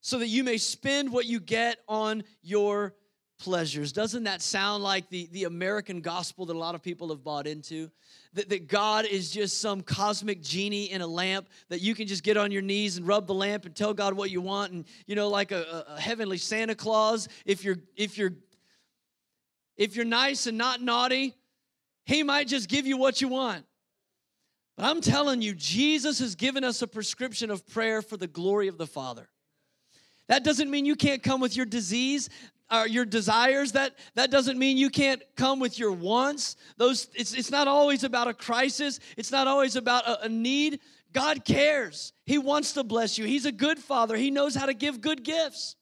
so 0.09 0.19
that 0.19 0.29
you 0.29 0.43
may 0.43 0.57
spend 0.57 1.13
what 1.13 1.27
you 1.27 1.39
get 1.39 1.81
on 1.87 2.25
your 2.41 2.95
pleasures. 3.39 3.93
Doesn't 3.93 4.25
that 4.25 4.41
sound 4.41 4.83
like 4.83 5.11
the, 5.11 5.29
the 5.33 5.45
American 5.45 6.01
gospel 6.01 6.47
that 6.47 6.57
a 6.57 6.59
lot 6.59 6.75
of 6.75 6.83
people 6.83 7.11
have 7.11 7.23
bought 7.23 7.47
into? 7.47 7.91
That, 8.33 8.49
that 8.49 8.69
God 8.69 9.05
is 9.05 9.31
just 9.31 9.61
some 9.61 9.83
cosmic 9.83 10.43
genie 10.43 10.91
in 10.91 11.03
a 11.03 11.07
lamp 11.07 11.51
that 11.69 11.83
you 11.83 11.95
can 11.95 12.07
just 12.07 12.23
get 12.23 12.39
on 12.39 12.51
your 12.51 12.63
knees 12.63 12.97
and 12.97 13.07
rub 13.07 13.27
the 13.27 13.35
lamp 13.35 13.67
and 13.67 13.77
tell 13.77 13.93
God 13.93 14.15
what 14.15 14.31
you 14.31 14.41
want. 14.41 14.73
And, 14.73 14.87
you 15.07 15.15
know, 15.15 15.29
like 15.29 15.53
a, 15.53 15.85
a 15.87 16.01
heavenly 16.01 16.39
Santa 16.39 16.75
Claus, 16.75 17.29
if 17.45 17.63
you're, 17.63 17.77
if 17.95 18.17
you're, 18.17 18.33
if 19.77 19.95
you're 19.95 20.07
nice 20.07 20.47
and 20.47 20.57
not 20.57 20.81
naughty, 20.81 21.35
he 22.07 22.23
might 22.23 22.49
just 22.49 22.71
give 22.71 22.87
you 22.87 22.97
what 22.97 23.21
you 23.21 23.29
want. 23.29 23.67
But 24.79 24.87
I'm 24.87 25.03
telling 25.03 25.43
you, 25.43 25.55
Jesus 25.55 26.19
has 26.21 26.35
given 26.35 26.65
us 26.65 26.81
a 26.81 26.87
prescription 26.87 27.51
of 27.51 27.67
prayer 27.69 28.01
for 28.01 28.17
the 28.17 28.27
glory 28.27 28.69
of 28.69 28.79
the 28.79 28.87
Father. 28.87 29.29
That 30.29 30.45
doesn't 30.45 30.71
mean 30.71 30.85
you 30.85 30.97
can't 30.97 31.23
come 31.23 31.41
with 31.41 31.57
your 31.57 31.67
disease 31.67 32.29
or 32.71 32.87
your 32.87 33.05
desires. 33.05 33.73
That, 33.73 33.95
that 34.15 34.31
doesn't 34.31 34.59
mean 34.59 34.77
you 34.77 34.91
can't 34.91 35.23
come 35.37 35.59
with 35.59 35.79
your 35.79 35.93
wants. 35.93 36.57
Those, 36.77 37.09
it's, 37.15 37.35
it's 37.35 37.51
not 37.51 37.67
always 37.67 38.05
about 38.05 38.29
a 38.29 38.35
crisis, 38.35 39.01
it's 39.17 39.33
not 39.33 39.47
always 39.47 39.77
about 39.77 40.07
a, 40.07 40.25
a 40.25 40.29
need. 40.29 40.81
God 41.13 41.45
cares. 41.45 42.13
He 42.27 42.37
wants 42.37 42.75
to 42.75 42.85
bless 42.85 43.17
you. 43.17 43.25
He's 43.25 43.47
a 43.47 43.53
good 43.53 43.79
father. 43.79 44.15
He 44.15 44.31
knows 44.31 44.55
how 44.55 44.67
to 44.67 44.75
give 44.75 45.01
good 45.01 45.25
gifts. 45.25 45.75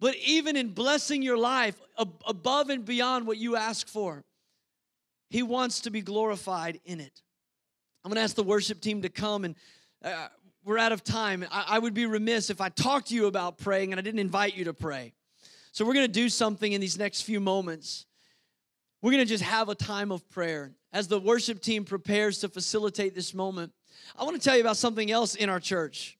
But 0.00 0.16
even 0.16 0.56
in 0.56 0.70
blessing 0.70 1.22
your 1.22 1.38
life 1.38 1.80
above 1.96 2.70
and 2.70 2.84
beyond 2.84 3.24
what 3.24 3.38
you 3.38 3.54
ask 3.54 3.86
for, 3.86 4.24
He 5.30 5.44
wants 5.44 5.82
to 5.82 5.90
be 5.90 6.00
glorified 6.00 6.80
in 6.84 6.98
it. 6.98 7.22
I'm 8.04 8.08
going 8.08 8.16
to 8.16 8.22
ask 8.22 8.34
the 8.34 8.42
worship 8.42 8.80
team 8.80 9.02
to 9.02 9.08
come 9.08 9.44
and 9.44 9.54
uh, 10.04 10.26
we're 10.64 10.78
out 10.78 10.92
of 10.92 11.02
time. 11.02 11.44
I, 11.50 11.64
I 11.68 11.78
would 11.78 11.94
be 11.94 12.06
remiss 12.06 12.50
if 12.50 12.60
I 12.60 12.68
talked 12.68 13.08
to 13.08 13.14
you 13.14 13.26
about 13.26 13.58
praying 13.58 13.92
and 13.92 13.98
I 13.98 14.02
didn't 14.02 14.20
invite 14.20 14.56
you 14.56 14.64
to 14.64 14.74
pray. 14.74 15.12
So 15.72 15.84
we're 15.84 15.94
going 15.94 16.06
to 16.06 16.12
do 16.12 16.28
something 16.28 16.72
in 16.72 16.80
these 16.80 16.98
next 16.98 17.22
few 17.22 17.40
moments. 17.40 18.06
We're 19.00 19.12
going 19.12 19.24
to 19.24 19.28
just 19.28 19.42
have 19.42 19.68
a 19.68 19.74
time 19.74 20.12
of 20.12 20.28
prayer. 20.30 20.72
As 20.92 21.08
the 21.08 21.18
worship 21.18 21.60
team 21.60 21.84
prepares 21.84 22.38
to 22.40 22.48
facilitate 22.48 23.14
this 23.14 23.32
moment, 23.34 23.72
I 24.16 24.24
want 24.24 24.36
to 24.36 24.42
tell 24.42 24.54
you 24.54 24.60
about 24.60 24.76
something 24.76 25.10
else 25.10 25.34
in 25.34 25.48
our 25.48 25.60
church 25.60 26.18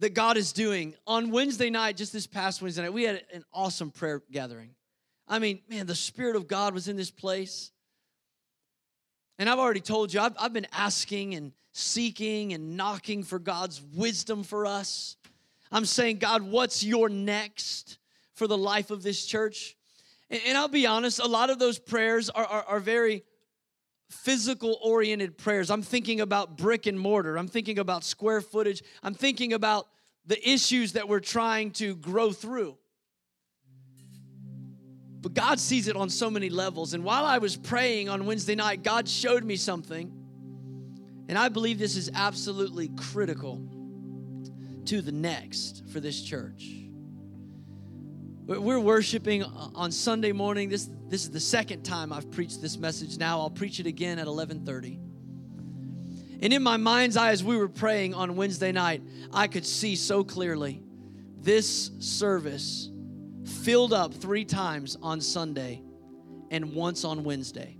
that 0.00 0.14
God 0.14 0.36
is 0.36 0.52
doing. 0.52 0.94
On 1.06 1.30
Wednesday 1.30 1.70
night, 1.70 1.96
just 1.96 2.12
this 2.12 2.26
past 2.26 2.62
Wednesday 2.62 2.82
night, 2.82 2.92
we 2.92 3.04
had 3.04 3.22
an 3.32 3.44
awesome 3.52 3.90
prayer 3.90 4.22
gathering. 4.30 4.70
I 5.28 5.38
mean, 5.38 5.60
man, 5.68 5.86
the 5.86 5.94
Spirit 5.94 6.36
of 6.36 6.48
God 6.48 6.74
was 6.74 6.88
in 6.88 6.96
this 6.96 7.10
place. 7.10 7.70
And 9.38 9.48
I've 9.48 9.58
already 9.58 9.80
told 9.80 10.12
you, 10.12 10.20
I've, 10.20 10.34
I've 10.38 10.52
been 10.52 10.66
asking 10.72 11.34
and 11.34 11.52
seeking 11.72 12.52
and 12.52 12.76
knocking 12.76 13.24
for 13.24 13.38
God's 13.38 13.82
wisdom 13.94 14.44
for 14.44 14.64
us. 14.64 15.16
I'm 15.72 15.84
saying, 15.84 16.18
God, 16.18 16.42
what's 16.42 16.84
your 16.84 17.08
next 17.08 17.98
for 18.34 18.46
the 18.46 18.56
life 18.56 18.90
of 18.90 19.02
this 19.02 19.26
church? 19.26 19.76
And, 20.30 20.40
and 20.46 20.56
I'll 20.56 20.68
be 20.68 20.86
honest, 20.86 21.18
a 21.18 21.26
lot 21.26 21.50
of 21.50 21.58
those 21.58 21.78
prayers 21.78 22.30
are, 22.30 22.44
are, 22.44 22.64
are 22.64 22.80
very 22.80 23.24
physical 24.08 24.78
oriented 24.82 25.36
prayers. 25.36 25.70
I'm 25.70 25.82
thinking 25.82 26.20
about 26.20 26.56
brick 26.56 26.86
and 26.86 26.98
mortar, 26.98 27.36
I'm 27.36 27.48
thinking 27.48 27.78
about 27.80 28.04
square 28.04 28.40
footage, 28.40 28.82
I'm 29.02 29.14
thinking 29.14 29.52
about 29.52 29.88
the 30.26 30.48
issues 30.48 30.92
that 30.92 31.08
we're 31.08 31.20
trying 31.20 31.72
to 31.72 31.96
grow 31.96 32.30
through. 32.30 32.78
But 35.24 35.32
God 35.32 35.58
sees 35.58 35.88
it 35.88 35.96
on 35.96 36.10
so 36.10 36.30
many 36.30 36.50
levels. 36.50 36.92
And 36.92 37.02
while 37.02 37.24
I 37.24 37.38
was 37.38 37.56
praying 37.56 38.10
on 38.10 38.26
Wednesday 38.26 38.54
night, 38.54 38.82
God 38.82 39.08
showed 39.08 39.42
me 39.42 39.56
something. 39.56 40.12
And 41.30 41.38
I 41.38 41.48
believe 41.48 41.78
this 41.78 41.96
is 41.96 42.10
absolutely 42.14 42.90
critical 42.94 43.66
to 44.84 45.00
the 45.00 45.12
next 45.12 45.88
for 45.88 45.98
this 45.98 46.20
church. 46.20 46.68
We're 48.44 48.78
worshiping 48.78 49.44
on 49.44 49.92
Sunday 49.92 50.32
morning. 50.32 50.68
This, 50.68 50.90
this 51.08 51.22
is 51.22 51.30
the 51.30 51.40
second 51.40 51.84
time 51.84 52.12
I've 52.12 52.30
preached 52.30 52.60
this 52.60 52.76
message 52.76 53.16
now. 53.16 53.40
I'll 53.40 53.48
preach 53.48 53.80
it 53.80 53.86
again 53.86 54.18
at 54.18 54.26
1130. 54.26 54.98
And 56.42 56.52
in 56.52 56.62
my 56.62 56.76
mind's 56.76 57.16
eye, 57.16 57.30
as 57.30 57.42
we 57.42 57.56
were 57.56 57.70
praying 57.70 58.12
on 58.12 58.36
Wednesday 58.36 58.72
night, 58.72 59.02
I 59.32 59.46
could 59.46 59.64
see 59.64 59.96
so 59.96 60.22
clearly 60.22 60.82
this 61.40 61.92
service 61.98 62.90
filled 63.44 63.92
up 63.92 64.14
three 64.14 64.44
times 64.44 64.96
on 65.02 65.20
Sunday 65.20 65.82
and 66.50 66.74
once 66.74 67.04
on 67.04 67.24
Wednesday. 67.24 67.78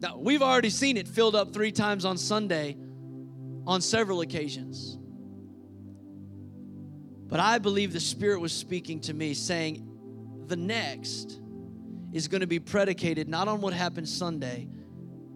Now, 0.00 0.16
we've 0.18 0.42
already 0.42 0.70
seen 0.70 0.96
it 0.96 1.06
filled 1.06 1.36
up 1.36 1.52
three 1.52 1.72
times 1.72 2.04
on 2.04 2.16
Sunday 2.16 2.76
on 3.66 3.80
several 3.80 4.20
occasions. 4.22 4.98
But 7.26 7.38
I 7.38 7.58
believe 7.58 7.92
the 7.92 8.00
Spirit 8.00 8.40
was 8.40 8.52
speaking 8.52 9.00
to 9.02 9.14
me, 9.14 9.34
saying, 9.34 9.86
the 10.46 10.56
next 10.56 11.40
is 12.12 12.26
going 12.26 12.40
to 12.40 12.46
be 12.46 12.58
predicated 12.58 13.28
not 13.28 13.46
on 13.46 13.60
what 13.60 13.72
happens 13.72 14.12
Sunday, 14.12 14.68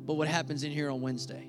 but 0.05 0.15
what 0.15 0.27
happens 0.27 0.65
in 0.65 0.73
here 0.73 0.91
on 0.91 1.01
Wednesday. 1.01 1.49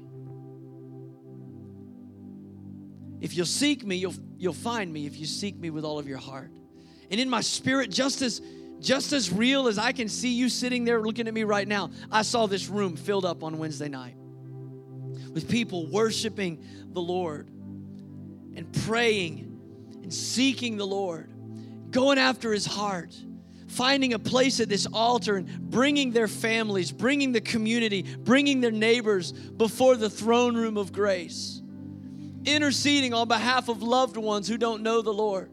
If 3.22 3.36
you'll 3.36 3.48
seek 3.48 3.84
me, 3.84 3.96
you'll, 3.96 4.14
you'll 4.38 4.54
find 4.54 4.94
me 4.94 5.08
if 5.08 5.18
you 5.18 5.26
seek 5.26 5.56
me 5.56 5.72
with 5.72 5.84
all 5.84 5.98
of 5.98 6.08
your 6.08 6.20
heart. 6.20 6.52
And 7.12 7.20
in 7.20 7.30
my 7.30 7.42
spirit, 7.42 7.92
just 7.92 8.22
as 8.22 8.42
just 8.80 9.14
as 9.14 9.32
real 9.32 9.68
as 9.68 9.78
I 9.78 9.92
can 9.92 10.08
see 10.08 10.30
you 10.30 10.50
sitting 10.50 10.86
there 10.86 11.02
looking 11.02 11.28
at 11.28 11.34
me 11.34 11.44
right 11.44 11.68
now, 11.68 11.90
I 12.12 12.22
saw 12.22 12.46
this 12.46 12.68
room 12.68 12.96
filled 12.96 13.26
up 13.26 13.44
on 13.44 13.58
Wednesday 13.58 13.90
night 13.90 14.16
with 15.32 15.50
people 15.50 15.88
worshiping 15.88 16.64
the 16.94 17.02
Lord 17.02 17.50
and 18.56 18.72
praying 18.86 19.60
and 20.04 20.14
seeking 20.14 20.78
the 20.78 20.86
Lord, 20.86 21.32
going 21.90 22.20
after 22.20 22.54
his 22.54 22.66
heart, 22.66 23.16
finding 23.68 24.14
a 24.14 24.20
place 24.20 24.60
at 24.60 24.70
this 24.70 24.86
altar 24.94 25.38
and 25.38 25.60
bringing 25.72 26.12
their 26.12 26.28
families, 26.28 26.92
bringing 26.92 27.32
the 27.32 27.42
community, 27.42 28.04
bringing 28.04 28.62
their 28.62 28.72
neighbors 28.72 29.32
before 29.32 29.96
the 29.96 30.10
throne 30.10 30.56
room 30.56 30.78
of 30.78 30.94
grace, 30.94 31.62
interceding 32.46 33.14
on 33.14 33.28
behalf 33.28 33.68
of 33.68 33.82
loved 33.82 34.16
ones 34.16 34.48
who 34.48 34.58
don't 34.58 34.84
know 34.84 35.02
the 35.02 35.14
Lord 35.14 35.50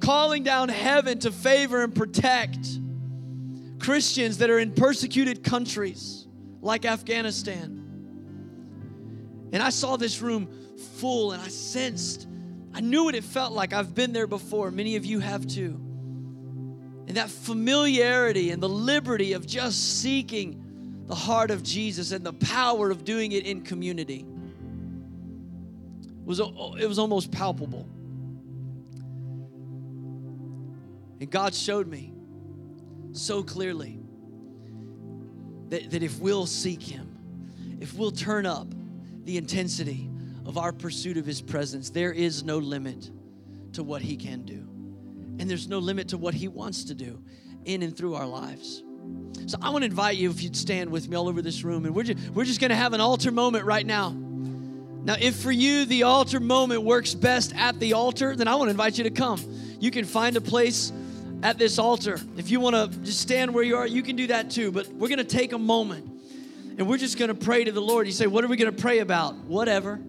calling 0.00 0.42
down 0.42 0.68
heaven 0.68 1.18
to 1.20 1.32
favor 1.32 1.82
and 1.82 1.94
protect 1.94 2.66
Christians 3.78 4.38
that 4.38 4.50
are 4.50 4.58
in 4.58 4.72
persecuted 4.72 5.42
countries 5.44 6.26
like 6.60 6.84
Afghanistan. 6.84 7.82
And 9.52 9.62
I 9.62 9.70
saw 9.70 9.96
this 9.96 10.20
room 10.20 10.48
full 10.96 11.32
and 11.32 11.42
I 11.42 11.48
sensed, 11.48 12.26
I 12.74 12.80
knew 12.80 13.04
what 13.04 13.14
it 13.14 13.24
felt 13.24 13.52
like. 13.52 13.72
I've 13.72 13.94
been 13.94 14.12
there 14.12 14.26
before. 14.26 14.70
Many 14.70 14.96
of 14.96 15.06
you 15.06 15.20
have 15.20 15.46
too. 15.46 15.80
And 17.08 17.16
that 17.16 17.30
familiarity 17.30 18.50
and 18.50 18.62
the 18.62 18.68
liberty 18.68 19.32
of 19.32 19.46
just 19.46 20.00
seeking 20.00 21.04
the 21.06 21.14
heart 21.14 21.50
of 21.50 21.62
Jesus 21.62 22.10
and 22.10 22.26
the 22.26 22.32
power 22.32 22.90
of 22.90 23.04
doing 23.04 23.32
it 23.32 23.46
in 23.46 23.62
community 23.62 24.26
was 26.24 26.40
it 26.40 26.88
was 26.88 26.98
almost 26.98 27.30
palpable. 27.30 27.88
And 31.20 31.30
God 31.30 31.54
showed 31.54 31.86
me 31.86 32.12
so 33.12 33.42
clearly 33.42 33.98
that, 35.70 35.90
that 35.90 36.02
if 36.02 36.18
we'll 36.18 36.46
seek 36.46 36.82
Him, 36.82 37.78
if 37.80 37.94
we'll 37.94 38.10
turn 38.10 38.46
up 38.46 38.68
the 39.24 39.36
intensity 39.36 40.08
of 40.44 40.58
our 40.58 40.72
pursuit 40.72 41.16
of 41.16 41.26
His 41.26 41.40
presence, 41.40 41.90
there 41.90 42.12
is 42.12 42.44
no 42.44 42.58
limit 42.58 43.10
to 43.72 43.82
what 43.82 44.02
He 44.02 44.16
can 44.16 44.42
do. 44.42 44.68
And 45.38 45.50
there's 45.50 45.68
no 45.68 45.78
limit 45.78 46.08
to 46.08 46.18
what 46.18 46.34
He 46.34 46.48
wants 46.48 46.84
to 46.84 46.94
do 46.94 47.22
in 47.64 47.82
and 47.82 47.96
through 47.96 48.14
our 48.14 48.26
lives. 48.26 48.82
So 49.46 49.58
I 49.60 49.70
want 49.70 49.82
to 49.82 49.86
invite 49.86 50.16
you, 50.16 50.30
if 50.30 50.42
you'd 50.42 50.56
stand 50.56 50.90
with 50.90 51.08
me 51.08 51.16
all 51.16 51.28
over 51.28 51.42
this 51.42 51.62
room, 51.62 51.84
and 51.84 51.94
we're 51.94 52.04
just, 52.04 52.30
we're 52.30 52.44
just 52.44 52.60
going 52.60 52.70
to 52.70 52.76
have 52.76 52.92
an 52.92 53.00
altar 53.00 53.30
moment 53.30 53.64
right 53.64 53.86
now. 53.86 54.10
Now, 54.10 55.16
if 55.20 55.36
for 55.36 55.52
you 55.52 55.84
the 55.84 56.02
altar 56.02 56.40
moment 56.40 56.82
works 56.82 57.14
best 57.14 57.54
at 57.54 57.78
the 57.78 57.92
altar, 57.92 58.34
then 58.34 58.48
I 58.48 58.56
want 58.56 58.68
to 58.68 58.70
invite 58.72 58.98
you 58.98 59.04
to 59.04 59.10
come. 59.10 59.40
You 59.78 59.90
can 59.92 60.04
find 60.04 60.36
a 60.36 60.40
place 60.40 60.92
at 61.46 61.58
this 61.58 61.78
altar. 61.78 62.18
If 62.36 62.50
you 62.50 62.58
want 62.58 62.74
to 62.74 62.98
just 63.04 63.20
stand 63.20 63.54
where 63.54 63.62
you 63.62 63.76
are, 63.76 63.86
you 63.86 64.02
can 64.02 64.16
do 64.16 64.26
that 64.26 64.50
too. 64.50 64.72
But 64.72 64.88
we're 64.88 65.06
going 65.06 65.18
to 65.18 65.24
take 65.24 65.52
a 65.52 65.58
moment 65.58 66.04
and 66.76 66.88
we're 66.88 66.98
just 66.98 67.18
going 67.18 67.28
to 67.28 67.36
pray 67.36 67.62
to 67.62 67.70
the 67.70 67.80
Lord. 67.80 68.08
You 68.08 68.12
say, 68.12 68.26
What 68.26 68.42
are 68.42 68.48
we 68.48 68.56
going 68.56 68.74
to 68.74 68.82
pray 68.82 68.98
about? 68.98 69.36
Whatever. 69.44 70.00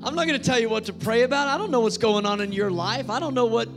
I'm 0.00 0.14
not 0.14 0.28
going 0.28 0.38
to 0.38 0.44
tell 0.44 0.60
you 0.60 0.68
what 0.68 0.84
to 0.84 0.92
pray 0.92 1.22
about. 1.22 1.48
I 1.48 1.58
don't 1.58 1.72
know 1.72 1.80
what's 1.80 1.98
going 1.98 2.24
on 2.24 2.40
in 2.40 2.52
your 2.52 2.70
life. 2.70 3.10
I 3.10 3.18
don't 3.18 3.34
know 3.34 3.46
what 3.46 3.68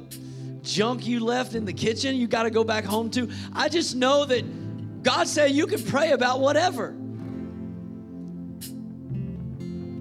junk 0.61 1.07
you 1.07 1.19
left 1.19 1.55
in 1.55 1.65
the 1.65 1.73
kitchen 1.73 2.15
you 2.15 2.27
got 2.27 2.43
to 2.43 2.51
go 2.51 2.63
back 2.63 2.83
home 2.83 3.09
to. 3.11 3.27
I 3.53 3.69
just 3.69 3.95
know 3.95 4.23
that 4.25 5.01
God 5.01 5.27
said 5.27 5.49
you 5.49 5.65
can 5.65 5.81
pray 5.81 6.11
about 6.11 6.41
whatever. 6.41 6.93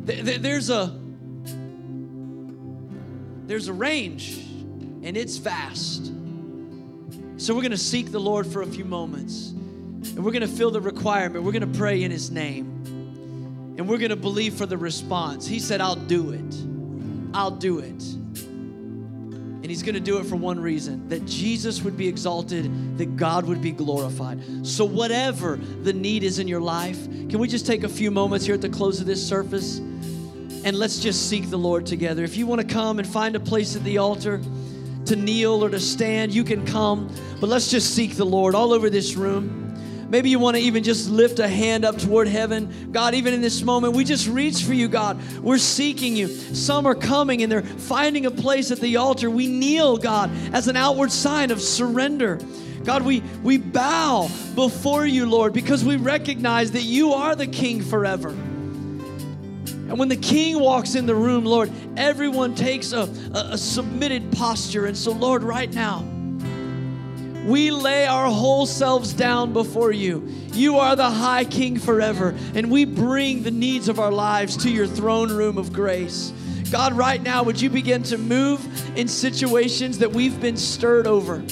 There's 0.05 0.69
a 0.69 0.95
there's 3.47 3.69
a 3.69 3.73
range 3.73 4.46
and 5.07 5.17
it's 5.17 5.39
fast. 5.39 6.07
So 7.37 7.55
we're 7.55 7.61
going 7.61 7.71
to 7.71 7.79
seek 7.79 8.11
the 8.11 8.19
Lord 8.19 8.45
for 8.45 8.63
a 8.63 8.67
few 8.67 8.85
moments. 8.85 9.51
And 9.51 10.25
we're 10.25 10.33
going 10.33 10.43
to 10.43 10.49
fill 10.49 10.73
the 10.73 10.81
requirement. 10.81 11.45
We're 11.45 11.53
going 11.53 11.73
to 11.73 11.79
pray 11.79 12.03
in 12.03 12.11
His 12.11 12.33
name. 12.33 13.75
And 13.79 13.89
we're 13.89 13.99
going 13.99 14.11
to 14.11 14.17
believe 14.17 14.55
for 14.55 14.67
the 14.67 14.77
response. 14.77 15.47
He 15.47 15.61
said, 15.61 15.81
I'll 15.81 15.95
do 15.95 16.33
it. 16.33 17.35
I'll 17.35 17.53
do 17.53 17.79
it. 17.79 18.03
And 18.03 19.67
He's 19.67 19.85
going 19.85 19.95
to 19.95 20.01
do 20.01 20.19
it 20.19 20.27
for 20.27 20.35
one 20.35 20.59
reason 20.59 21.09
that 21.09 21.25
Jesus 21.25 21.83
would 21.83 21.97
be 21.97 22.09
exalted, 22.09 22.99
that 22.99 23.17
God 23.17 23.47
would 23.47 23.63
be 23.63 23.71
glorified. 23.71 24.67
So, 24.67 24.85
whatever 24.85 25.57
the 25.57 25.93
need 25.93 26.25
is 26.25 26.41
in 26.41 26.49
your 26.49 26.61
life, 26.61 27.05
can 27.05 27.39
we 27.39 27.47
just 27.47 27.65
take 27.65 27.85
a 27.85 27.89
few 27.89 28.11
moments 28.11 28.45
here 28.45 28.57
at 28.57 28.61
the 28.61 28.69
close 28.69 29.01
of 29.01 29.07
this 29.07 29.25
service? 29.25 29.79
And 29.79 30.77
let's 30.77 30.99
just 30.99 31.29
seek 31.29 31.49
the 31.49 31.59
Lord 31.59 31.87
together. 31.87 32.25
If 32.25 32.37
you 32.37 32.49
want 32.49 32.61
to 32.61 32.67
come 32.67 32.99
and 32.99 33.07
find 33.07 33.37
a 33.37 33.41
place 33.41 33.77
at 33.77 33.85
the 33.85 33.99
altar, 33.99 34.41
to 35.07 35.17
kneel 35.17 35.65
or 35.65 35.71
to 35.71 35.81
stand, 35.81 36.35
you 36.35 36.45
can 36.45 36.67
come. 36.67 37.11
But 37.41 37.49
let's 37.49 37.71
just 37.71 37.95
seek 37.95 38.17
the 38.17 38.25
Lord 38.25 38.55
all 38.55 38.73
over 38.73 38.91
this 38.91 39.17
room. 39.17 39.63
Maybe 40.09 40.31
you 40.31 40.39
want 40.39 40.57
to 40.57 40.63
even 40.63 40.85
just 40.85 41.11
lift 41.11 41.41
a 41.41 41.49
hand 41.49 41.85
up 41.85 41.99
toward 41.99 42.29
heaven. 42.29 42.91
God, 42.93 43.15
even 43.15 43.35
in 43.35 43.41
this 43.41 43.63
moment, 43.63 43.95
we 43.95 44.05
just 44.05 44.29
reach 44.29 44.63
for 44.63 44.73
you, 44.73 44.87
God. 44.87 45.21
We're 45.43 45.59
seeking 45.59 46.15
you. 46.15 46.29
Some 46.29 46.87
are 46.87 46.95
coming 46.95 47.43
and 47.43 47.51
they're 47.51 47.63
finding 47.63 48.27
a 48.27 48.31
place 48.31 48.71
at 48.71 48.81
the 48.81 48.99
altar. 48.99 49.29
We 49.29 49.49
kneel, 49.49 49.97
God, 49.97 50.31
as 50.53 50.69
an 50.69 50.77
outward 50.77 51.11
sign 51.11 51.51
of 51.51 51.61
surrender. 51.61 52.39
God, 52.85 53.03
we, 53.03 53.21
we 53.43 53.59
bow 53.59 54.31
before 54.55 55.07
you, 55.07 55.27
Lord, 55.27 55.53
because 55.53 55.85
we 55.85 55.97
recognize 55.97 56.71
that 56.73 56.83
you 56.83 57.13
are 57.13 57.35
the 57.35 57.49
King 57.49 57.83
forever. 57.83 58.35
And 59.89 59.99
when 60.01 60.09
the 60.09 60.17
king 60.17 60.59
walks 60.59 60.97
in 60.97 61.07
the 61.07 61.15
room, 61.15 61.45
Lord, 61.45 61.71
everyone 61.97 62.57
takes 62.57 62.93
a, 62.93 63.09
a, 63.35 63.51
a, 63.53 63.59
submitted 63.59 64.33
posture. 64.33 64.87
And 64.87 64.97
so, 64.97 65.13
Lord, 65.13 65.45
right 65.45 65.73
now, 65.73 66.05
we 67.45 67.71
lay 67.71 68.05
our 68.05 68.29
whole 68.29 68.67
selves 68.67 69.13
down 69.13 69.53
before 69.53 69.93
you. 69.93 70.27
You 70.53 70.79
are 70.79 70.97
the 70.97 71.09
high 71.09 71.45
king 71.45 71.79
forever, 71.79 72.37
and 72.57 72.69
we 72.69 72.85
bring 72.85 73.45
the 73.45 73.53
needs 73.53 73.89
of 73.89 74.01
our 74.01 74.11
lives 74.11 74.57
to 74.65 74.71
your 74.71 74.89
throne 74.89 75.31
room 75.31 75.57
of 75.57 75.73
grace. 75.73 76.33
God, 76.73 76.95
right 76.95 77.23
now, 77.23 77.45
would 77.45 77.61
you 77.61 77.71
begin 77.71 78.03
to 78.05 78.19
move 78.19 78.67
in 78.99 79.07
situations 79.07 79.99
that 79.99 80.11
we've 80.11 80.41
been 80.41 80.57
stirred 80.57 81.07
over? 81.07 81.45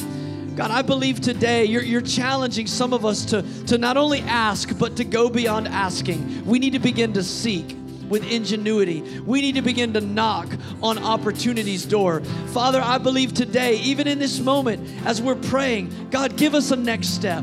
God, 0.57 0.73
I 0.73 0.83
believe 0.83 1.21
today 1.21 1.67
you're, 1.67 1.83
you're 1.83 2.01
challenging 2.01 2.67
some 2.67 2.93
of 2.93 3.05
us 3.05 3.25
to, 3.27 3.43
to 3.67 3.79
not 3.79 3.97
only 3.97 4.23
ask, 4.23 4.77
but 4.77 4.97
to 4.97 5.05
go 5.05 5.31
beyond 5.31 5.69
asking. 5.69 6.45
We 6.45 6.59
need 6.59 6.73
to 6.73 6.81
begin 6.81 7.13
to 7.13 7.23
seek 7.23 7.77
with 8.15 8.31
ingenuity. 8.31 9.01
We 9.27 9.41
need 9.41 9.57
to 9.57 9.63
begin 9.63 9.93
to 9.95 10.01
knock 10.01 10.47
on 10.81 10.99
opportunity's 10.99 11.85
door. 11.85 12.21
Father, 12.53 12.81
I 12.81 12.99
believe 12.99 13.35
today, 13.35 13.75
even 13.79 14.07
in 14.07 14.21
this 14.21 14.39
moment, 14.39 14.89
as 15.05 15.21
we're 15.21 15.35
praying, 15.35 16.11
God, 16.13 16.37
give 16.37 16.55
us 16.55 16.71
a 16.71 16.77
next 16.77 17.09
step, 17.09 17.43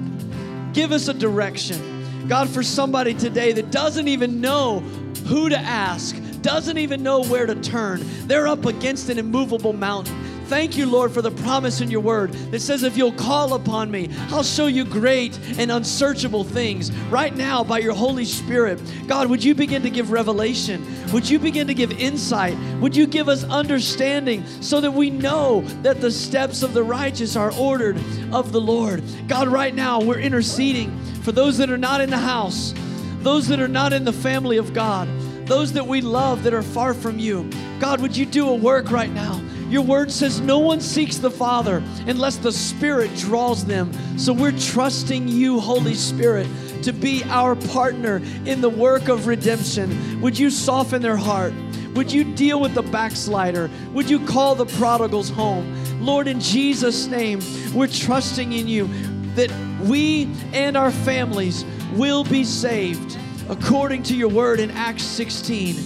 give 0.71 0.93
us 0.93 1.09
a 1.09 1.13
direction. 1.13 2.29
God, 2.29 2.49
for 2.49 2.63
somebody 2.63 3.13
today 3.13 3.51
that 3.51 3.69
doesn't 3.69 4.07
even 4.07 4.39
know 4.39 4.79
who 5.27 5.49
to 5.49 5.57
ask, 5.57 6.15
doesn't 6.41 6.77
even 6.77 7.03
know 7.03 7.21
where 7.25 7.45
to 7.45 7.55
turn, 7.55 7.99
they're 8.27 8.47
up 8.47 8.65
against 8.65 9.09
an 9.09 9.19
immovable 9.19 9.73
mountain. 9.73 10.15
Thank 10.51 10.75
you, 10.75 10.85
Lord, 10.85 11.13
for 11.13 11.21
the 11.21 11.31
promise 11.31 11.79
in 11.79 11.89
your 11.89 12.01
word 12.01 12.33
that 12.51 12.59
says, 12.59 12.83
if 12.83 12.97
you'll 12.97 13.13
call 13.13 13.53
upon 13.53 13.89
me, 13.89 14.09
I'll 14.31 14.43
show 14.43 14.67
you 14.67 14.83
great 14.83 15.39
and 15.57 15.71
unsearchable 15.71 16.43
things. 16.43 16.91
Right 17.09 17.33
now, 17.33 17.63
by 17.63 17.79
your 17.79 17.93
Holy 17.93 18.25
Spirit, 18.25 18.81
God, 19.07 19.29
would 19.29 19.41
you 19.41 19.55
begin 19.55 19.81
to 19.83 19.89
give 19.89 20.11
revelation? 20.11 20.85
Would 21.13 21.29
you 21.29 21.39
begin 21.39 21.67
to 21.67 21.73
give 21.73 21.93
insight? 21.93 22.57
Would 22.81 22.97
you 22.97 23.07
give 23.07 23.29
us 23.29 23.45
understanding 23.45 24.45
so 24.59 24.81
that 24.81 24.91
we 24.91 25.09
know 25.09 25.61
that 25.83 26.01
the 26.01 26.11
steps 26.11 26.63
of 26.63 26.73
the 26.73 26.83
righteous 26.83 27.37
are 27.37 27.53
ordered 27.53 27.97
of 28.33 28.51
the 28.51 28.59
Lord? 28.59 29.01
God, 29.29 29.47
right 29.47 29.73
now, 29.73 30.01
we're 30.01 30.19
interceding 30.19 30.93
for 31.21 31.31
those 31.31 31.57
that 31.59 31.69
are 31.69 31.77
not 31.77 32.01
in 32.01 32.09
the 32.09 32.17
house, 32.17 32.73
those 33.19 33.47
that 33.47 33.61
are 33.61 33.69
not 33.69 33.93
in 33.93 34.03
the 34.03 34.11
family 34.11 34.57
of 34.57 34.73
God, 34.73 35.07
those 35.47 35.71
that 35.71 35.87
we 35.87 36.01
love 36.01 36.43
that 36.43 36.53
are 36.53 36.61
far 36.61 36.93
from 36.93 37.19
you. 37.19 37.49
God, 37.79 38.01
would 38.01 38.17
you 38.17 38.25
do 38.25 38.49
a 38.49 38.53
work 38.53 38.91
right 38.91 39.13
now? 39.13 39.41
Your 39.71 39.83
word 39.83 40.11
says 40.11 40.41
no 40.41 40.59
one 40.59 40.81
seeks 40.81 41.15
the 41.17 41.31
Father 41.31 41.81
unless 42.05 42.35
the 42.35 42.51
Spirit 42.51 43.15
draws 43.15 43.63
them. 43.63 43.89
So 44.19 44.33
we're 44.33 44.51
trusting 44.59 45.29
you, 45.29 45.61
Holy 45.61 45.93
Spirit, 45.93 46.45
to 46.83 46.91
be 46.91 47.23
our 47.29 47.55
partner 47.55 48.21
in 48.45 48.59
the 48.59 48.69
work 48.69 49.07
of 49.07 49.27
redemption. 49.27 50.19
Would 50.19 50.37
you 50.37 50.49
soften 50.49 51.01
their 51.01 51.15
heart? 51.15 51.53
Would 51.93 52.11
you 52.11 52.25
deal 52.35 52.59
with 52.59 52.73
the 52.73 52.81
backslider? 52.81 53.69
Would 53.93 54.09
you 54.09 54.19
call 54.25 54.55
the 54.55 54.65
prodigals 54.65 55.29
home? 55.29 55.73
Lord, 56.05 56.27
in 56.27 56.41
Jesus' 56.41 57.07
name, 57.07 57.39
we're 57.73 57.87
trusting 57.87 58.51
in 58.51 58.67
you 58.67 58.89
that 59.35 59.51
we 59.83 60.29
and 60.51 60.75
our 60.75 60.91
families 60.91 61.63
will 61.93 62.25
be 62.25 62.43
saved 62.43 63.17
according 63.47 64.03
to 64.03 64.17
your 64.17 64.27
word 64.27 64.59
in 64.59 64.69
Acts 64.71 65.03
16. 65.03 65.77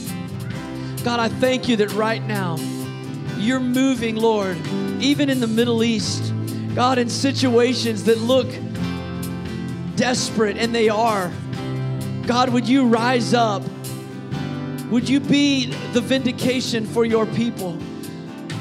God, 1.03 1.19
I 1.19 1.29
thank 1.29 1.67
you 1.67 1.75
that 1.77 1.93
right 1.93 2.23
now, 2.23 2.57
you're 3.37 3.59
moving, 3.59 4.15
Lord, 4.15 4.57
even 4.99 5.29
in 5.29 5.39
the 5.39 5.47
Middle 5.47 5.83
East. 5.83 6.33
God, 6.73 6.97
in 6.97 7.09
situations 7.09 8.03
that 8.03 8.17
look 8.17 8.47
desperate, 9.95 10.57
and 10.57 10.73
they 10.75 10.89
are. 10.89 11.31
God, 12.27 12.49
would 12.49 12.67
you 12.67 12.87
rise 12.87 13.33
up? 13.33 13.63
Would 14.89 15.07
you 15.07 15.19
be 15.19 15.67
the 15.93 16.01
vindication 16.01 16.85
for 16.85 17.05
your 17.05 17.25
people? 17.25 17.77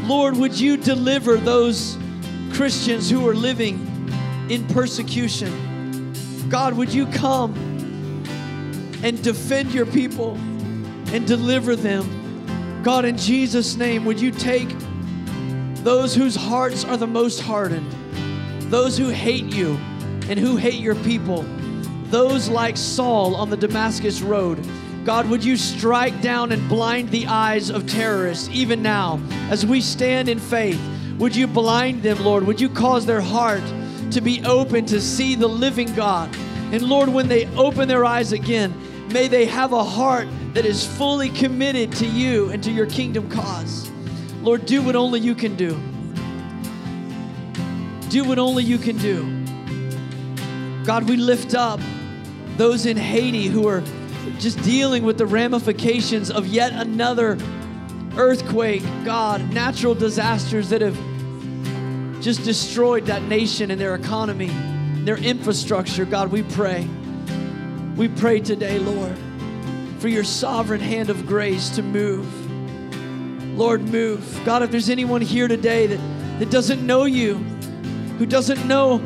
Lord, 0.02 0.36
would 0.36 0.58
you 0.58 0.76
deliver 0.76 1.36
those 1.36 1.98
Christians 2.52 3.10
who 3.10 3.26
are 3.28 3.34
living 3.34 3.78
in 4.48 4.66
persecution? 4.68 6.14
God, 6.48 6.74
would 6.74 6.92
you 6.92 7.06
come 7.06 7.54
and 9.02 9.22
defend 9.22 9.72
your 9.72 9.86
people 9.86 10.34
and 11.12 11.26
deliver 11.26 11.74
them? 11.74 12.23
God, 12.84 13.06
in 13.06 13.16
Jesus' 13.16 13.76
name, 13.76 14.04
would 14.04 14.20
you 14.20 14.30
take 14.30 14.68
those 15.76 16.14
whose 16.14 16.36
hearts 16.36 16.84
are 16.84 16.98
the 16.98 17.06
most 17.06 17.40
hardened, 17.40 17.90
those 18.70 18.98
who 18.98 19.08
hate 19.08 19.46
you 19.46 19.78
and 20.28 20.38
who 20.38 20.56
hate 20.56 20.80
your 20.80 20.94
people, 20.96 21.46
those 22.08 22.50
like 22.50 22.76
Saul 22.76 23.36
on 23.36 23.48
the 23.48 23.56
Damascus 23.56 24.20
Road. 24.20 24.62
God, 25.06 25.30
would 25.30 25.42
you 25.42 25.56
strike 25.56 26.20
down 26.20 26.52
and 26.52 26.68
blind 26.68 27.08
the 27.08 27.26
eyes 27.26 27.70
of 27.70 27.86
terrorists 27.86 28.50
even 28.52 28.82
now 28.82 29.18
as 29.48 29.64
we 29.64 29.80
stand 29.80 30.28
in 30.28 30.38
faith? 30.38 30.80
Would 31.18 31.34
you 31.34 31.46
blind 31.46 32.02
them, 32.02 32.22
Lord? 32.22 32.46
Would 32.46 32.60
you 32.60 32.68
cause 32.68 33.06
their 33.06 33.22
heart 33.22 33.62
to 34.10 34.20
be 34.20 34.44
open 34.44 34.84
to 34.86 35.00
see 35.00 35.36
the 35.36 35.48
living 35.48 35.94
God? 35.94 36.28
And 36.70 36.82
Lord, 36.82 37.08
when 37.08 37.28
they 37.28 37.46
open 37.56 37.88
their 37.88 38.04
eyes 38.04 38.32
again, 38.32 39.08
may 39.10 39.26
they 39.26 39.46
have 39.46 39.72
a 39.72 39.82
heart 39.82 40.28
that 40.54 40.64
is 40.64 40.86
fully 40.86 41.30
committed 41.30 41.92
to 41.92 42.06
you 42.06 42.48
and 42.50 42.62
to 42.62 42.70
your 42.70 42.86
kingdom 42.86 43.28
cause. 43.28 43.90
Lord, 44.40 44.64
do 44.66 44.82
what 44.82 44.94
only 44.94 45.18
you 45.18 45.34
can 45.34 45.56
do. 45.56 45.70
Do 48.08 48.22
what 48.24 48.38
only 48.38 48.62
you 48.62 48.78
can 48.78 48.96
do. 48.98 49.24
God, 50.84 51.08
we 51.08 51.16
lift 51.16 51.56
up 51.56 51.80
those 52.56 52.86
in 52.86 52.96
Haiti 52.96 53.48
who 53.48 53.66
are 53.66 53.82
just 54.38 54.62
dealing 54.62 55.02
with 55.02 55.18
the 55.18 55.26
ramifications 55.26 56.30
of 56.30 56.46
yet 56.46 56.72
another 56.72 57.36
earthquake, 58.16 58.82
God, 59.04 59.52
natural 59.52 59.96
disasters 59.96 60.68
that 60.68 60.82
have 60.82 60.96
just 62.22 62.44
destroyed 62.44 63.06
that 63.06 63.22
nation 63.22 63.72
and 63.72 63.80
their 63.80 63.96
economy, 63.96 64.52
their 65.04 65.16
infrastructure. 65.16 66.04
God, 66.04 66.30
we 66.30 66.44
pray. 66.44 66.88
We 67.96 68.06
pray 68.06 68.38
today, 68.38 68.78
Lord 68.78 69.18
for 70.04 70.08
your 70.08 70.22
sovereign 70.22 70.82
hand 70.82 71.08
of 71.08 71.26
grace 71.26 71.70
to 71.70 71.82
move. 71.82 72.26
Lord, 73.56 73.80
move. 73.88 74.38
God, 74.44 74.62
if 74.62 74.70
there's 74.70 74.90
anyone 74.90 75.22
here 75.22 75.48
today 75.48 75.86
that, 75.86 76.38
that 76.40 76.50
doesn't 76.50 76.86
know 76.86 77.06
you, 77.06 77.36
who 78.18 78.26
doesn't 78.26 78.68
know 78.68 78.98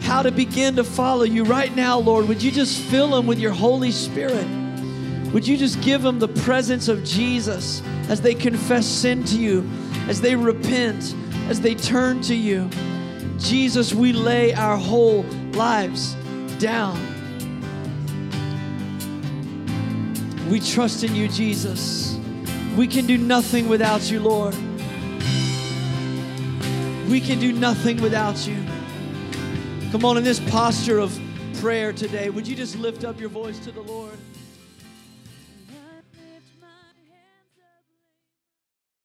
how 0.00 0.22
to 0.22 0.32
begin 0.32 0.76
to 0.76 0.82
follow 0.82 1.24
you 1.24 1.44
right 1.44 1.76
now, 1.76 1.98
Lord, 1.98 2.26
would 2.26 2.42
you 2.42 2.50
just 2.50 2.80
fill 2.84 3.10
them 3.10 3.26
with 3.26 3.38
your 3.38 3.52
Holy 3.52 3.90
Spirit? 3.90 4.46
Would 5.34 5.46
you 5.46 5.58
just 5.58 5.78
give 5.82 6.00
them 6.00 6.18
the 6.18 6.28
presence 6.28 6.88
of 6.88 7.04
Jesus 7.04 7.82
as 8.08 8.22
they 8.22 8.34
confess 8.34 8.86
sin 8.86 9.24
to 9.24 9.38
you, 9.38 9.68
as 10.08 10.22
they 10.22 10.34
repent, 10.34 11.14
as 11.50 11.60
they 11.60 11.74
turn 11.74 12.22
to 12.22 12.34
you? 12.34 12.70
Jesus, 13.36 13.92
we 13.92 14.14
lay 14.14 14.54
our 14.54 14.78
whole 14.78 15.24
lives 15.52 16.14
down. 16.58 17.17
We 20.48 20.60
trust 20.60 21.04
in 21.04 21.14
you, 21.14 21.28
Jesus. 21.28 22.18
We 22.74 22.86
can 22.86 23.06
do 23.06 23.18
nothing 23.18 23.68
without 23.68 24.10
you, 24.10 24.20
Lord. 24.20 24.54
We 27.08 27.20
can 27.20 27.38
do 27.38 27.52
nothing 27.52 28.00
without 28.00 28.46
you. 28.46 28.56
Come 29.92 30.04
on, 30.04 30.16
in 30.16 30.24
this 30.24 30.40
posture 30.50 31.00
of 31.00 31.18
prayer 31.60 31.92
today, 31.92 32.30
would 32.30 32.48
you 32.48 32.56
just 32.56 32.76
lift 32.76 33.04
up 33.04 33.20
your 33.20 33.28
voice 33.28 33.58
to 33.60 33.72
the 33.72 33.82
Lord? 33.82 34.16